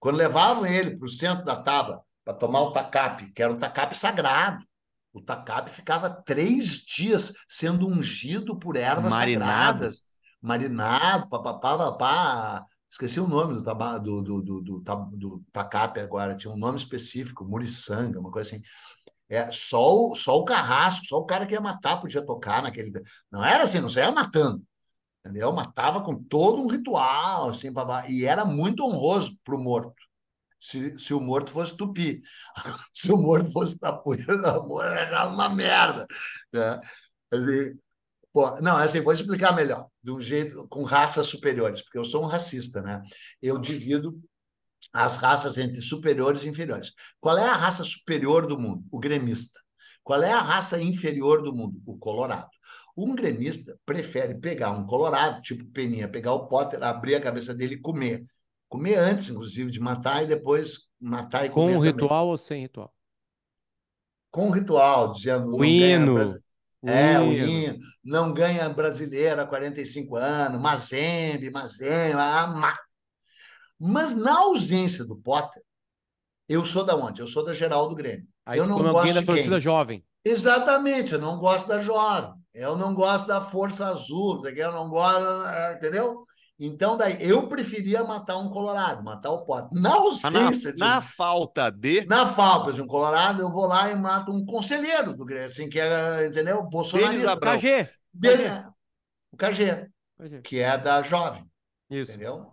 Quando 0.00 0.16
levavam 0.16 0.66
ele 0.66 0.96
para 0.96 1.06
o 1.06 1.10
centro 1.10 1.44
da 1.44 1.56
tábua 1.56 2.02
para 2.24 2.34
tomar 2.34 2.62
o 2.62 2.72
tacape, 2.72 3.32
que 3.32 3.42
era 3.42 3.52
um 3.52 3.56
tacape 3.58 3.96
sagrado, 3.96 4.64
o 5.12 5.20
tacape 5.20 5.70
ficava 5.70 6.08
três 6.08 6.78
dias 6.78 7.32
sendo 7.48 7.86
ungido 7.86 8.58
por 8.58 8.76
ervas 8.76 9.12
Marinado. 9.12 9.50
sagradas, 9.50 10.04
marinado, 10.40 11.28
papapá, 11.28 11.76
papá. 11.76 12.66
Esqueci 12.90 13.20
o 13.20 13.28
nome 13.28 13.54
do, 13.54 13.62
taba, 13.62 13.98
do, 13.98 14.22
do, 14.22 14.42
do, 14.42 14.60
do, 14.60 14.80
do 14.80 15.42
tacape 15.52 16.00
agora, 16.00 16.36
tinha 16.36 16.52
um 16.52 16.58
nome 16.58 16.76
específico, 16.76 17.44
muriçanga, 17.44 18.20
uma 18.20 18.30
coisa 18.30 18.54
assim. 18.54 18.62
É, 19.28 19.50
só, 19.50 19.94
o, 19.94 20.14
só 20.14 20.36
o 20.38 20.44
carrasco, 20.44 21.06
só 21.06 21.18
o 21.18 21.24
cara 21.24 21.46
que 21.46 21.54
ia 21.54 21.60
matar 21.60 22.00
podia 22.00 22.24
tocar 22.24 22.62
naquele. 22.62 22.92
Não 23.30 23.42
era 23.42 23.64
assim, 23.64 23.80
não 23.80 23.88
saía 23.88 24.10
matando. 24.10 24.62
Entendeu? 25.24 25.52
Matava 25.52 26.02
com 26.02 26.22
todo 26.22 26.60
um 26.60 26.66
ritual, 26.66 27.50
assim, 27.50 27.72
babá, 27.72 28.08
e 28.08 28.24
era 28.24 28.44
muito 28.44 28.84
honroso 28.84 29.38
para 29.44 29.54
o 29.54 29.58
morto. 29.58 29.94
Se, 30.62 30.96
se 30.96 31.12
o 31.12 31.20
morto 31.20 31.50
fosse 31.50 31.76
tupi. 31.76 32.22
Se 32.94 33.10
o 33.10 33.16
morto 33.16 33.50
fosse 33.50 33.76
tapuia, 33.80 34.24
era 34.96 35.26
uma 35.26 35.48
merda. 35.48 36.06
Né? 36.52 36.80
Assim, 37.32 37.78
pô, 38.32 38.60
não, 38.60 38.76
assim, 38.76 39.00
vou 39.00 39.12
explicar 39.12 39.52
melhor, 39.56 39.88
de 40.00 40.12
um 40.12 40.20
jeito, 40.20 40.68
com 40.68 40.84
raças 40.84 41.26
superiores, 41.26 41.82
porque 41.82 41.98
eu 41.98 42.04
sou 42.04 42.22
um 42.22 42.26
racista, 42.28 42.80
né? 42.80 43.02
Eu 43.42 43.58
divido 43.58 44.22
as 44.92 45.16
raças 45.16 45.58
entre 45.58 45.80
superiores 45.80 46.44
e 46.44 46.48
inferiores. 46.48 46.92
Qual 47.20 47.36
é 47.36 47.48
a 47.48 47.56
raça 47.56 47.82
superior 47.82 48.46
do 48.46 48.56
mundo? 48.56 48.84
O 48.92 49.00
gremista. 49.00 49.60
Qual 50.04 50.22
é 50.22 50.32
a 50.32 50.40
raça 50.40 50.80
inferior 50.80 51.42
do 51.42 51.52
mundo? 51.52 51.80
O 51.84 51.98
colorado. 51.98 52.48
Um 52.96 53.16
gremista 53.16 53.76
prefere 53.84 54.38
pegar 54.38 54.70
um 54.70 54.86
colorado, 54.86 55.40
tipo 55.42 55.64
Peninha, 55.72 56.08
pegar 56.08 56.34
o 56.34 56.46
Potter, 56.46 56.80
abrir 56.84 57.16
a 57.16 57.20
cabeça 57.20 57.52
dele 57.52 57.74
e 57.74 57.80
comer. 57.80 58.24
Comer 58.72 58.94
antes, 58.94 59.28
inclusive, 59.28 59.70
de 59.70 59.78
matar 59.78 60.22
e 60.22 60.26
depois 60.26 60.88
matar 60.98 61.44
e 61.44 61.50
Com 61.50 61.56
comer 61.56 61.76
um 61.76 61.78
também. 61.80 61.92
ritual 61.92 62.28
ou 62.28 62.38
sem 62.38 62.62
ritual? 62.62 62.90
Com 64.30 64.46
um 64.46 64.50
ritual, 64.50 65.12
dizendo... 65.12 65.48
O 65.48 65.50
não 65.50 65.58
ganha 65.58 65.96
hino. 65.98 66.14
O 66.80 66.88
É, 66.88 67.20
o 67.20 67.32
hino. 67.34 67.78
Não 68.02 68.32
ganha 68.32 68.66
brasileira 68.70 69.42
há 69.42 69.46
45 69.46 70.16
anos, 70.16 70.58
Mazembe, 70.58 71.50
Mazembe, 71.50 72.14
ah, 72.14 72.46
ma- 72.46 72.78
Mas 73.78 74.16
na 74.16 74.38
ausência 74.38 75.04
do 75.04 75.16
Potter, 75.16 75.62
eu 76.48 76.64
sou 76.64 76.82
da 76.82 76.96
onde? 76.96 77.20
Eu 77.20 77.26
sou 77.26 77.44
da 77.44 77.52
geral 77.52 77.90
do 77.90 77.94
Grêmio. 77.94 78.26
Aí 78.46 78.58
eu 78.58 78.66
não 78.66 78.76
alguém 78.78 78.92
gosto 78.92 79.14
da 79.16 79.22
torcida 79.22 79.56
quem? 79.56 79.60
jovem. 79.60 80.04
Exatamente, 80.24 81.12
eu 81.12 81.20
não 81.20 81.38
gosto 81.38 81.68
da 81.68 81.78
jovem, 81.78 82.32
eu 82.54 82.74
não 82.74 82.94
gosto 82.94 83.26
da 83.26 83.42
Força 83.42 83.88
Azul, 83.88 84.40
o 84.40 84.48
eu 84.48 84.72
não 84.72 84.88
gosto, 84.88 85.26
ah, 85.26 85.74
entendeu? 85.76 86.24
Então, 86.58 86.96
daí, 86.96 87.16
eu 87.20 87.48
preferia 87.48 88.04
matar 88.04 88.38
um 88.38 88.48
Colorado, 88.48 89.02
matar 89.02 89.30
o 89.30 89.44
Potter. 89.44 89.70
Na 89.72 89.90
Mas 89.90 90.22
na, 90.22 90.40
ausência 90.40 90.72
de 90.72 90.78
na 90.78 91.00
falta 91.02 91.70
de. 91.70 92.04
na 92.06 92.26
falta 92.26 92.72
de 92.72 92.80
um 92.80 92.86
Colorado, 92.86 93.42
eu 93.42 93.50
vou 93.50 93.66
lá 93.66 93.90
e 93.90 93.96
mato 93.96 94.32
um 94.32 94.44
conselheiro 94.44 95.12
do 95.12 95.24
Grêmio, 95.24 95.46
assim, 95.46 95.68
que 95.68 95.78
era, 95.78 96.26
entendeu? 96.26 96.62
Bolsonarista. 96.64 97.36
KG. 97.36 97.88
Dele- 98.14 98.44
KG. 98.44 98.66
o 99.32 99.36
KG, 99.36 99.88
KG. 100.18 100.42
que 100.42 100.58
é 100.60 100.78
da 100.78 101.02
jovem. 101.02 101.44
Isso. 101.90 102.12
Entendeu? 102.12 102.52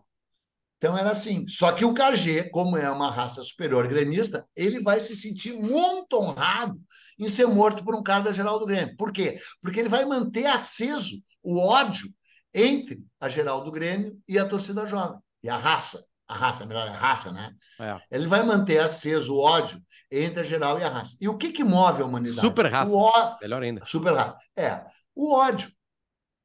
Então 0.78 0.98
era 0.98 1.12
assim. 1.12 1.46
Só 1.48 1.74
que 1.74 1.84
o 1.84 1.94
KG, 1.94 2.50
como 2.52 2.78
é 2.78 2.90
uma 2.90 3.12
raça 3.12 3.44
superior 3.44 3.86
gremista, 3.88 4.48
ele 4.56 4.82
vai 4.82 5.00
se 5.02 5.14
sentir 5.16 5.54
muito 5.54 6.14
honrado 6.18 6.80
em 7.20 7.28
ser 7.28 7.46
morto 7.48 7.84
por 7.84 7.94
um 7.96 8.02
cara 8.02 8.24
da 8.24 8.32
Geral 8.32 8.58
do 8.58 8.66
Grêmio. 8.66 8.96
Por 8.96 9.12
quê? 9.12 9.38
Porque 9.62 9.80
ele 9.82 9.90
vai 9.90 10.06
manter 10.06 10.46
aceso 10.46 11.18
o 11.44 11.60
ódio 11.60 12.08
entre 12.54 13.04
a 13.20 13.30
Geral 13.30 13.64
do 13.64 13.72
Grêmio 13.72 14.20
e 14.28 14.38
a 14.38 14.48
torcida 14.48 14.88
jovem. 14.88 15.20
E 15.44 15.50
a 15.50 15.58
raça. 15.58 16.04
A 16.28 16.36
raça, 16.36 16.64
melhor, 16.64 16.88
é 16.88 16.92
a 16.92 16.98
raça, 16.98 17.32
né? 17.32 17.56
É. 17.80 18.00
Ele 18.12 18.28
vai 18.28 18.44
manter 18.44 18.78
aceso 18.78 19.34
o 19.34 19.40
ódio 19.40 19.82
entre 20.12 20.42
a 20.42 20.44
Geral 20.44 20.80
e 20.80 20.84
a 20.84 20.90
raça. 20.90 21.18
E 21.20 21.28
o 21.28 21.36
que, 21.36 21.52
que 21.52 21.64
move 21.64 22.04
a 22.04 22.06
humanidade? 22.06 22.42
Super 22.42 22.68
raça. 22.68 22.92
O 22.92 22.98
ó... 22.98 23.38
Melhor 23.42 23.64
ainda. 23.64 23.86
Super 23.86 24.14
raça. 24.14 24.38
É, 24.56 24.86
o 25.16 25.34
ódio. 25.34 25.72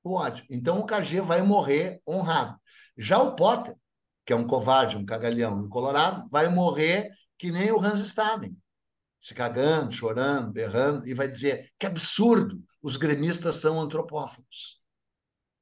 O 0.03 0.15
ódio. 0.15 0.45
Então 0.49 0.79
o 0.79 0.87
KG 0.87 1.21
vai 1.21 1.43
morrer 1.43 2.01
honrado. 2.09 2.59
Já 2.97 3.19
o 3.19 3.35
Potter, 3.35 3.75
que 4.25 4.33
é 4.33 4.37
um 4.37 4.47
covarde, 4.47 4.97
um 4.97 5.05
cagalhão, 5.05 5.59
um 5.59 5.69
colorado, 5.69 6.27
vai 6.31 6.49
morrer 6.49 7.11
que 7.39 7.51
nem 7.51 7.71
o 7.71 7.79
Hans 7.81 8.01
Staden. 8.01 8.57
Se 9.21 9.35
cagando, 9.35 9.93
chorando, 9.93 10.53
berrando, 10.53 11.07
e 11.07 11.15
vai 11.15 11.29
dizer 11.29 11.71
que 11.79 11.87
absurdo, 11.87 12.63
os 12.83 12.97
gremistas 12.97 13.57
são 13.57 13.81
antropófagos. 13.81 14.83